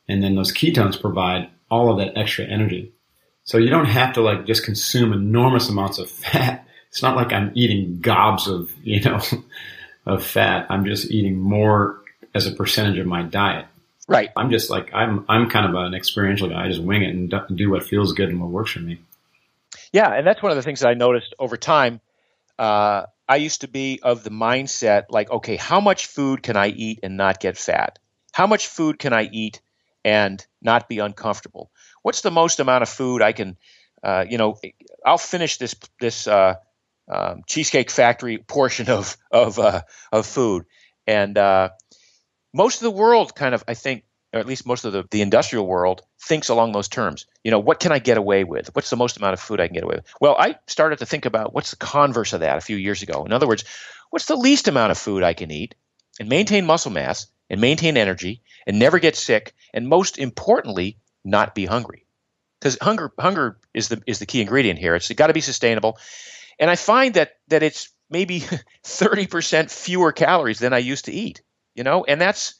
And 0.07 0.23
then 0.23 0.35
those 0.35 0.51
ketones 0.51 0.99
provide 0.99 1.49
all 1.69 1.91
of 1.91 1.97
that 1.99 2.17
extra 2.17 2.45
energy. 2.45 2.91
So 3.43 3.57
you 3.57 3.69
don't 3.69 3.85
have 3.85 4.13
to 4.13 4.21
like 4.21 4.45
just 4.45 4.63
consume 4.63 5.13
enormous 5.13 5.69
amounts 5.69 5.99
of 5.99 6.09
fat. 6.11 6.67
It's 6.89 7.01
not 7.01 7.15
like 7.15 7.33
I'm 7.33 7.51
eating 7.55 7.99
gobs 7.99 8.47
of, 8.47 8.71
you 8.83 9.01
know, 9.01 9.21
of 10.05 10.25
fat. 10.25 10.67
I'm 10.69 10.85
just 10.85 11.11
eating 11.11 11.39
more 11.39 12.01
as 12.33 12.47
a 12.47 12.51
percentage 12.51 12.97
of 12.97 13.07
my 13.07 13.23
diet. 13.23 13.65
Right. 14.07 14.29
I'm 14.35 14.51
just 14.51 14.69
like 14.69 14.93
I'm 14.93 15.25
I'm 15.27 15.49
kind 15.49 15.65
of 15.65 15.73
an 15.73 15.95
experiential 15.95 16.47
guy. 16.47 16.65
I 16.65 16.69
just 16.69 16.83
wing 16.83 17.01
it 17.01 17.15
and 17.15 17.57
do 17.57 17.71
what 17.71 17.83
feels 17.83 18.13
good 18.13 18.29
and 18.29 18.39
what 18.39 18.51
works 18.51 18.71
for 18.71 18.79
me. 18.79 18.99
Yeah, 19.91 20.13
and 20.13 20.27
that's 20.27 20.43
one 20.43 20.51
of 20.51 20.55
the 20.55 20.61
things 20.61 20.81
that 20.81 20.89
I 20.89 20.93
noticed 20.93 21.33
over 21.39 21.57
time. 21.57 22.01
Uh, 22.59 23.05
I 23.27 23.37
used 23.37 23.61
to 23.61 23.67
be 23.67 23.99
of 24.03 24.23
the 24.23 24.29
mindset 24.29 25.05
like, 25.09 25.31
okay, 25.31 25.55
how 25.55 25.79
much 25.81 26.07
food 26.07 26.43
can 26.43 26.57
I 26.57 26.67
eat 26.67 26.99
and 27.03 27.17
not 27.17 27.39
get 27.39 27.57
fat? 27.57 27.99
How 28.31 28.47
much 28.47 28.67
food 28.67 28.99
can 28.99 29.13
I 29.13 29.23
eat 29.31 29.61
and 30.03 30.45
not 30.61 30.87
be 30.87 30.99
uncomfortable? 30.99 31.71
What's 32.03 32.21
the 32.21 32.31
most 32.31 32.59
amount 32.59 32.83
of 32.83 32.89
food 32.89 33.21
I 33.21 33.31
can, 33.31 33.57
uh, 34.03 34.25
you 34.29 34.37
know, 34.37 34.57
I'll 35.05 35.17
finish 35.17 35.57
this 35.57 35.75
this 35.99 36.27
uh, 36.27 36.55
um, 37.09 37.41
cheesecake 37.47 37.89
factory 37.89 38.37
portion 38.37 38.89
of 38.89 39.17
of 39.31 39.57
uh, 39.57 39.81
of 40.11 40.25
food, 40.25 40.65
and 41.07 41.37
uh, 41.37 41.69
most 42.53 42.81
of 42.81 42.83
the 42.83 42.97
world 42.97 43.35
kind 43.35 43.55
of, 43.55 43.63
I 43.67 43.73
think, 43.73 44.03
or 44.35 44.39
at 44.39 44.45
least 44.45 44.67
most 44.67 44.83
of 44.83 44.91
the, 44.91 45.05
the 45.11 45.21
industrial 45.21 45.65
world 45.65 46.01
thinks 46.19 46.49
along 46.49 46.73
those 46.73 46.89
terms. 46.89 47.25
You 47.45 47.51
know, 47.51 47.59
what 47.59 47.79
can 47.79 47.93
I 47.93 47.99
get 47.99 48.17
away 48.17 48.43
with? 48.43 48.75
What's 48.75 48.89
the 48.89 48.97
most 48.97 49.15
amount 49.15 49.33
of 49.33 49.39
food 49.39 49.61
I 49.61 49.67
can 49.67 49.73
get 49.73 49.85
away 49.85 49.95
with? 49.95 50.13
Well, 50.19 50.35
I 50.37 50.57
started 50.67 50.99
to 50.99 51.05
think 51.05 51.25
about 51.25 51.53
what's 51.53 51.71
the 51.71 51.77
converse 51.77 52.33
of 52.33 52.41
that 52.41 52.57
a 52.57 52.61
few 52.61 52.75
years 52.75 53.01
ago. 53.01 53.23
In 53.23 53.31
other 53.31 53.47
words, 53.47 53.63
what's 54.09 54.25
the 54.25 54.35
least 54.35 54.67
amount 54.67 54.91
of 54.91 54.97
food 54.97 55.23
I 55.23 55.33
can 55.33 55.51
eat 55.51 55.73
and 56.19 56.27
maintain 56.27 56.65
muscle 56.65 56.91
mass 56.91 57.27
and 57.49 57.61
maintain 57.61 57.95
energy 57.95 58.41
and 58.67 58.77
never 58.77 58.99
get 58.99 59.15
sick 59.15 59.53
and 59.73 59.87
most 59.87 60.17
importantly, 60.17 60.97
not 61.23 61.55
be 61.55 61.65
hungry. 61.65 62.05
Because 62.59 62.77
hunger 62.81 63.13
hunger 63.17 63.57
is 63.73 63.87
the 63.87 64.01
is 64.05 64.19
the 64.19 64.25
key 64.25 64.41
ingredient 64.41 64.79
here. 64.79 64.95
It's 64.95 65.11
got 65.13 65.27
to 65.27 65.33
be 65.33 65.41
sustainable. 65.41 65.97
And 66.59 66.69
I 66.69 66.75
find 66.75 67.13
that 67.13 67.33
that 67.47 67.63
it's 67.63 67.89
maybe 68.09 68.39
30% 68.83 69.71
fewer 69.71 70.11
calories 70.11 70.59
than 70.59 70.73
I 70.73 70.79
used 70.79 71.05
to 71.05 71.11
eat 71.11 71.41
you 71.75 71.83
know, 71.83 72.05
and 72.05 72.19
that's 72.19 72.55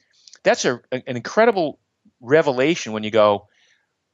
that's 0.46 0.64
a, 0.64 0.80
an 0.92 1.04
incredible 1.08 1.80
revelation 2.22 2.94
when 2.94 3.04
you 3.04 3.12
go, 3.12 3.48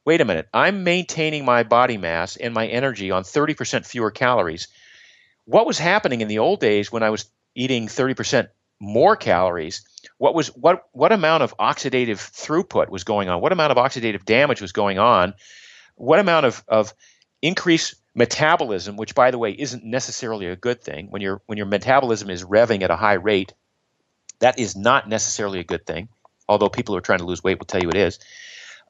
wait 0.04 0.20
a 0.20 0.24
minute, 0.24 0.48
I'm 0.52 0.82
maintaining 0.82 1.44
my 1.44 1.62
body 1.62 1.98
mass 1.98 2.36
and 2.36 2.52
my 2.52 2.66
energy 2.66 3.10
on 3.12 3.22
30% 3.22 3.86
fewer 3.86 4.10
calories. 4.10 4.68
What 5.44 5.66
was 5.66 5.78
happening 5.78 6.20
in 6.20 6.28
the 6.28 6.40
old 6.40 6.60
days 6.60 6.90
when 6.90 7.02
I 7.02 7.10
was 7.10 7.26
eating 7.54 7.86
30% 7.86 8.48
more 8.80 9.14
calories? 9.14 9.84
What 10.18 10.34
was 10.34 10.48
what 10.48 10.84
what 10.92 11.12
amount 11.12 11.42
of 11.42 11.56
oxidative 11.58 12.18
throughput 12.18 12.88
was 12.88 13.04
going 13.04 13.28
on? 13.28 13.40
What 13.40 13.52
amount 13.52 13.72
of 13.72 13.78
oxidative 13.78 14.24
damage 14.24 14.60
was 14.60 14.72
going 14.72 14.98
on? 14.98 15.34
What 15.94 16.18
amount 16.18 16.46
of, 16.46 16.64
of 16.66 16.94
increased 17.40 17.94
metabolism, 18.14 18.96
which 18.96 19.14
by 19.14 19.30
the 19.30 19.38
way 19.38 19.52
isn't 19.52 19.84
necessarily 19.84 20.46
a 20.46 20.56
good 20.56 20.82
thing 20.82 21.08
when 21.10 21.22
your 21.22 21.42
when 21.46 21.58
your 21.58 21.66
metabolism 21.66 22.30
is 22.30 22.44
revving 22.44 22.82
at 22.82 22.90
a 22.90 22.96
high 22.96 23.14
rate, 23.14 23.52
that 24.40 24.58
is 24.58 24.76
not 24.76 25.08
necessarily 25.08 25.60
a 25.60 25.64
good 25.64 25.86
thing, 25.86 26.08
although 26.48 26.68
people 26.68 26.94
who 26.94 26.98
are 26.98 27.02
trying 27.02 27.18
to 27.18 27.24
lose 27.24 27.42
weight 27.42 27.58
will 27.58 27.66
tell 27.66 27.82
you 27.82 27.90
it 27.90 27.96
is. 27.96 28.18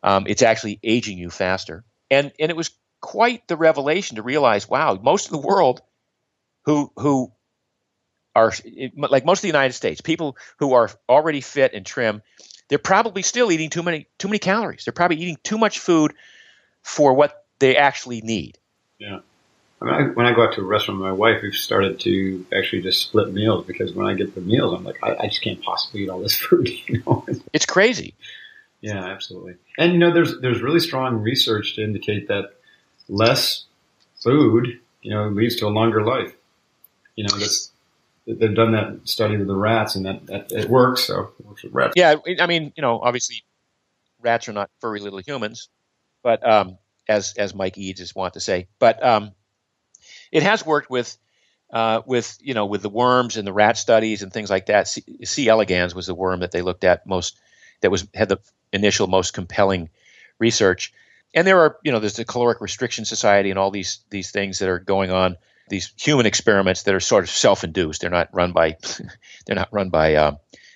Um, 0.03 0.25
it's 0.27 0.43
actually 0.43 0.81
aging 0.83 1.19
you 1.19 1.31
faster. 1.31 1.85
And, 2.11 2.33
and 2.39 2.51
it 2.51 2.57
was 2.57 2.71
quite 3.01 3.47
the 3.49 3.57
revelation 3.57 4.17
to 4.17 4.23
realize 4.23 4.69
wow, 4.69 4.99
most 5.03 5.27
of 5.27 5.33
the 5.33 5.47
world 5.47 5.83
who, 6.65 6.93
who 6.97 7.33
are 8.35 8.53
like 8.97 9.25
most 9.25 9.39
of 9.39 9.43
the 9.43 9.49
United 9.49 9.75
States, 9.75 10.01
people 10.01 10.37
who 10.59 10.73
are 10.73 10.91
already 11.09 11.41
fit 11.41 11.75
and 11.75 11.85
trim, 11.85 12.23
they're 12.69 12.79
probably 12.79 13.23
still 13.23 13.53
eating 13.53 13.71
too 13.71 13.83
many 13.83 14.07
too 14.19 14.29
many 14.29 14.39
calories. 14.39 14.85
They're 14.85 14.93
probably 14.93 15.19
eating 15.19 15.39
too 15.43 15.59
much 15.59 15.79
food 15.79 16.15
for 16.83 17.13
what 17.13 17.45
they 17.59 17.77
actually 17.77 18.23
need. 18.23 18.59
Yeah. 18.99 19.21
I 19.83 19.85
mean, 19.85 19.95
I, 19.95 20.03
when 20.13 20.27
I 20.27 20.33
go 20.33 20.45
out 20.45 20.53
to 20.55 20.61
a 20.61 20.65
restaurant 20.65 21.01
with 21.01 21.09
my 21.09 21.13
wife, 21.13 21.43
we've 21.43 21.55
started 21.55 21.99
to 22.01 22.47
actually 22.57 22.83
just 22.83 23.03
split 23.03 23.33
meals 23.33 23.67
because 23.67 23.93
when 23.95 24.07
I 24.07 24.15
get 24.15 24.35
the 24.35 24.41
meals, 24.41 24.73
I'm 24.73 24.85
like, 24.85 25.03
I, 25.03 25.17
I 25.25 25.27
just 25.27 25.43
can't 25.43 25.61
possibly 25.61 26.05
eat 26.05 26.09
all 26.09 26.21
this 26.21 26.37
food. 26.41 26.69
You 26.87 27.03
know, 27.05 27.27
it's 27.53 27.67
crazy. 27.67 28.15
Yeah, 28.81 29.05
absolutely. 29.05 29.55
And 29.79 29.93
you 29.93 29.99
know, 29.99 30.13
there's 30.13 30.41
there's 30.41 30.61
really 30.61 30.81
strong 30.81 31.17
research 31.17 31.75
to 31.77 31.85
indicate 31.85 32.29
that 32.29 32.51
less 33.09 33.65
food, 34.23 34.79
you 35.03 35.11
know, 35.11 35.29
leads 35.29 35.57
to 35.57 35.67
a 35.67 35.69
longer 35.69 36.05
life. 36.05 36.33
You 37.17 37.25
know, 37.25 37.37
that's 37.37 37.73
they've 38.27 38.55
done 38.55 38.73
that 38.73 39.01
study 39.05 39.37
with 39.37 39.49
the 39.49 39.57
rats, 39.57 39.97
and 39.97 40.07
that, 40.07 40.27
that 40.27 40.53
it 40.53 40.69
works. 40.69 41.05
So 41.05 41.33
it 41.41 41.47
works 41.47 41.65
with 41.65 41.73
rats. 41.75 41.95
Yeah, 41.97 42.17
I 42.41 42.47
mean, 42.47 42.73
you 42.77 42.83
know, 42.83 43.01
obviously, 43.01 43.43
rats 44.21 44.49
are 44.49 44.53
not 44.53 44.71
furry 44.81 45.01
little 45.01 45.21
humans, 45.21 45.69
but 46.23 46.47
um, 46.49 46.79
as 47.09 47.35
as 47.37 47.53
Mike 47.55 47.79
Eades 47.79 48.01
is 48.01 48.15
wont 48.15 48.35
to 48.35 48.41
say, 48.41 48.69
but 48.79 49.03
um, 49.05 49.33
it 50.33 50.43
has 50.43 50.67
worked 50.67 50.91
with 50.91 51.17
uh, 51.73 52.03
with 52.07 52.39
you 52.41 52.55
know 52.55 52.67
with 52.67 52.83
the 52.83 52.89
worms 52.89 53.37
and 53.37 53.47
the 53.47 53.53
rat 53.53 53.77
studies 53.77 54.23
and 54.23 54.33
things 54.33 54.51
like 54.51 54.67
that. 54.67 54.89
C, 54.89 55.05
C. 55.25 55.49
elegans 55.49 55.95
was 55.95 56.07
the 56.07 56.15
worm 56.15 56.41
that 56.41 56.51
they 56.51 56.63
looked 56.63 56.85
at 56.85 57.07
most 57.07 57.39
that 57.83 57.91
was 57.91 58.07
had 58.15 58.29
the 58.29 58.39
initial 58.73 59.07
most 59.07 59.35
compelling 59.35 59.91
research. 60.39 60.93
And 61.35 61.47
there 61.47 61.61
are 61.61 61.79
you 61.85 61.93
know 61.93 62.01
there's 62.01 62.17
the 62.17 62.25
caloric 62.25 62.61
restriction 62.61 63.05
society 63.05 63.51
and 63.51 63.59
all 63.59 63.71
these 63.71 64.01
these 64.11 64.31
things 64.31 64.59
that 64.59 64.69
are 64.69 64.81
going 64.81 65.11
on. 65.11 65.37
These 65.69 65.93
human 65.97 66.27
experiments 66.27 66.83
that 66.83 66.95
are 66.95 67.01
sort 67.01 67.25
of 67.25 67.31
self-induced. 67.31 68.01
They're 68.01 68.11
not 68.11 68.29
run 68.33 68.53
by 68.53 68.77
they're 69.47 69.57
not 69.57 69.73
run 69.73 69.91
by 69.91 70.15
uh, 70.17 70.33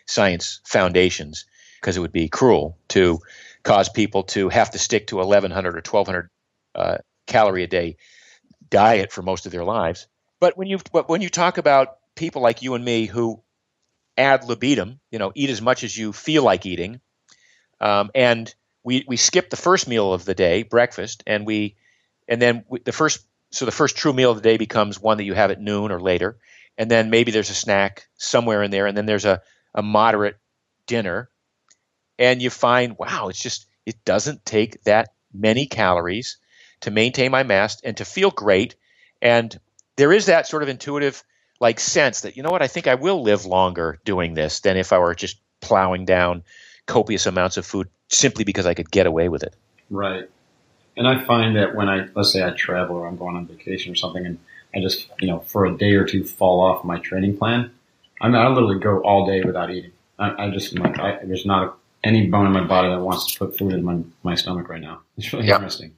science 0.07 0.61
foundations 0.65 1.47
because 1.81 1.97
it 1.97 2.01
would 2.01 2.13
be 2.13 2.29
cruel 2.29 2.79
to 2.89 3.21
cause 3.65 3.89
people 3.89 4.23
to 4.23 4.49
have 4.49 4.71
to 4.71 4.79
stick 4.79 5.09
to 5.09 5.17
1100 5.17 5.71
or 5.71 5.83
1200 5.83 6.31
uh, 6.75 6.99
calorie 7.27 7.65
a 7.65 7.67
day 7.67 7.97
diet 8.71 9.12
for 9.12 9.23
most 9.23 9.47
of 9.47 9.53
their 9.53 9.64
lives. 9.64 10.07
But 10.41 10.57
when 10.57 10.69
you 10.69 10.79
but 10.93 11.09
when 11.09 11.23
you 11.23 11.29
talk 11.29 11.59
about 11.59 11.99
people 12.14 12.43
like 12.43 12.62
you 12.62 12.75
and 12.75 12.85
me 12.85 13.07
who 13.07 13.43
ad 14.17 14.45
libitum, 14.45 15.01
you 15.11 15.19
know, 15.19 15.33
eat 15.35 15.51
as 15.51 15.62
much 15.62 15.85
as 15.85 15.97
you 15.97 16.12
feel 16.12 16.43
like 16.43 16.67
eating, 16.67 17.01
um, 17.81 18.11
and 18.14 18.55
we 18.85 19.05
we 19.09 19.17
skip 19.17 19.51
the 19.51 19.57
first 19.57 19.89
meal 19.89 20.12
of 20.12 20.25
the 20.25 20.35
day, 20.35 20.62
breakfast, 20.62 21.23
and 21.27 21.47
we 21.47 21.77
and 22.29 22.41
then 22.41 22.64
we, 22.69 22.81
the 22.81 22.93
first 22.93 23.27
so 23.53 23.64
the 23.64 23.73
first 23.73 23.97
true 23.97 24.12
meal 24.12 24.31
of 24.31 24.37
the 24.39 24.43
day 24.43 24.57
becomes 24.57 25.01
one 25.01 25.19
that 25.19 25.25
you 25.25 25.35
have 25.35 25.51
at 25.51 25.61
noon 25.61 25.91
or 25.93 26.01
later, 26.01 26.39
and 26.79 26.91
then 26.91 27.11
maybe 27.11 27.33
there's 27.33 27.51
a 27.51 27.55
snack 27.55 28.09
somewhere 28.19 28.62
in 28.62 28.71
there, 28.71 28.87
and 28.87 28.97
then 28.97 29.07
there's 29.07 29.25
a 29.25 29.43
a 29.75 29.83
moderate 29.83 30.39
dinner, 30.87 31.31
and 32.19 32.43
you 32.43 32.51
find 32.51 32.99
wow, 32.99 33.29
it's 33.29 33.41
just 33.41 33.67
it 33.87 34.05
doesn't 34.05 34.45
take 34.45 34.83
that 34.85 35.11
many 35.33 35.67
calories 35.67 36.39
to 36.81 36.91
maintain 36.91 37.31
my 37.31 37.43
mass 37.43 37.81
and 37.83 37.97
to 37.97 38.05
feel 38.05 38.31
great, 38.31 38.77
and 39.22 39.59
there 39.97 40.12
is 40.12 40.27
that 40.27 40.47
sort 40.47 40.62
of 40.62 40.68
intuitive 40.68 41.22
like 41.61 41.81
sense 41.81 42.20
that 42.20 42.37
you 42.37 42.43
know 42.43 42.51
what 42.51 42.62
I 42.62 42.66
think 42.66 42.87
I 42.87 42.97
will 42.97 43.22
live 43.22 43.47
longer 43.47 43.99
doing 44.05 44.35
this 44.35 44.61
than 44.61 44.77
if 44.77 44.93
I 44.93 44.99
were 44.99 45.14
just 45.14 45.39
plowing 45.61 46.05
down 46.05 46.45
copious 46.87 47.27
amounts 47.27 47.57
of 47.57 47.64
food 47.66 47.89
simply 48.09 48.45
because 48.45 48.66
I 48.66 48.74
could 48.74 48.91
get 48.91 49.07
away 49.07 49.29
with 49.29 49.43
it. 49.43 49.57
Right. 49.91 50.29
And 50.97 51.09
I 51.09 51.24
find 51.24 51.57
that 51.57 51.74
when 51.74 51.89
I 51.89 52.09
let's 52.14 52.33
say 52.33 52.45
I 52.45 52.51
travel 52.51 52.97
or 52.97 53.07
I'm 53.07 53.16
going 53.16 53.37
on 53.37 53.47
vacation 53.47 53.93
or 53.93 53.97
something 53.97 54.24
and 54.27 54.39
I 54.74 54.81
just 54.81 55.07
you 55.18 55.29
know 55.29 55.41
for 55.41 55.64
a 55.66 55.77
day 55.77 55.93
or 55.93 56.05
two 56.05 56.24
fall 56.24 56.61
off 56.61 56.85
my 56.85 56.99
training 56.99 57.39
plan, 57.39 57.70
I 58.20 58.29
mean 58.29 58.37
I 58.37 58.49
literally 58.49 58.79
go 58.79 59.01
all 59.01 59.27
day 59.27 59.43
without 59.43 59.70
eating. 59.70 59.93
I, 60.18 60.47
I 60.47 60.51
just 60.51 60.79
like 60.79 60.99
I, 60.99 61.18
there's 61.24 61.47
not 61.47 61.79
any 62.05 62.27
bone 62.27 62.47
in 62.47 62.53
my 62.53 62.64
body 62.64 62.89
that 62.89 63.01
wants 63.01 63.33
to 63.33 63.39
put 63.39 63.57
food 63.59 63.72
in 63.72 63.83
my 63.83 63.99
my 64.22 64.35
stomach 64.35 64.68
right 64.68 64.81
now. 64.81 65.01
It's 65.16 65.33
really 65.33 65.49
Yeah. 65.49 65.55
interesting. 65.57 65.95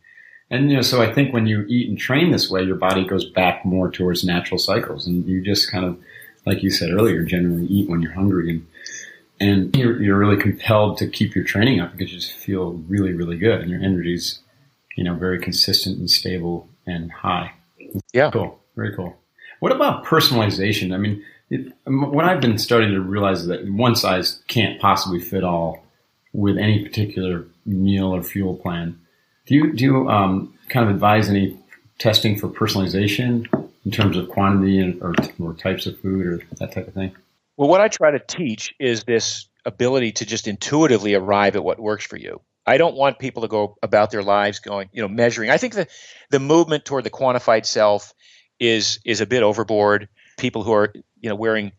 And 0.51 0.70
you 0.70 0.76
know, 0.76 0.82
so 0.82 1.03
I 1.03 1.12
think 1.12 1.32
when 1.32 1.46
you 1.46 1.64
eat 1.68 1.88
and 1.88 1.99
train 1.99 2.30
this 2.30 2.51
way, 2.51 2.62
your 2.62 2.76
body 2.76 3.05
goes 3.05 3.24
back 3.24 3.64
more 3.64 3.90
towards 3.90 4.24
natural 4.24 4.59
cycles, 4.59 5.07
and 5.07 5.26
you 5.26 5.42
just 5.42 5.70
kind 5.70 5.84
of, 5.84 5.99
like 6.46 6.62
you 6.62 6.70
said 6.70 6.90
earlier, 6.90 7.22
generally 7.22 7.66
eat 7.66 7.88
when 7.88 8.01
you're 8.01 8.12
hungry, 8.12 8.51
and 8.51 8.66
and 9.40 9.76
you're 9.76 10.01
you're 10.03 10.18
really 10.18 10.40
compelled 10.40 10.96
to 10.99 11.07
keep 11.07 11.34
your 11.34 11.44
training 11.44 11.80
up 11.80 11.92
because 11.92 12.12
you 12.12 12.18
just 12.18 12.32
feel 12.32 12.72
really 12.88 13.12
really 13.12 13.36
good, 13.36 13.61
and 13.61 13.70
your 13.70 13.82
energy's, 13.82 14.40
you 14.96 15.05
know, 15.05 15.14
very 15.14 15.38
consistent 15.38 15.99
and 15.99 16.11
stable 16.11 16.68
and 16.86 17.12
high. 17.12 17.53
Yeah. 18.12 18.30
Cool. 18.30 18.59
Very 18.74 18.94
cool. 18.94 19.16
What 19.61 19.72
about 19.72 20.05
personalization? 20.05 20.94
I 20.94 20.99
mean, 20.99 21.24
it, 21.51 21.72
what 21.86 22.24
I've 22.24 22.40
been 22.40 22.59
starting 22.59 22.90
to 22.90 23.01
realize 23.01 23.42
is 23.42 23.46
that 23.49 23.68
one 23.68 23.96
size 23.96 24.42
can't 24.46 24.80
possibly 24.80 25.20
fit 25.20 25.44
all 25.44 25.84
with 26.32 26.59
any 26.59 26.84
particular 26.84 27.46
meal 27.66 28.14
or 28.14 28.22
fuel 28.22 28.57
plan. 28.57 28.99
Do 29.49 29.55
you 29.55 29.72
do 29.72 29.84
you 29.84 30.11
um, 30.11 30.55
kind 30.68 30.88
of 30.88 30.94
advise 30.94 31.30
any 31.30 31.59
testing 31.99 32.38
for 32.38 32.49
personalization 32.49 33.46
in 33.84 33.90
terms 33.90 34.18
of 34.18 34.28
quantity 34.28 34.78
and, 34.78 35.01
or, 35.03 35.14
or 35.40 35.55
types 35.55 35.86
of 35.86 35.99
food 36.01 36.26
or 36.26 36.42
that 36.59 36.72
type 36.72 36.86
of 36.86 36.92
thing? 36.92 37.16
Well, 37.57 37.68
what 37.68 37.80
I 37.80 37.88
try 37.88 38.11
to 38.11 38.18
teach 38.18 38.74
is 38.78 39.05
this 39.05 39.49
ability 39.64 40.12
to 40.12 40.26
just 40.26 40.49
intuitively 40.49 41.14
arrive 41.14 41.57
at 41.57 41.64
what 41.64 41.80
works 41.80 42.05
for 42.05 42.18
you. 42.18 42.42
I 42.66 42.76
don't 42.76 42.94
want 42.94 43.18
people 43.18 43.42
to 43.42 43.49
go 43.49 43.78
about 43.82 44.11
their 44.11 44.22
lives 44.22 44.59
going, 44.59 44.90
you 44.92 45.01
know, 45.01 45.09
measuring. 45.09 45.49
I 45.49 45.57
think 45.57 45.72
the 45.72 45.86
the 46.28 46.40
movement 46.40 46.84
toward 46.84 47.05
the 47.05 47.11
quantified 47.11 47.64
self 47.64 48.12
is 48.61 49.01
is 49.07 49.22
a 49.22 49.26
bit 49.26 49.42
overboard. 49.42 50.11
People 50.36 50.62
who 50.62 50.72
are, 50.72 50.92
you 51.20 51.30
know, 51.30 51.36
wearing 51.36 51.72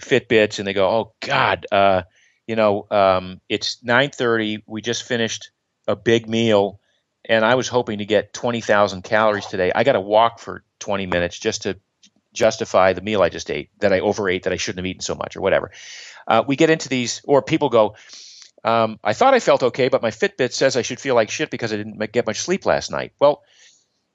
Fitbits 0.00 0.58
and 0.58 0.66
they 0.66 0.72
go, 0.72 0.88
"Oh 0.88 1.12
God, 1.20 1.66
uh, 1.70 2.02
you 2.46 2.56
know, 2.56 2.86
um, 2.90 3.42
it's 3.50 3.84
9:30. 3.84 4.62
We 4.66 4.80
just 4.80 5.02
finished 5.02 5.50
a 5.86 5.94
big 5.94 6.26
meal, 6.26 6.79
and 7.30 7.44
I 7.44 7.54
was 7.54 7.68
hoping 7.68 7.98
to 7.98 8.04
get 8.04 8.32
20,000 8.32 9.02
calories 9.02 9.46
today. 9.46 9.70
I 9.72 9.84
got 9.84 9.92
to 9.92 10.00
walk 10.00 10.40
for 10.40 10.64
20 10.80 11.06
minutes 11.06 11.38
just 11.38 11.62
to 11.62 11.78
justify 12.32 12.92
the 12.92 13.02
meal 13.02 13.22
I 13.22 13.28
just 13.28 13.52
ate 13.52 13.70
that 13.78 13.92
I 13.92 14.00
overate 14.00 14.42
that 14.42 14.52
I 14.52 14.56
shouldn't 14.56 14.80
have 14.80 14.90
eaten 14.90 15.00
so 15.00 15.14
much 15.14 15.36
or 15.36 15.40
whatever. 15.40 15.70
Uh, 16.26 16.42
we 16.46 16.56
get 16.56 16.70
into 16.70 16.88
these, 16.88 17.20
or 17.24 17.40
people 17.40 17.68
go, 17.68 17.94
um, 18.64 18.98
I 19.04 19.12
thought 19.12 19.32
I 19.32 19.38
felt 19.38 19.62
okay, 19.62 19.88
but 19.88 20.02
my 20.02 20.10
Fitbit 20.10 20.52
says 20.52 20.76
I 20.76 20.82
should 20.82 20.98
feel 20.98 21.14
like 21.14 21.30
shit 21.30 21.50
because 21.50 21.72
I 21.72 21.76
didn't 21.76 21.98
get 22.10 22.26
much 22.26 22.40
sleep 22.40 22.66
last 22.66 22.90
night. 22.90 23.12
Well, 23.20 23.42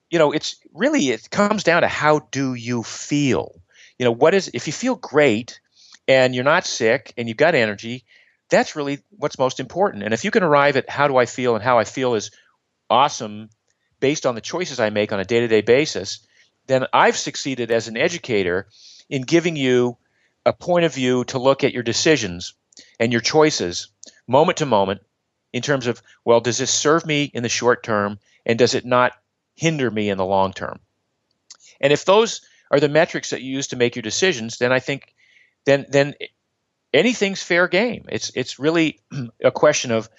you 0.09 0.19
know, 0.19 0.33
it's 0.33 0.57
really 0.73 1.07
it 1.07 1.29
comes 1.29 1.63
down 1.63 1.83
to 1.83 1.87
how 1.87 2.19
do 2.31 2.53
you 2.53 2.83
feel. 2.83 3.61
You 3.97 4.03
know, 4.03 4.11
what 4.11 4.33
is 4.33 4.51
if 4.53 4.67
you 4.67 4.73
feel 4.73 4.95
great 4.95 5.61
and 6.05 6.35
you're 6.35 6.43
not 6.43 6.65
sick 6.65 7.13
and 7.15 7.29
you've 7.29 7.37
got 7.37 7.55
energy, 7.55 8.03
that's 8.49 8.75
really 8.75 8.99
what's 9.11 9.39
most 9.39 9.61
important. 9.61 10.03
And 10.03 10.13
if 10.13 10.25
you 10.25 10.31
can 10.31 10.43
arrive 10.43 10.75
at 10.75 10.89
how 10.89 11.07
do 11.07 11.15
I 11.15 11.25
feel 11.25 11.55
and 11.55 11.63
how 11.63 11.79
I 11.79 11.85
feel 11.85 12.15
is 12.15 12.31
awesome 12.89 13.49
based 13.99 14.25
on 14.25 14.35
the 14.35 14.41
choices 14.41 14.79
I 14.79 14.89
make 14.89 15.11
on 15.11 15.19
a 15.19 15.25
day-to-day 15.25 15.61
basis, 15.61 16.19
then 16.67 16.85
I've 16.93 17.17
succeeded 17.17 17.71
as 17.71 17.87
an 17.87 17.97
educator 17.97 18.67
in 19.09 19.21
giving 19.23 19.55
you 19.55 19.97
a 20.45 20.53
point 20.53 20.85
of 20.85 20.93
view 20.93 21.23
to 21.25 21.39
look 21.39 21.63
at 21.63 21.73
your 21.73 21.83
decisions 21.83 22.53
and 22.99 23.11
your 23.11 23.21
choices 23.21 23.87
moment 24.27 24.57
to 24.57 24.65
moment 24.65 25.01
in 25.53 25.61
terms 25.61 25.87
of, 25.87 26.01
well, 26.23 26.41
does 26.41 26.57
this 26.57 26.73
serve 26.73 27.05
me 27.05 27.31
in 27.33 27.43
the 27.43 27.49
short 27.49 27.83
term 27.83 28.19
and 28.45 28.59
does 28.59 28.75
it 28.75 28.85
not 28.85 29.13
hinder 29.55 29.89
me 29.89 30.09
in 30.09 30.17
the 30.17 30.25
long 30.25 30.53
term? 30.53 30.79
And 31.79 31.93
if 31.93 32.05
those 32.05 32.41
are 32.71 32.79
the 32.79 32.89
metrics 32.89 33.29
that 33.29 33.41
you 33.41 33.53
use 33.53 33.67
to 33.67 33.75
make 33.75 33.95
your 33.95 34.03
decisions, 34.03 34.57
then 34.57 34.71
I 34.71 34.79
think 34.79 35.13
then 35.65 35.85
then 35.89 36.15
anything's 36.93 37.43
fair 37.43 37.67
game. 37.67 38.05
It's 38.09 38.31
it's 38.35 38.59
really 38.59 38.99
a 39.43 39.51
question 39.51 39.91
of 39.91 40.09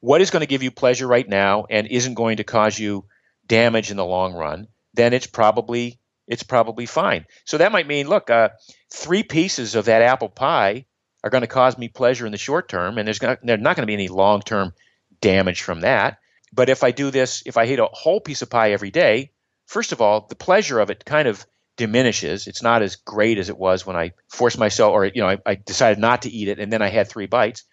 what 0.00 0.20
is 0.20 0.30
going 0.30 0.40
to 0.40 0.46
give 0.46 0.62
you 0.62 0.70
pleasure 0.70 1.06
right 1.06 1.28
now 1.28 1.66
and 1.68 1.86
isn't 1.86 2.14
going 2.14 2.38
to 2.38 2.44
cause 2.44 2.78
you 2.78 3.04
damage 3.46 3.90
in 3.90 3.96
the 3.96 4.04
long 4.04 4.34
run. 4.34 4.68
Then 4.94 5.12
it's 5.12 5.26
probably 5.26 5.98
it's 6.26 6.42
probably 6.42 6.86
fine. 6.86 7.24
So 7.44 7.58
that 7.58 7.72
might 7.72 7.86
mean, 7.86 8.08
look, 8.08 8.30
uh, 8.30 8.50
three 8.92 9.22
pieces 9.22 9.74
of 9.74 9.84
that 9.84 10.02
apple 10.02 10.28
pie 10.28 10.86
are 11.22 11.30
going 11.30 11.42
to 11.42 11.48
cause 11.48 11.78
me 11.78 11.88
pleasure 11.88 12.26
in 12.26 12.32
the 12.32 12.38
short 12.38 12.68
term, 12.68 12.98
and 12.98 13.06
there's 13.06 13.18
gonna, 13.18 13.38
there's 13.42 13.60
not 13.60 13.76
going 13.76 13.82
to 13.82 13.86
be 13.86 13.94
any 13.94 14.08
long 14.08 14.40
term 14.40 14.72
damage 15.20 15.62
from 15.62 15.80
that. 15.80 16.18
But 16.52 16.68
if 16.68 16.82
I 16.84 16.90
do 16.90 17.10
this, 17.10 17.42
if 17.46 17.56
I 17.56 17.66
eat 17.66 17.78
a 17.78 17.86
whole 17.86 18.20
piece 18.20 18.42
of 18.42 18.50
pie 18.50 18.72
every 18.72 18.90
day, 18.90 19.32
first 19.66 19.92
of 19.92 20.00
all, 20.00 20.26
the 20.28 20.34
pleasure 20.34 20.80
of 20.80 20.90
it 20.90 21.04
kind 21.04 21.28
of 21.28 21.46
diminishes. 21.76 22.46
It's 22.46 22.62
not 22.62 22.82
as 22.82 22.96
great 22.96 23.38
as 23.38 23.48
it 23.48 23.58
was 23.58 23.84
when 23.84 23.96
I 23.96 24.12
forced 24.28 24.58
myself, 24.58 24.92
or 24.92 25.04
you 25.06 25.20
know, 25.20 25.28
I, 25.28 25.38
I 25.44 25.54
decided 25.54 25.98
not 25.98 26.22
to 26.22 26.30
eat 26.30 26.48
it, 26.48 26.58
and 26.58 26.72
then 26.72 26.82
I 26.82 26.88
had 26.88 27.08
three 27.08 27.26
bites, 27.26 27.64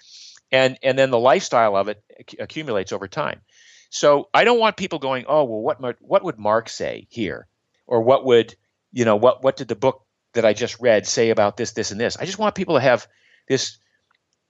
and 0.53 0.77
and 0.83 0.97
then 0.97 1.09
the 1.09 1.19
lifestyle 1.19 1.75
of 1.75 1.89
it 1.89 2.01
accumulates 2.39 2.93
over 2.93 3.09
time. 3.09 3.41
So 3.89 4.29
I 4.33 4.45
don't 4.45 4.59
want 4.59 4.77
people 4.77 4.99
going, 4.99 5.25
oh 5.27 5.43
well, 5.43 5.61
what 5.61 6.01
what 6.01 6.23
would 6.23 6.39
Mark 6.39 6.69
say 6.69 7.07
here, 7.09 7.47
or 7.87 8.01
what 8.01 8.23
would 8.23 8.55
you 8.93 9.03
know 9.03 9.17
what 9.17 9.43
what 9.43 9.57
did 9.57 9.67
the 9.67 9.75
book 9.75 10.05
that 10.33 10.45
I 10.45 10.53
just 10.53 10.79
read 10.79 11.05
say 11.05 11.31
about 11.31 11.57
this, 11.57 11.71
this, 11.71 11.91
and 11.91 11.99
this? 11.99 12.15
I 12.17 12.25
just 12.25 12.39
want 12.39 12.55
people 12.55 12.75
to 12.75 12.81
have 12.81 13.07
this 13.47 13.77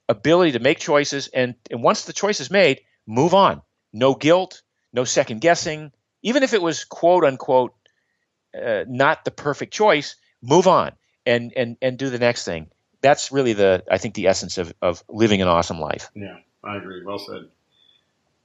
ability 0.10 0.52
to 0.52 0.60
make 0.60 0.78
choices, 0.78 1.30
and 1.30 1.56
and 1.72 1.82
once 1.82 2.04
the 2.06 2.14
choice 2.14 2.40
is 2.42 2.52
made, 2.52 2.82
move 3.08 3.34
on. 3.34 3.62
No 3.94 4.14
guilt, 4.14 4.62
no 4.92 5.06
second 5.06 5.42
guessing. 5.42 5.92
Even 6.22 6.44
if 6.44 6.54
it 6.54 6.62
was 6.62 6.84
quote 6.84 7.24
unquote 7.24 7.74
uh, 8.62 8.84
not 8.88 9.24
the 9.26 9.32
perfect 9.32 9.74
choice, 9.74 10.18
move 10.42 10.68
on 10.68 10.92
and 11.26 11.54
and 11.56 11.78
and 11.82 11.98
do 11.98 12.10
the 12.10 12.20
next 12.20 12.44
thing. 12.44 12.70
That's 13.04 13.32
really 13.32 13.54
the 13.54 13.84
I 13.92 14.00
think 14.00 14.16
the 14.16 14.28
essence 14.28 14.58
of 14.58 14.74
of 14.82 15.04
living 15.08 15.42
an 15.42 15.48
awesome 15.48 15.80
life. 15.80 16.10
Yeah, 16.16 16.38
I 16.64 16.78
agree. 16.78 17.06
Well 17.06 17.20
said. 17.20 17.50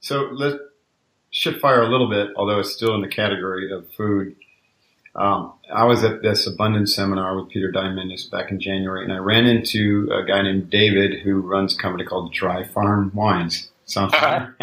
So 0.01 0.29
let's 0.31 0.57
shift 1.31 1.59
fire 1.59 1.81
a 1.81 1.89
little 1.89 2.09
bit, 2.09 2.29
although 2.35 2.59
it's 2.59 2.71
still 2.71 2.93
in 2.93 3.01
the 3.01 3.07
category 3.07 3.71
of 3.71 3.91
food. 3.93 4.35
Um, 5.15 5.53
I 5.73 5.85
was 5.85 6.03
at 6.03 6.21
this 6.21 6.45
abundance 6.45 6.95
seminar 6.95 7.35
with 7.35 7.49
Peter 7.49 7.71
Diamandis 7.71 8.29
back 8.29 8.51
in 8.51 8.59
January, 8.59 9.03
and 9.03 9.11
I 9.11 9.17
ran 9.17 9.45
into 9.45 10.09
a 10.13 10.23
guy 10.23 10.41
named 10.41 10.69
David 10.69 11.21
who 11.21 11.41
runs 11.41 11.75
a 11.75 11.77
company 11.77 12.05
called 12.05 12.31
Dry 12.31 12.63
Farm 12.63 13.11
Wines. 13.13 13.71
Sound 13.85 14.11
familiar? 14.13 14.55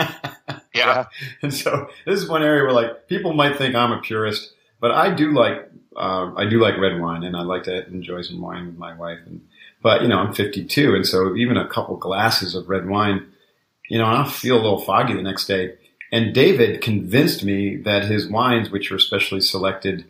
Yeah. 0.74 1.06
And 1.42 1.52
so 1.52 1.88
this 2.06 2.22
is 2.22 2.28
one 2.28 2.42
area 2.42 2.62
where 2.62 2.72
like 2.72 3.08
people 3.08 3.32
might 3.32 3.56
think 3.56 3.74
I'm 3.74 3.92
a 3.92 4.00
purist, 4.00 4.52
but 4.80 4.92
I 4.92 5.12
do 5.14 5.32
like 5.32 5.68
uh, 5.96 6.32
I 6.36 6.46
do 6.48 6.60
like 6.60 6.78
red 6.78 7.00
wine, 7.00 7.24
and 7.24 7.36
I 7.36 7.42
like 7.42 7.64
to 7.64 7.86
enjoy 7.88 8.22
some 8.22 8.40
wine 8.40 8.66
with 8.66 8.76
my 8.76 8.94
wife. 8.94 9.18
And 9.26 9.40
but 9.86 10.02
you 10.02 10.08
know 10.08 10.18
I'm 10.18 10.34
52, 10.34 10.94
and 10.94 11.06
so 11.06 11.36
even 11.36 11.56
a 11.56 11.68
couple 11.68 11.96
glasses 11.96 12.54
of 12.54 12.68
red 12.68 12.88
wine, 12.88 13.26
you 13.88 13.98
know, 13.98 14.04
I'll 14.04 14.24
feel 14.42 14.56
a 14.56 14.64
little 14.64 14.80
foggy 14.80 15.14
the 15.14 15.22
next 15.22 15.46
day. 15.46 15.74
And 16.10 16.34
David 16.34 16.80
convinced 16.80 17.44
me 17.44 17.76
that 17.88 18.04
his 18.04 18.28
wines, 18.28 18.70
which 18.70 18.90
are 18.92 18.98
specially 18.98 19.40
selected 19.40 20.04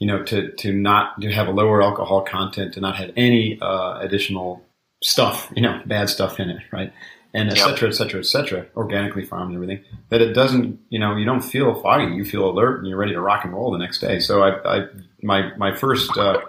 you 0.00 0.06
know, 0.06 0.24
to 0.24 0.50
to 0.62 0.72
not 0.72 1.20
to 1.20 1.30
have 1.30 1.46
a 1.46 1.52
lower 1.52 1.82
alcohol 1.82 2.22
content, 2.22 2.74
to 2.74 2.80
not 2.80 2.96
have 2.96 3.12
any 3.16 3.58
uh, 3.60 3.98
additional 4.00 4.64
stuff, 5.02 5.52
you 5.54 5.62
know, 5.62 5.80
bad 5.86 6.08
stuff 6.08 6.40
in 6.40 6.48
it, 6.50 6.62
right? 6.72 6.92
And 7.32 7.50
et 7.50 7.58
cetera, 7.58 7.88
et 7.88 7.92
cetera, 7.92 8.18
et 8.18 8.26
cetera, 8.26 8.66
organically 8.74 9.24
farmed 9.24 9.54
and 9.54 9.62
everything, 9.62 9.84
that 10.08 10.20
it 10.20 10.32
doesn't, 10.32 10.80
you 10.88 10.98
know, 10.98 11.14
you 11.14 11.24
don't 11.24 11.42
feel 11.42 11.80
foggy, 11.80 12.12
you 12.12 12.24
feel 12.24 12.50
alert 12.50 12.78
and 12.78 12.88
you're 12.88 12.98
ready 12.98 13.12
to 13.12 13.20
rock 13.20 13.44
and 13.44 13.52
roll 13.52 13.70
the 13.70 13.78
next 13.78 14.00
day. 14.00 14.18
So 14.18 14.42
I, 14.42 14.78
I 14.78 14.86
my, 15.22 15.54
my 15.56 15.76
first, 15.76 16.10
uh, 16.18 16.40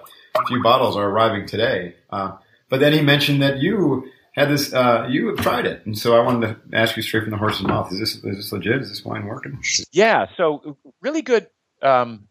few 0.47 0.63
bottles 0.63 0.97
are 0.97 1.07
arriving 1.07 1.45
today. 1.45 1.95
Uh, 2.09 2.37
but 2.71 2.79
then 2.79 2.93
he 2.93 3.01
mentioned 3.01 3.41
that 3.41 3.57
you 3.57 4.09
had 4.33 4.49
this, 4.49 4.73
uh, 4.73 5.05
you 5.09 5.27
have 5.27 5.37
tried 5.39 5.65
it. 5.65 5.85
And 5.85 5.95
so 5.95 6.15
I 6.15 6.21
wanted 6.23 6.47
to 6.47 6.77
ask 6.77 6.95
you 6.95 7.03
straight 7.03 7.23
from 7.23 7.31
the 7.31 7.37
horse's 7.37 7.63
mouth. 7.63 7.91
Is 7.91 7.99
this, 7.99 8.15
is 8.15 8.37
this 8.37 8.51
legit? 8.51 8.81
Is 8.81 8.89
this 8.89 9.03
wine 9.03 9.25
working? 9.25 9.61
Yeah, 9.91 10.27
so 10.37 10.77
really 11.01 11.21
good, 11.21 11.47
um, 11.81 12.29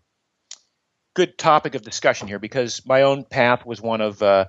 good 1.12 1.36
topic 1.36 1.74
of 1.74 1.82
discussion 1.82 2.26
here 2.26 2.38
because 2.38 2.80
my 2.86 3.02
own 3.02 3.24
path 3.24 3.66
was 3.66 3.82
one 3.82 4.00
of 4.00 4.22
uh, 4.22 4.46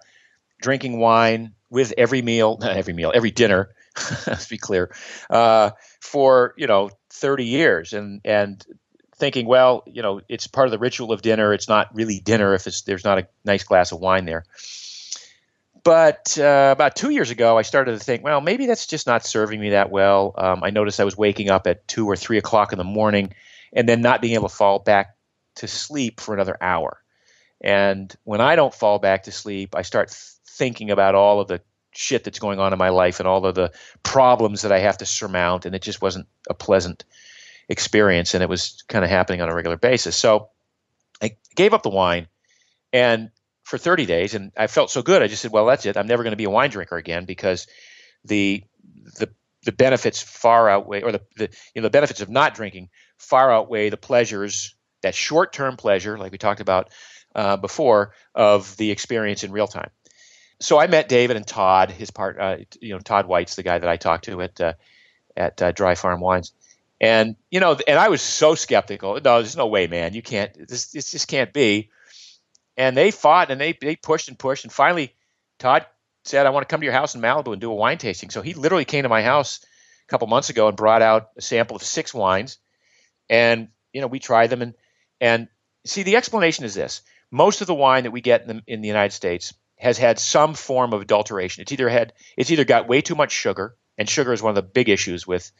drinking 0.62 0.98
wine 0.98 1.56
with 1.70 1.94
every 1.98 2.22
meal, 2.22 2.58
not 2.62 2.78
every 2.78 2.94
meal, 2.94 3.12
every 3.14 3.32
dinner. 3.32 3.70
let's 4.28 4.48
be 4.48 4.58
clear, 4.58 4.89
uh, 5.30 5.72
for 6.00 6.54
you 6.56 6.66
know 6.66 6.89
thirty 7.10 7.44
years, 7.44 7.92
and 7.92 8.22
and 8.24 8.66
thinking, 9.18 9.46
well, 9.46 9.84
you 9.86 10.02
know, 10.02 10.22
it's 10.30 10.48
part 10.48 10.68
of 10.68 10.72
the 10.72 10.80
ritual 10.80 11.12
of 11.12 11.22
dinner. 11.22 11.54
It's 11.54 11.68
not 11.68 11.94
really 11.94 12.22
dinner 12.22 12.54
if 12.54 12.64
there's 12.86 13.04
not 13.04 13.20
a 13.20 13.28
nice 13.44 13.66
glass 13.66 13.92
of 13.92 14.00
wine 14.00 14.24
there. 14.24 14.46
But 15.84 16.38
uh, 16.38 16.70
about 16.72 16.96
two 16.96 17.10
years 17.10 17.32
ago, 17.32 17.58
I 17.58 17.64
started 17.64 17.98
to 17.98 18.00
think, 18.00 18.24
well, 18.24 18.42
maybe 18.42 18.68
that's 18.68 18.86
just 18.86 19.08
not 19.08 19.26
serving 19.26 19.60
me 19.60 19.72
that 19.72 19.90
well. 19.90 20.36
Um, 20.38 20.64
I 20.64 20.70
noticed 20.70 21.00
I 21.00 21.06
was 21.06 21.18
waking 21.18 21.50
up 21.50 21.66
at 21.66 21.88
two 21.88 22.06
or 22.06 22.16
three 22.16 22.38
o'clock 22.38 22.72
in 22.72 22.78
the 22.78 22.84
morning, 22.84 23.34
and 23.74 23.90
then 23.90 24.02
not 24.02 24.22
being 24.22 24.36
able 24.36 24.50
to 24.50 24.56
fall 24.56 24.80
back 24.80 25.16
to 25.56 25.68
sleep 25.68 26.20
for 26.20 26.34
another 26.34 26.58
hour. 26.62 27.02
And 27.62 28.16
when 28.24 28.42
I 28.42 28.56
don't 28.56 28.74
fall 28.74 29.00
back 29.00 29.24
to 29.24 29.32
sleep, 29.32 29.76
I 29.76 29.82
start 29.82 30.12
thinking 30.12 30.92
about 30.92 31.16
all 31.16 31.40
of 31.40 31.48
the 31.48 31.62
shit 31.94 32.24
that's 32.24 32.40
going 32.40 32.60
on 32.60 32.74
in 32.74 32.80
my 32.80 32.90
life 32.90 33.20
and 33.20 33.28
all 33.28 33.46
of 33.46 33.56
the 33.56 33.72
problems 34.04 34.62
that 34.62 34.72
I 34.72 34.80
have 34.80 34.98
to 35.00 35.06
surmount, 35.06 35.66
and 35.66 35.76
it 35.76 35.82
just 35.82 36.02
wasn't 36.02 36.28
a 36.50 36.54
pleasant 36.54 37.04
experience, 37.70 38.34
and 38.34 38.44
it 38.44 38.50
was 38.50 38.84
kind 38.88 39.04
of 39.04 39.10
happening 39.10 39.42
on 39.42 39.50
a 39.50 39.56
regular 39.56 39.78
basis. 39.78 40.16
So 40.16 40.50
I 41.22 41.38
gave 41.56 41.74
up 41.74 41.84
the 41.84 41.90
wine, 41.90 42.28
and 42.94 43.32
for 43.72 43.78
30 43.78 44.05
days, 44.05 44.36
and 44.36 44.51
I 44.57 44.67
felt 44.67 44.91
so 44.91 45.01
good. 45.01 45.24
I 45.24 45.28
just 45.28 45.41
said, 45.41 45.51
"Well, 45.51 45.65
that's 45.65 45.86
it. 45.86 45.95
I'm 45.95 46.05
never 46.05 46.24
going 46.24 46.34
to 46.34 46.38
be 46.38 46.43
a 46.43 46.49
wine 46.49 46.69
drinker 46.69 46.97
again 46.97 47.24
because 47.24 47.67
the 48.26 48.65
the 49.17 49.30
the 49.63 49.72
benefits 49.72 50.22
far 50.22 50.69
outweigh, 50.69 51.03
or 51.03 51.13
the, 51.13 51.22
the 51.38 51.49
you 51.74 51.82
know 51.82 51.84
the 51.84 51.89
benefits 51.89 52.19
of 52.19 52.30
not 52.30 52.53
drinking 52.53 52.89
far 53.17 53.49
outweigh 53.49 53.89
the 53.89 53.95
pleasures, 53.95 54.76
that 55.03 55.15
short 55.15 55.53
term 55.53 55.78
pleasure, 55.78 56.17
like 56.17 56.34
we 56.34 56.38
talked 56.38 56.59
about 56.59 56.89
uh, 57.34 57.55
before, 57.55 58.13
of 58.36 58.76
the 58.76 58.91
experience 58.91 59.45
in 59.45 59.53
real 59.53 59.67
time." 59.67 59.89
So 60.59 60.78
I 60.78 60.88
met 60.88 61.07
David 61.07 61.38
and 61.38 61.47
Todd, 61.47 61.91
his 61.91 62.11
part, 62.11 62.39
uh, 62.39 62.57
you 62.82 62.93
know, 62.93 62.99
Todd 62.99 63.26
White's 63.26 63.55
the 63.55 63.63
guy 63.63 63.80
that 63.80 63.89
I 63.89 63.95
talked 63.95 64.26
to 64.26 64.41
at 64.41 64.59
uh, 64.59 64.74
at 65.38 65.61
uh, 65.61 65.72
Dry 65.72 65.95
Farm 65.95 66.19
Wines, 66.19 66.51
and 66.99 67.38
you 67.49 67.61
know, 67.61 67.80
and 67.88 67.97
I 67.97 68.09
was 68.09 68.22
so 68.22 68.53
skeptical. 68.53 69.13
No, 69.13 69.41
there's 69.41 69.55
no 69.55 69.67
way, 69.67 69.88
man. 69.88 70.13
You 70.13 70.22
can't. 70.22 70.53
This 70.67 70.91
this 70.91 71.11
just 71.11 71.30
can't 71.30 71.53
be. 71.53 71.89
And 72.82 72.98
they 72.98 73.12
fought 73.12 73.52
and 73.52 73.62
they 73.62 73.78
they 73.80 73.96
pushed 73.96 74.28
and 74.28 74.40
pushed, 74.40 74.64
and 74.66 74.74
finally, 74.74 75.14
Todd 75.60 75.86
said, 76.26 76.48
"I 76.48 76.50
want 76.50 76.68
to 76.68 76.74
come 76.74 76.82
to 76.82 76.86
your 76.86 76.94
house 76.94 77.14
in 77.14 77.22
Malibu 77.22 77.52
and 77.52 77.62
do 77.62 77.72
a 77.72 77.76
wine 77.76 78.00
tasting." 78.00 78.32
So 78.32 78.42
he 78.42 78.56
literally 78.56 78.86
came 78.86 79.04
to 79.04 79.10
my 79.10 79.22
house 79.22 79.60
a 79.64 80.10
couple 80.10 80.28
months 80.28 80.50
ago 80.50 80.68
and 80.68 80.76
brought 80.76 81.04
out 81.04 81.30
a 81.38 81.44
sample 81.44 81.76
of 81.76 81.84
six 81.84 82.12
wines, 82.12 82.58
and 83.30 83.68
you 83.94 84.02
know, 84.02 84.08
we 84.08 84.18
tried 84.18 84.50
them 84.50 84.64
and 84.64 84.74
and 85.20 85.48
see 85.86 86.02
the 86.02 86.16
explanation 86.16 86.66
is 86.66 86.74
this: 86.74 87.04
most 87.30 87.62
of 87.62 87.68
the 87.68 87.76
wine 87.76 88.06
that 88.06 88.12
we 88.12 88.22
get 88.22 88.42
in 88.42 88.48
the, 88.48 88.64
in 88.66 88.82
the 88.82 88.88
United 88.88 89.14
States 89.14 89.54
has 89.78 90.00
had 90.00 90.18
some 90.18 90.56
form 90.56 90.92
of 90.92 91.02
adulteration. 91.02 91.62
It's 91.62 91.72
either 91.72 91.88
had 91.88 92.14
it's 92.36 92.50
either 92.50 92.66
got 92.66 92.88
way 92.88 93.02
too 93.02 93.16
much 93.16 93.32
sugar, 93.32 93.76
and 93.96 94.10
sugar 94.10 94.34
is 94.34 94.42
one 94.42 94.50
of 94.50 94.56
the 94.56 94.74
big 94.74 94.90
issues 94.90 95.28
with 95.28 95.52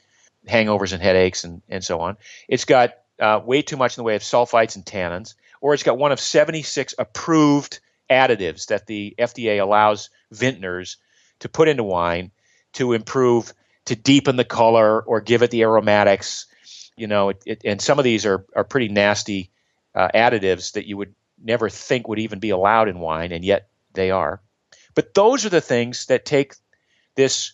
hangovers 0.50 0.92
and 0.92 1.04
headaches 1.04 1.44
and, 1.44 1.62
and 1.70 1.84
so 1.84 2.00
on. 2.02 2.18
It's 2.48 2.66
got 2.66 2.96
uh, 3.20 3.42
way 3.46 3.62
too 3.62 3.78
much 3.78 3.96
in 3.96 4.02
the 4.02 4.06
way 4.06 4.16
of 4.16 4.24
sulfites 4.24 4.76
and 4.76 4.84
tannins, 4.84 5.36
or 5.62 5.74
it's 5.74 5.84
got 5.84 5.98
one 5.98 6.12
of 6.12 6.20
76 6.20 6.96
approved 6.98 7.80
additives 8.10 8.68
that 8.68 8.88
the 8.88 9.16
FDA 9.18 9.62
allows 9.62 10.10
vintners 10.32 10.98
to 11.40 11.50
put 11.50 11.70
into 11.70 11.84
wine 11.84 12.32
to 12.74 12.94
improve, 12.94 13.54
to 13.86 13.96
deepen 13.96 14.36
the 14.36 14.44
color 14.46 15.02
or 15.02 15.22
give 15.22 15.44
it 15.44 15.52
the 15.52 15.62
aromatics. 15.62 16.48
You 16.98 17.08
know, 17.08 17.30
it, 17.30 17.44
it, 17.46 17.62
and 17.66 17.82
some 17.82 18.00
of 18.00 18.04
these 18.04 18.26
are, 18.26 18.46
are 18.56 18.64
pretty 18.64 18.90
nasty 18.90 19.52
uh, 19.96 20.10
additives 20.14 20.74
that 20.74 20.88
you 20.88 20.98
would 20.98 21.14
never 21.42 21.70
think 21.70 22.08
would 22.08 22.20
even 22.20 22.40
be 22.40 22.50
allowed 22.50 22.90
in 22.90 23.00
wine, 23.00 23.32
and 23.32 23.44
yet 23.44 23.70
they 23.94 24.12
are. 24.12 24.42
But 24.94 25.14
those 25.14 25.46
are 25.46 25.50
the 25.50 25.62
things 25.62 26.08
that 26.08 26.26
take 26.26 26.56
this 27.16 27.54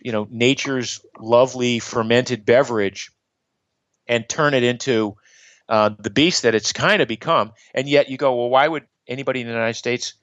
you 0.00 0.12
know 0.12 0.28
nature's 0.30 1.00
lovely 1.18 1.78
fermented 1.80 2.44
beverage 2.44 3.10
and 4.06 4.28
turn 4.28 4.54
it 4.54 4.62
into 4.62 5.16
uh, 5.68 5.90
the 5.98 6.10
beast 6.10 6.42
that 6.42 6.54
it's 6.54 6.72
kind 6.72 7.02
of 7.02 7.08
become. 7.08 7.52
And 7.74 7.88
yet 7.88 8.08
you 8.08 8.16
go 8.16 8.34
well 8.34 8.50
why 8.50 8.68
would 8.68 8.84
anybody 9.06 9.40
in 9.40 9.46
the 9.46 9.52
united 9.52 9.74
states 9.74 10.14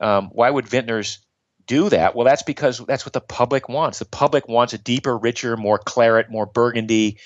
um, 0.00 0.30
why 0.32 0.50
would 0.50 0.68
vintners 0.68 1.18
do 1.66 1.88
that? 1.88 2.14
Well 2.14 2.24
that's 2.24 2.42
because 2.42 2.78
that's 2.86 3.04
what 3.04 3.12
the 3.12 3.20
public 3.20 3.68
wants. 3.68 3.98
The 3.98 4.04
public 4.04 4.48
wants 4.48 4.72
a 4.72 4.78
deeper 4.78 5.16
richer 5.16 5.56
more 5.56 5.78
claret 5.78 6.30
more 6.30 6.46
burgundy 6.46 7.18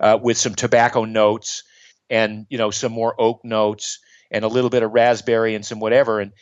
uh, 0.00 0.18
with 0.20 0.36
some 0.38 0.54
tobacco 0.54 1.04
notes 1.04 1.62
and 2.10 2.46
you 2.50 2.58
know 2.58 2.70
some 2.70 2.92
more 2.92 3.14
oak 3.20 3.44
notes 3.44 3.98
and 4.30 4.44
a 4.44 4.48
little 4.48 4.70
bit 4.70 4.82
of 4.82 4.92
raspberry 4.92 5.54
and 5.54 5.64
some 5.64 5.80
whatever. 5.80 6.20
And 6.20 6.32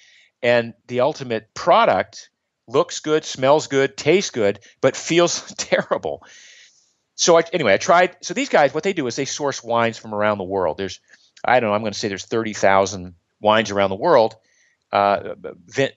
and 0.43 0.75
the 0.89 1.01
ultimate 1.01 1.55
product 1.55 2.31
looks 2.67 3.01
good, 3.01 3.25
smells 3.25 3.67
good, 3.67 3.97
tastes 3.97 4.31
good, 4.31 4.61
but 4.81 4.97
feels 4.97 5.43
terrible. 5.57 6.25
So 7.15 7.39
I, 7.39 7.43
anyway, 7.53 7.75
I 7.75 7.79
tried. 7.79 8.17
So 8.23 8.35
these 8.35 8.49
guys, 8.49 8.75
what 8.75 8.85
they 8.85 8.93
do 8.93 9.07
is 9.07 9.17
they 9.17 9.25
source 9.25 9.63
wines 9.63 9.99
from 9.99 10.15
around 10.15 10.39
the 10.39 10.45
world. 10.45 10.79
There's, 10.79 11.01
I 11.45 11.61
don't 11.61 11.71
know, 11.71 11.75
I'm 11.75 11.83
going 11.83 11.93
to 11.93 11.99
say 11.99 12.09
there's 12.09 12.25
30,000 12.25 13.15
wines 13.41 13.71
around 13.71 13.91
the 13.91 13.97
world, 13.97 14.37
uh, 14.93 15.35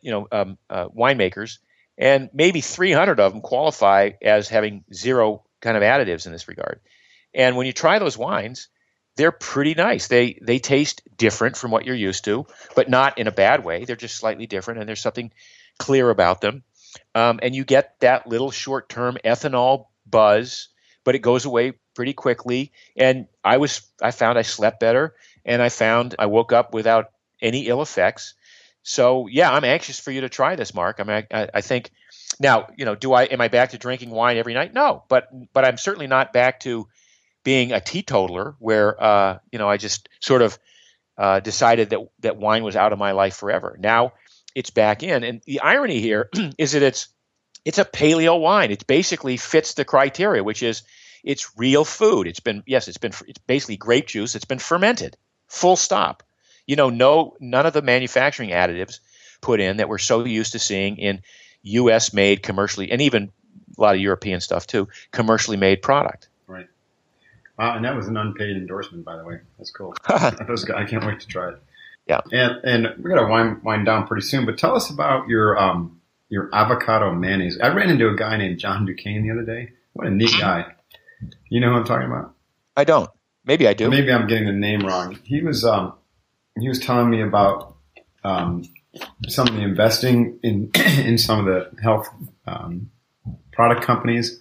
you 0.01 0.11
know, 0.11 0.27
um, 0.31 0.57
uh, 0.69 0.87
winemakers, 0.89 1.59
and 1.97 2.29
maybe 2.33 2.61
300 2.61 3.19
of 3.19 3.31
them 3.31 3.41
qualify 3.41 4.11
as 4.21 4.49
having 4.49 4.83
zero 4.93 5.43
kind 5.61 5.77
of 5.77 5.83
additives 5.83 6.25
in 6.25 6.31
this 6.31 6.47
regard. 6.47 6.79
And 7.33 7.55
when 7.55 7.67
you 7.67 7.73
try 7.73 7.99
those 7.99 8.17
wines, 8.17 8.69
they're 9.15 9.31
pretty 9.31 9.73
nice. 9.73 10.07
They 10.07 10.37
they 10.41 10.59
taste 10.59 11.01
different 11.15 11.55
from 11.57 11.71
what 11.71 11.85
you're 11.85 11.95
used 11.95 12.25
to, 12.25 12.45
but 12.75 12.89
not 12.89 13.17
in 13.17 13.27
a 13.27 13.31
bad 13.31 13.63
way. 13.63 13.85
They're 13.85 13.95
just 13.95 14.17
slightly 14.17 14.45
different, 14.45 14.79
and 14.79 14.89
there's 14.89 15.01
something 15.01 15.31
clear 15.77 16.09
about 16.09 16.41
them. 16.41 16.63
Um, 17.13 17.39
and 17.41 17.55
you 17.55 17.63
get 17.63 17.99
that 18.01 18.27
little 18.27 18.51
short 18.51 18.89
term 18.89 19.17
ethanol 19.23 19.87
buzz, 20.05 20.69
but 21.05 21.15
it 21.15 21.19
goes 21.19 21.45
away 21.45 21.73
pretty 21.93 22.11
quickly. 22.11 22.73
And 22.97 23.27
I 23.43 23.57
was 23.57 23.81
I 24.01 24.11
found 24.11 24.37
I 24.37 24.41
slept 24.41 24.81
better, 24.81 25.15
and 25.45 25.61
I 25.61 25.69
found 25.69 26.15
I 26.19 26.25
woke 26.25 26.51
up 26.51 26.73
without 26.73 27.11
any 27.41 27.67
ill 27.67 27.81
effects. 27.81 28.33
So 28.83 29.27
yeah, 29.27 29.51
I'm 29.51 29.63
anxious 29.63 29.99
for 29.99 30.11
you 30.11 30.21
to 30.21 30.29
try 30.29 30.57
this, 30.57 30.73
Mark. 30.73 30.97
I 30.99 31.03
mean, 31.03 31.23
I, 31.31 31.49
I, 31.53 31.61
think 31.61 31.91
now 32.39 32.67
you 32.77 32.85
know, 32.85 32.95
do 32.95 33.13
I 33.13 33.23
am 33.23 33.39
I 33.39 33.47
back 33.47 33.69
to 33.69 33.77
drinking 33.77 34.09
wine 34.09 34.37
every 34.37 34.53
night? 34.53 34.73
No, 34.73 35.03
but 35.07 35.29
but 35.53 35.63
I'm 35.63 35.77
certainly 35.77 36.07
not 36.07 36.33
back 36.33 36.59
to 36.61 36.87
being 37.43 37.71
a 37.71 37.79
teetotaler 37.79 38.55
where 38.59 39.01
uh, 39.01 39.39
you 39.51 39.59
know 39.59 39.69
I 39.69 39.77
just 39.77 40.09
sort 40.19 40.41
of 40.41 40.59
uh, 41.17 41.39
decided 41.39 41.91
that 41.91 41.99
that 42.19 42.37
wine 42.37 42.63
was 42.63 42.75
out 42.75 42.93
of 42.93 42.99
my 42.99 43.11
life 43.11 43.35
forever. 43.35 43.77
Now 43.79 44.13
it's 44.53 44.69
back 44.69 45.03
in, 45.03 45.23
and 45.23 45.41
the 45.45 45.61
irony 45.61 45.99
here 45.99 46.29
is 46.57 46.73
that 46.73 46.81
it's 46.81 47.07
it's 47.65 47.79
a 47.79 47.85
paleo 47.85 48.39
wine. 48.39 48.71
It 48.71 48.85
basically 48.85 49.37
fits 49.37 49.73
the 49.73 49.85
criteria, 49.85 50.43
which 50.43 50.61
is 50.61 50.83
it's 51.25 51.57
real 51.57 51.83
food. 51.83 52.27
It's 52.27 52.39
been 52.39 52.63
yes, 52.65 52.87
it's 52.87 52.99
been 52.99 53.11
it's 53.27 53.39
basically 53.39 53.75
grape 53.75 54.07
juice. 54.07 54.35
It's 54.35 54.45
been 54.45 54.59
fermented. 54.59 55.17
Full 55.47 55.75
stop. 55.75 56.23
You 56.67 56.75
know, 56.77 56.89
no 56.89 57.35
none 57.39 57.65
of 57.65 57.73
the 57.73 57.81
manufacturing 57.81 58.51
additives 58.51 58.99
put 59.41 59.59
in 59.59 59.77
that 59.77 59.89
we're 59.89 59.97
so 59.97 60.23
used 60.23 60.53
to 60.53 60.59
seeing 60.59 60.97
in 60.97 61.21
U.S. 61.63 62.13
made 62.13 62.43
commercially, 62.43 62.91
and 62.91 63.01
even 63.01 63.31
a 63.77 63.81
lot 63.81 63.95
of 63.95 64.01
European 64.01 64.39
stuff 64.39 64.67
too, 64.67 64.87
commercially 65.11 65.57
made 65.57 65.81
product. 65.81 66.29
Right. 66.47 66.67
Wow, 67.57 67.75
and 67.75 67.85
that 67.85 67.95
was 67.95 68.07
an 68.07 68.17
unpaid 68.17 68.55
endorsement, 68.55 69.03
by 69.03 69.17
the 69.17 69.25
way. 69.25 69.39
That's 69.57 69.71
cool. 69.71 69.95
Those 70.47 70.63
guys, 70.63 70.77
I 70.77 70.85
can't 70.85 71.05
wait 71.05 71.19
to 71.21 71.27
try 71.27 71.49
it. 71.49 71.61
Yeah. 72.07 72.21
And 72.31 72.63
and 72.63 73.03
we're 73.03 73.15
gonna 73.15 73.27
wind 73.27 73.63
wind 73.63 73.87
down 73.87 74.05
pretty 74.05 74.25
soon, 74.27 74.45
but 74.45 74.59
tell 74.59 74.75
us 74.75 74.91
about 74.91 75.27
your 75.27 75.57
um 75.57 75.99
your 76.29 76.49
avocado 76.53 77.11
mayonnaise. 77.13 77.59
I 77.59 77.69
ran 77.69 77.89
into 77.89 78.07
a 78.09 78.15
guy 78.15 78.37
named 78.37 78.59
John 78.59 78.85
Duquesne 78.85 79.23
the 79.23 79.31
other 79.31 79.43
day. 79.43 79.71
What 79.93 80.05
a 80.05 80.11
neat 80.11 80.33
guy. 80.39 80.74
You 81.49 81.59
know 81.59 81.71
who 81.71 81.77
I'm 81.77 81.85
talking 81.85 82.07
about? 82.07 82.33
I 82.75 82.83
don't. 82.83 83.09
Maybe 83.45 83.67
I 83.67 83.73
do. 83.73 83.89
Maybe 83.89 84.11
I'm 84.11 84.27
getting 84.27 84.47
the 84.47 84.53
name 84.53 84.81
wrong. 84.81 85.17
He 85.23 85.41
was 85.41 85.63
um 85.63 85.93
he 86.59 86.67
was 86.67 86.79
telling 86.79 87.09
me 87.09 87.21
about 87.21 87.75
um 88.23 88.63
some 89.27 89.47
of 89.47 89.53
the 89.55 89.61
investing 89.61 90.39
in 90.43 90.71
in 90.75 91.17
some 91.17 91.39
of 91.39 91.45
the 91.45 91.81
health 91.81 92.07
um, 92.47 92.89
product 93.51 93.83
companies 93.83 94.39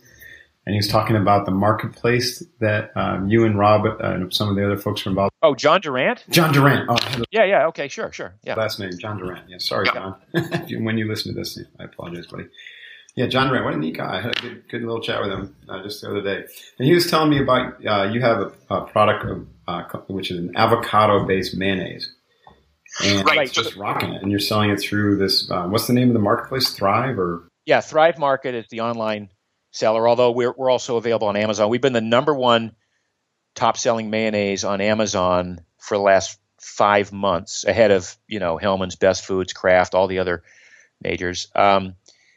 and 0.66 0.74
he 0.74 0.78
was 0.78 0.88
talking 0.88 1.16
about 1.16 1.44
the 1.44 1.52
marketplace 1.52 2.42
that 2.60 2.90
um, 2.96 3.28
you 3.28 3.44
and 3.44 3.58
Rob 3.58 3.84
uh, 3.84 3.96
and 4.00 4.32
some 4.32 4.48
of 4.48 4.56
the 4.56 4.64
other 4.64 4.78
folks 4.78 5.04
were 5.04 5.10
involved. 5.10 5.32
Oh, 5.42 5.54
John 5.54 5.80
Durant. 5.80 6.24
John 6.30 6.52
Durant. 6.54 6.88
Oh, 6.88 6.96
I 6.98 7.08
had 7.10 7.20
the 7.20 7.24
Yeah, 7.30 7.44
yeah. 7.44 7.66
Okay, 7.66 7.88
sure, 7.88 8.10
sure. 8.12 8.34
Yeah. 8.44 8.54
last 8.54 8.80
name 8.80 8.92
John 8.98 9.18
Durant. 9.18 9.48
Yeah, 9.48 9.58
sorry, 9.58 9.86
John. 9.86 10.16
When 10.84 10.96
you 10.96 11.06
listen 11.06 11.34
to 11.34 11.38
this, 11.38 11.58
I 11.78 11.84
apologize, 11.84 12.26
buddy. 12.26 12.46
Yeah, 13.16 13.26
John 13.26 13.48
Durant. 13.48 13.64
What 13.64 13.74
a 13.74 13.76
neat 13.76 13.96
guy. 13.96 14.18
I 14.18 14.20
had 14.20 14.36
a 14.36 14.40
good, 14.40 14.68
good 14.68 14.80
little 14.82 15.00
chat 15.00 15.20
with 15.20 15.30
him 15.30 15.54
uh, 15.68 15.82
just 15.82 16.00
the 16.00 16.10
other 16.10 16.20
day, 16.20 16.44
and 16.78 16.88
he 16.88 16.92
was 16.94 17.08
telling 17.08 17.30
me 17.30 17.40
about 17.40 17.74
uh, 17.86 18.10
you 18.10 18.20
have 18.20 18.40
a, 18.40 18.74
a 18.74 18.80
product 18.86 19.24
of, 19.24 19.46
uh, 19.68 19.82
which 20.08 20.30
is 20.32 20.38
an 20.38 20.56
avocado-based 20.56 21.56
mayonnaise. 21.56 22.10
And 23.04 23.24
Right. 23.26 23.40
it's 23.46 23.52
just 23.52 23.76
rocking 23.76 24.12
it, 24.12 24.22
and 24.22 24.30
you're 24.30 24.40
selling 24.40 24.70
it 24.70 24.80
through 24.80 25.18
this. 25.18 25.48
Uh, 25.50 25.66
what's 25.66 25.86
the 25.86 25.92
name 25.92 26.08
of 26.08 26.14
the 26.14 26.20
marketplace? 26.20 26.70
Thrive 26.70 27.18
or 27.18 27.48
Yeah, 27.66 27.80
Thrive 27.80 28.18
Market 28.18 28.54
is 28.54 28.66
the 28.70 28.80
online 28.80 29.30
seller, 29.70 30.08
although 30.08 30.30
we're, 30.32 30.52
we're 30.56 30.70
also 30.70 30.96
available 30.96 31.28
on 31.28 31.36
Amazon. 31.36 31.68
We've 31.70 31.80
been 31.80 31.92
the 31.92 32.00
number 32.00 32.34
one 32.34 32.74
top 33.54 33.76
selling 33.76 34.10
mayonnaise 34.10 34.64
on 34.64 34.80
Amazon 34.80 35.60
for 35.78 35.96
the 35.96 36.02
last 36.02 36.38
five 36.60 37.12
months, 37.12 37.64
ahead 37.64 37.90
of 37.92 38.16
you 38.26 38.40
know 38.40 38.56
Hellmann's, 38.58 38.96
Best 38.96 39.24
Foods, 39.24 39.52
Kraft, 39.52 39.94
all 39.94 40.06
the 40.08 40.18
other 40.18 40.42
majors. 41.00 41.48
Um, 41.54 41.94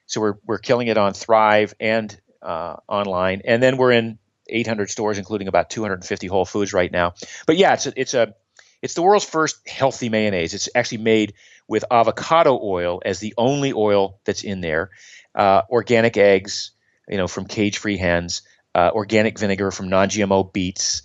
so 0.08 0.22
we're 0.22 0.36
we're 0.46 0.58
killing 0.58 0.88
it 0.88 0.98
on 0.98 1.14
Thrive 1.14 1.74
and 1.80 2.20
uh, 2.42 2.78
online, 2.88 3.42
and 3.46 3.62
then 3.62 3.78
we're 3.78 3.92
in 3.92 4.18
800 4.50 4.90
stores, 4.90 5.18
including 5.18 5.48
about 5.48 5.70
250 5.70 6.28
Whole 6.28 6.46
Foods 6.46 6.74
right 6.74 6.92
now. 6.92 7.14
But 7.46 7.58
yeah, 7.58 7.74
it's 7.74 7.86
a, 7.86 7.94
it's 7.96 8.14
a 8.14 8.34
it's 8.82 8.94
the 8.94 9.02
world's 9.02 9.26
first 9.26 9.68
healthy 9.68 10.10
mayonnaise. 10.10 10.54
It's 10.54 10.70
actually 10.74 11.00
made 11.00 11.34
with 11.68 11.84
avocado 11.92 12.60
oil 12.62 13.02
as 13.06 13.20
the 13.20 13.34
only 13.38 13.74
oil 13.74 14.20
that's 14.24 14.44
in 14.44 14.62
there, 14.62 14.92
uh, 15.36 15.64
organic 15.70 16.16
eggs, 16.16 16.72
you 17.08 17.18
know, 17.18 17.28
from 17.28 17.46
cage-free 17.46 17.98
hens, 17.98 18.44
uh, 18.74 18.92
organic 18.94 19.38
vinegar 19.38 19.72
from 19.72 19.90
non-GMO 19.90 20.54
beets, 20.54 21.02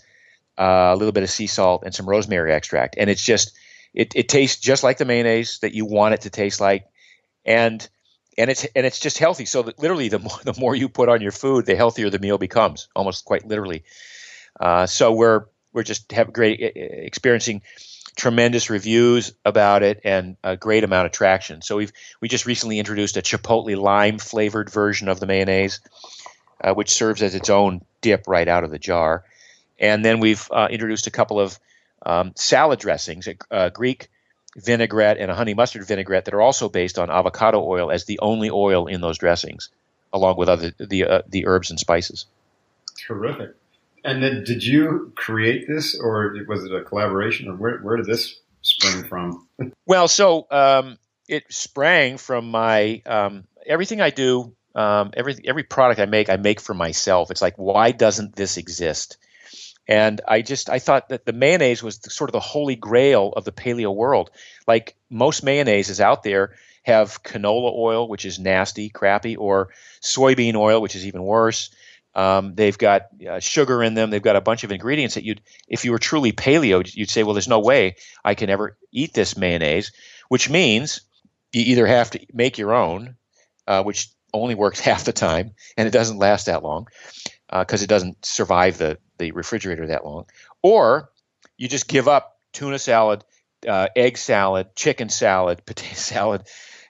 uh, 0.59 0.93
a 0.93 0.97
little 0.97 1.13
bit 1.13 1.23
of 1.23 1.31
sea 1.31 1.47
salt, 1.47 1.83
and 1.85 1.95
some 1.95 2.09
rosemary 2.09 2.53
extract. 2.53 2.95
And 2.99 3.11
it's 3.11 3.23
just 3.23 3.53
it, 3.95 4.13
it 4.15 4.29
tastes 4.29 4.61
just 4.61 4.83
like 4.83 4.99
the 4.99 5.05
mayonnaise 5.05 5.59
that 5.61 5.75
you 5.75 5.87
want 5.87 6.15
it 6.15 6.21
to 6.23 6.31
taste 6.31 6.61
like, 6.61 6.87
and 7.45 7.87
and 8.39 8.51
it's 8.51 8.65
and 8.65 8.87
it's 8.87 8.99
just 8.99 9.19
healthy. 9.19 9.45
So 9.45 9.63
that 9.63 9.79
literally, 9.79 10.09
the 10.09 10.19
more 10.19 10.39
the 10.45 10.55
more 10.59 10.75
you 10.75 10.89
put 10.89 11.09
on 11.09 11.21
your 11.21 11.33
food, 11.33 11.67
the 11.67 11.77
healthier 11.77 12.11
the 12.11 12.19
meal 12.19 12.39
becomes, 12.39 12.89
almost 12.95 13.25
quite 13.25 13.47
literally. 13.47 13.85
Uh, 14.59 14.87
so 14.87 15.13
we're 15.13 15.47
we're 15.73 15.83
just 15.83 16.13
have 16.13 16.33
great 16.33 16.61
experiencing 16.61 17.63
tremendous 18.15 18.69
reviews 18.69 19.33
about 19.45 19.83
it 19.83 20.01
and 20.05 20.37
a 20.45 20.57
great 20.57 20.85
amount 20.85 21.07
of 21.07 21.13
traction. 21.13 21.63
So 21.63 21.77
we've 21.77 21.93
we 22.21 22.29
just 22.29 22.47
recently 22.47 22.79
introduced 22.79 23.17
a 23.17 23.23
chipotle 23.23 23.77
lime 23.77 24.19
flavored 24.19 24.71
version 24.71 25.09
of 25.09 25.21
the 25.21 25.27
mayonnaise, 25.27 25.81
uh, 26.61 26.75
which 26.75 26.91
serves 26.91 27.23
as 27.23 27.35
its 27.35 27.51
own 27.51 27.83
dip 28.01 28.25
right 28.27 28.49
out 28.49 28.65
of 28.65 28.71
the 28.71 28.79
jar. 28.79 29.25
And 29.79 30.05
then 30.05 30.21
we've 30.21 30.47
uh, 30.51 30.69
introduced 30.71 31.07
a 31.07 31.11
couple 31.11 31.41
of 31.41 31.59
um, 32.05 32.33
salad 32.37 32.79
dressings, 32.79 33.27
a, 33.27 33.37
a 33.51 33.71
Greek 33.71 34.09
vinaigrette 34.57 35.19
and 35.19 35.31
a 35.31 35.35
honey 35.35 35.55
mustard 35.55 35.87
vinaigrette 35.87 36.27
that 36.27 36.35
are 36.35 36.43
also 36.43 36.69
based 36.69 36.99
on 36.99 37.11
avocado 37.11 37.63
oil 37.65 37.91
as 37.91 38.05
the 38.05 38.19
only 38.21 38.51
oil 38.51 38.87
in 38.87 39.01
those 39.01 39.19
dressings, 39.19 39.71
along 40.13 40.37
with 40.37 40.49
other 40.49 40.73
the 40.79 41.05
uh, 41.05 41.23
the 41.29 41.47
herbs 41.47 41.71
and 41.71 41.79
spices. 41.79 42.27
terrific. 43.07 43.55
And 44.05 44.21
then, 44.21 44.43
did 44.45 44.65
you 44.65 45.13
create 45.15 45.69
this, 45.69 45.97
or 45.99 46.35
was 46.49 46.65
it 46.65 46.75
a 46.75 46.83
collaboration, 46.83 47.49
or 47.49 47.55
where 47.55 47.79
where 47.79 47.97
did 47.97 48.07
this 48.07 48.39
spring 48.63 49.05
from? 49.05 49.47
Well, 49.87 50.09
so 50.09 50.47
um, 50.51 50.97
it 51.29 51.45
sprang 51.51 52.17
from 52.17 52.51
my 52.51 53.03
um, 53.05 53.45
everything 53.67 54.01
I 54.01 54.11
do, 54.11 54.55
um, 54.75 55.11
every 55.15 55.37
every 55.45 55.65
product 55.65 56.01
I 56.01 56.07
make, 56.07 56.31
I 56.31 56.37
make 56.37 56.61
for 56.61 56.75
myself. 56.75 57.31
It's 57.31 57.43
like, 57.43 57.57
why 57.57 57.93
doesn't 57.93 58.35
this 58.35 58.57
exist? 58.57 59.19
And 59.89 60.21
I 60.27 60.43
just 60.43 60.71
I 60.71 60.79
thought 60.79 61.09
that 61.09 61.27
the 61.27 61.33
mayonnaise 61.33 61.83
was 61.83 61.99
the, 61.99 62.11
sort 62.11 62.31
of 62.31 62.33
the 62.33 62.41
holy 62.41 62.77
grail 62.77 63.33
of 63.37 63.45
the 63.45 63.53
paleo 63.53 63.95
world. 63.95 64.31
Like 64.67 64.95
most 65.11 65.45
mayonnaises 65.45 66.01
out 66.01 66.23
there 66.23 66.55
have 66.85 67.23
canola 67.23 67.77
oil, 67.77 68.09
which 68.09 68.25
is 68.25 68.39
nasty, 68.39 68.89
crappy, 68.89 69.37
or 69.37 69.71
soybean 70.01 70.55
oil, 70.55 70.81
which 70.81 70.97
is 70.97 71.07
even 71.07 71.23
worse. 71.23 71.71
Um, 72.15 72.55
they've 72.55 72.77
got 72.77 73.09
uh, 73.29 73.41
sugar 73.41 73.83
in 73.83 73.95
them. 73.95 74.11
They've 74.11 74.23
got 74.23 74.37
a 74.37 74.41
bunch 74.41 74.65
of 74.65 74.73
ingredients 74.73 75.15
that 75.15 75.25
you'd, 75.25 75.41
if 75.67 75.85
you 75.85 75.93
were 75.93 75.99
truly 75.99 76.33
paleo, 76.33 76.83
you'd 76.95 77.09
say, 77.09 77.23
well, 77.23 77.35
there's 77.35 77.49
no 77.49 77.61
way 77.61 77.97
I 78.25 78.35
can 78.35 78.51
ever 78.51 78.77
eat 78.91 79.15
this 79.15 79.37
mayonnaise, 79.37 79.93
which 80.29 80.51
means 80.51 81.01
you 81.53 81.63
either 81.63 81.87
have 81.87 82.11
to 82.11 82.27
make 82.33 82.59
your 82.59 82.75
own, 82.75 83.17
uh, 83.67 83.83
which 83.83 84.11
only 84.35 84.55
works 84.55 84.81
half 84.81 85.05
the 85.05 85.13
time 85.13 85.55
and 85.77 85.87
it 85.87 85.93
doesn't 85.93 86.19
last 86.19 86.47
that 86.47 86.63
long 86.63 86.89
because 87.61 87.83
it 87.83 87.89
doesn't 87.89 88.25
survive 88.25 88.79
the, 88.79 88.99
the 89.19 89.33
refrigerator 89.33 89.89
that 89.89 90.05
long, 90.05 90.27
or 90.63 91.11
you 91.57 91.69
just 91.69 91.89
give 91.89 92.09
up 92.09 92.39
tuna 92.53 92.79
salad, 92.79 93.25
uh, 93.69 93.89
egg 93.95 94.19
salad, 94.19 94.75
chicken 94.75 95.09
salad, 95.09 95.63
potato 95.67 95.95
salad, 95.95 96.43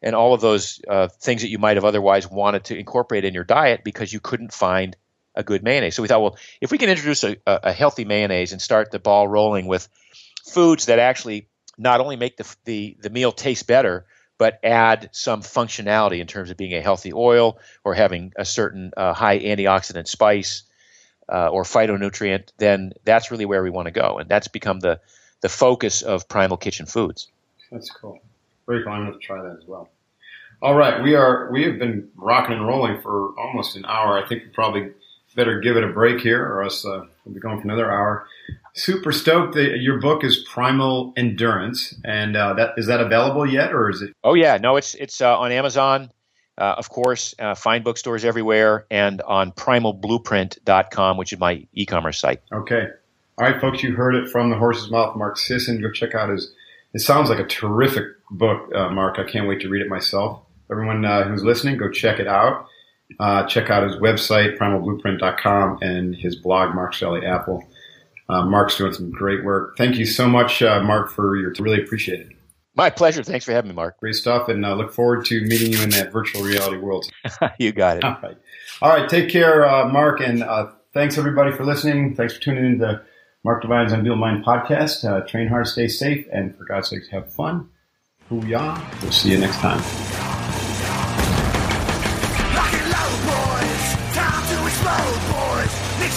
and 0.03 0.15
all 0.15 0.35
of 0.35 0.41
those 0.41 0.81
uh, 0.89 1.09
things 1.09 1.43
that 1.43 1.49
you 1.49 1.59
might 1.59 1.77
have 1.77 1.85
otherwise 1.85 2.31
wanted 2.31 2.65
to 2.65 2.79
incorporate 2.79 3.25
in 3.25 3.35
your 3.35 3.45
diet 3.45 3.83
because 3.85 4.13
you 4.13 4.21
couldn't 4.21 4.53
find 4.53 4.97
a 5.35 5.43
good 5.43 5.63
mayonnaise. 5.63 5.95
So 5.95 6.03
we 6.03 6.09
thought, 6.09 6.23
well, 6.23 6.39
if 6.61 6.71
we 6.71 6.79
can 6.79 6.91
introduce 6.91 7.25
a 7.25 7.37
a 7.47 7.73
healthy 7.73 8.05
mayonnaise 8.05 8.53
and 8.53 8.61
start 8.61 8.91
the 8.91 8.99
ball 8.99 9.27
rolling 9.27 9.67
with 9.67 9.89
foods 10.45 10.87
that 10.87 10.99
actually 10.99 11.49
not 11.79 12.01
only 12.01 12.17
make 12.17 12.37
the, 12.37 12.57
the, 12.65 12.97
the 13.01 13.11
meal 13.11 13.33
taste 13.33 13.67
better, 13.67 14.07
but 14.43 14.59
add 14.64 15.09
some 15.12 15.40
functionality 15.40 16.18
in 16.18 16.26
terms 16.26 16.51
of 16.51 16.57
being 16.57 16.74
a 16.74 16.80
healthy 16.80 17.12
oil 17.12 17.61
or 17.84 17.95
having 17.95 18.32
a 18.36 18.45
certain 18.45 18.90
uh, 18.97 19.12
high 19.12 19.38
antioxidant 19.38 20.09
spice 20.09 20.64
uh, 21.32 21.47
or 21.47 21.62
phytonutrient, 21.62 22.49
then 22.59 22.93
that's 23.05 23.30
really 23.30 23.45
where 23.45 23.62
we 23.62 23.70
want 23.70 23.86
to 23.86 23.93
go. 23.93 24.18
And 24.18 24.28
that's 24.28 24.49
become 24.49 24.80
the, 24.80 24.99
the 25.43 25.49
focus 25.49 26.03
of 26.03 26.26
Primal 26.26 26.57
Kitchen 26.57 26.86
Foods. 26.86 27.28
That's 27.70 27.88
cool. 27.88 28.18
Very 28.66 28.82
cool. 28.82 28.93
I'm 28.93 29.07
going 29.07 29.12
to 29.16 29.24
try 29.24 29.40
that 29.40 29.59
as 29.62 29.64
well. 29.64 29.88
All 30.61 30.74
right, 30.74 31.01
we 31.01 31.14
are 31.14 31.49
we 31.53 31.62
have 31.62 31.78
been 31.78 32.09
rocking 32.16 32.57
and 32.57 32.66
rolling 32.66 33.01
for 33.01 33.38
almost 33.38 33.76
an 33.76 33.84
hour. 33.84 34.20
I 34.20 34.26
think 34.26 34.43
we 34.43 34.49
probably 34.49 34.90
better 35.36 35.61
give 35.61 35.76
it 35.76 35.84
a 35.84 35.93
break 35.93 36.20
here, 36.20 36.45
or 36.45 36.64
else 36.64 36.84
uh, 36.84 37.05
we'll 37.25 37.35
be 37.35 37.41
going 37.41 37.59
for 37.59 37.64
another 37.64 37.91
hour. 37.91 38.27
Super 38.75 39.12
stoked 39.12 39.55
that 39.55 39.79
your 39.81 40.01
book 40.01 40.25
is 40.25 40.45
Primal 40.51 41.12
Endurance, 41.16 41.95
and 42.05 42.37
uh, 42.37 42.55
that 42.55 42.70
is 42.77 42.87
that 42.87 43.01
available 43.01 43.47
yet, 43.47 43.73
or 43.73 43.91
is 43.91 44.03
it? 44.03 44.14
Oh 44.25 44.35
yeah, 44.35 44.57
no, 44.57 44.77
it's 44.77 44.95
it's 44.95 45.20
uh, 45.20 45.39
on 45.39 45.53
Amazon, 45.53 46.11
uh, 46.59 46.75
of 46.79 46.89
course, 46.89 47.35
uh, 47.39 47.55
fine 47.55 47.83
bookstores 47.83 48.25
everywhere, 48.25 48.87
and 48.91 49.20
on 49.23 49.53
primalblueprint.com, 49.53 51.16
which 51.16 51.33
is 51.33 51.39
my 51.39 51.66
e-commerce 51.73 52.18
site. 52.18 52.41
Okay. 52.53 52.87
All 53.39 53.47
right, 53.47 53.61
folks, 53.61 53.83
you 53.83 53.95
heard 53.95 54.14
it 54.14 54.29
from 54.29 54.51
the 54.51 54.57
horse's 54.57 54.91
mouth, 54.91 55.16
Mark 55.16 55.39
Sisson. 55.39 55.81
Go 55.81 55.91
check 55.91 56.14
out 56.14 56.29
his. 56.29 56.53
It 56.95 57.01
sounds 57.01 57.31
like 57.31 57.39
a 57.39 57.47
terrific 57.47 58.05
book, 58.31 58.70
uh, 58.75 58.91
Mark. 58.91 59.18
I 59.18 59.25
can't 59.25 59.49
wait 59.49 59.61
to 59.62 59.68
read 59.68 59.83
it 59.83 59.89
myself. 59.89 60.43
Everyone 60.70 61.05
uh, 61.05 61.25
who's 61.25 61.43
listening, 61.43 61.79
go 61.79 61.91
check 61.91 62.18
it 62.18 62.29
out. 62.29 62.66
Uh, 63.21 63.47
check 63.47 63.71
out 63.71 63.83
his 63.83 63.97
website, 63.97 64.59
primalblueprint.com, 64.59 65.79
and 65.83 66.15
his 66.15 66.37
blog, 66.37 66.75
Mark's 66.75 67.01
Daily 67.01 67.25
Apple. 67.27 67.65
Uh, 68.29 68.45
Mark's 68.47 68.77
doing 68.77 68.93
some 68.93 69.11
great 69.11 69.45
work. 69.45 69.77
Thank 69.77 69.97
you 69.97 70.07
so 70.07 70.29
much, 70.29 70.63
uh, 70.63 70.83
Mark, 70.83 71.11
for 71.11 71.37
your. 71.37 71.53
Really 71.59 71.83
appreciate 71.83 72.21
it. 72.21 72.29
My 72.75 72.89
pleasure. 72.89 73.23
Thanks 73.23 73.45
for 73.45 73.53
having 73.53 73.69
me, 73.69 73.75
Mark. 73.75 73.99
Great 74.01 74.15
stuff, 74.15 74.49
and 74.49 74.65
uh, 74.65 74.75
look 74.75 74.93
forward 74.93 75.27
to 75.27 75.43
meeting 75.43 75.73
you 75.73 75.83
in 75.83 75.91
that 75.91 76.11
virtual 76.13 76.43
reality 76.43 76.79
world. 76.79 77.05
you 77.59 77.73
got 77.73 77.99
it. 77.99 78.05
All 78.05 78.19
right. 78.23 78.37
All 78.81 78.89
right. 78.89 79.09
Take 79.09 79.29
care, 79.29 79.69
uh, 79.69 79.89
Mark. 79.89 80.21
And 80.21 80.43
uh, 80.43 80.71
thanks, 80.95 81.19
everybody, 81.19 81.53
for 81.53 81.65
listening. 81.65 82.15
Thanks 82.15 82.35
for 82.35 82.41
tuning 82.41 82.65
in 82.65 82.79
to 82.79 83.03
Mark 83.45 83.61
Divine's 83.61 83.93
Unbeatable 83.93 84.17
Mind 84.17 84.45
podcast. 84.45 85.05
Uh, 85.05 85.27
train 85.27 85.49
hard, 85.49 85.67
stay 85.67 85.89
safe, 85.89 86.27
and 86.33 86.57
for 86.57 86.65
God's 86.65 86.89
sake, 86.89 87.09
have 87.11 87.33
fun. 87.33 87.69
Hoo-yah. 88.29 88.81
We'll 89.03 89.13
see 89.13 89.33
you 89.33 89.39
next 89.39 89.59
time. 89.59 90.32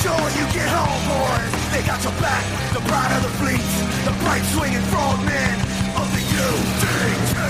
sure 0.06 0.22
when 0.22 0.34
you 0.38 0.45
get 0.53 0.70
home, 0.70 1.01
boys. 1.10 1.51
They 1.74 1.82
got 1.82 1.99
your 2.03 2.14
back, 2.22 2.45
the 2.74 2.82
pride 2.89 3.12
of 3.18 3.24
the 3.26 3.34
fleet, 3.41 3.66
The 4.06 4.14
bright 4.24 4.45
swinging 4.53 4.86
frogmen 4.93 5.58
of 6.01 6.08
the 6.16 6.22
UDT 6.45 7.45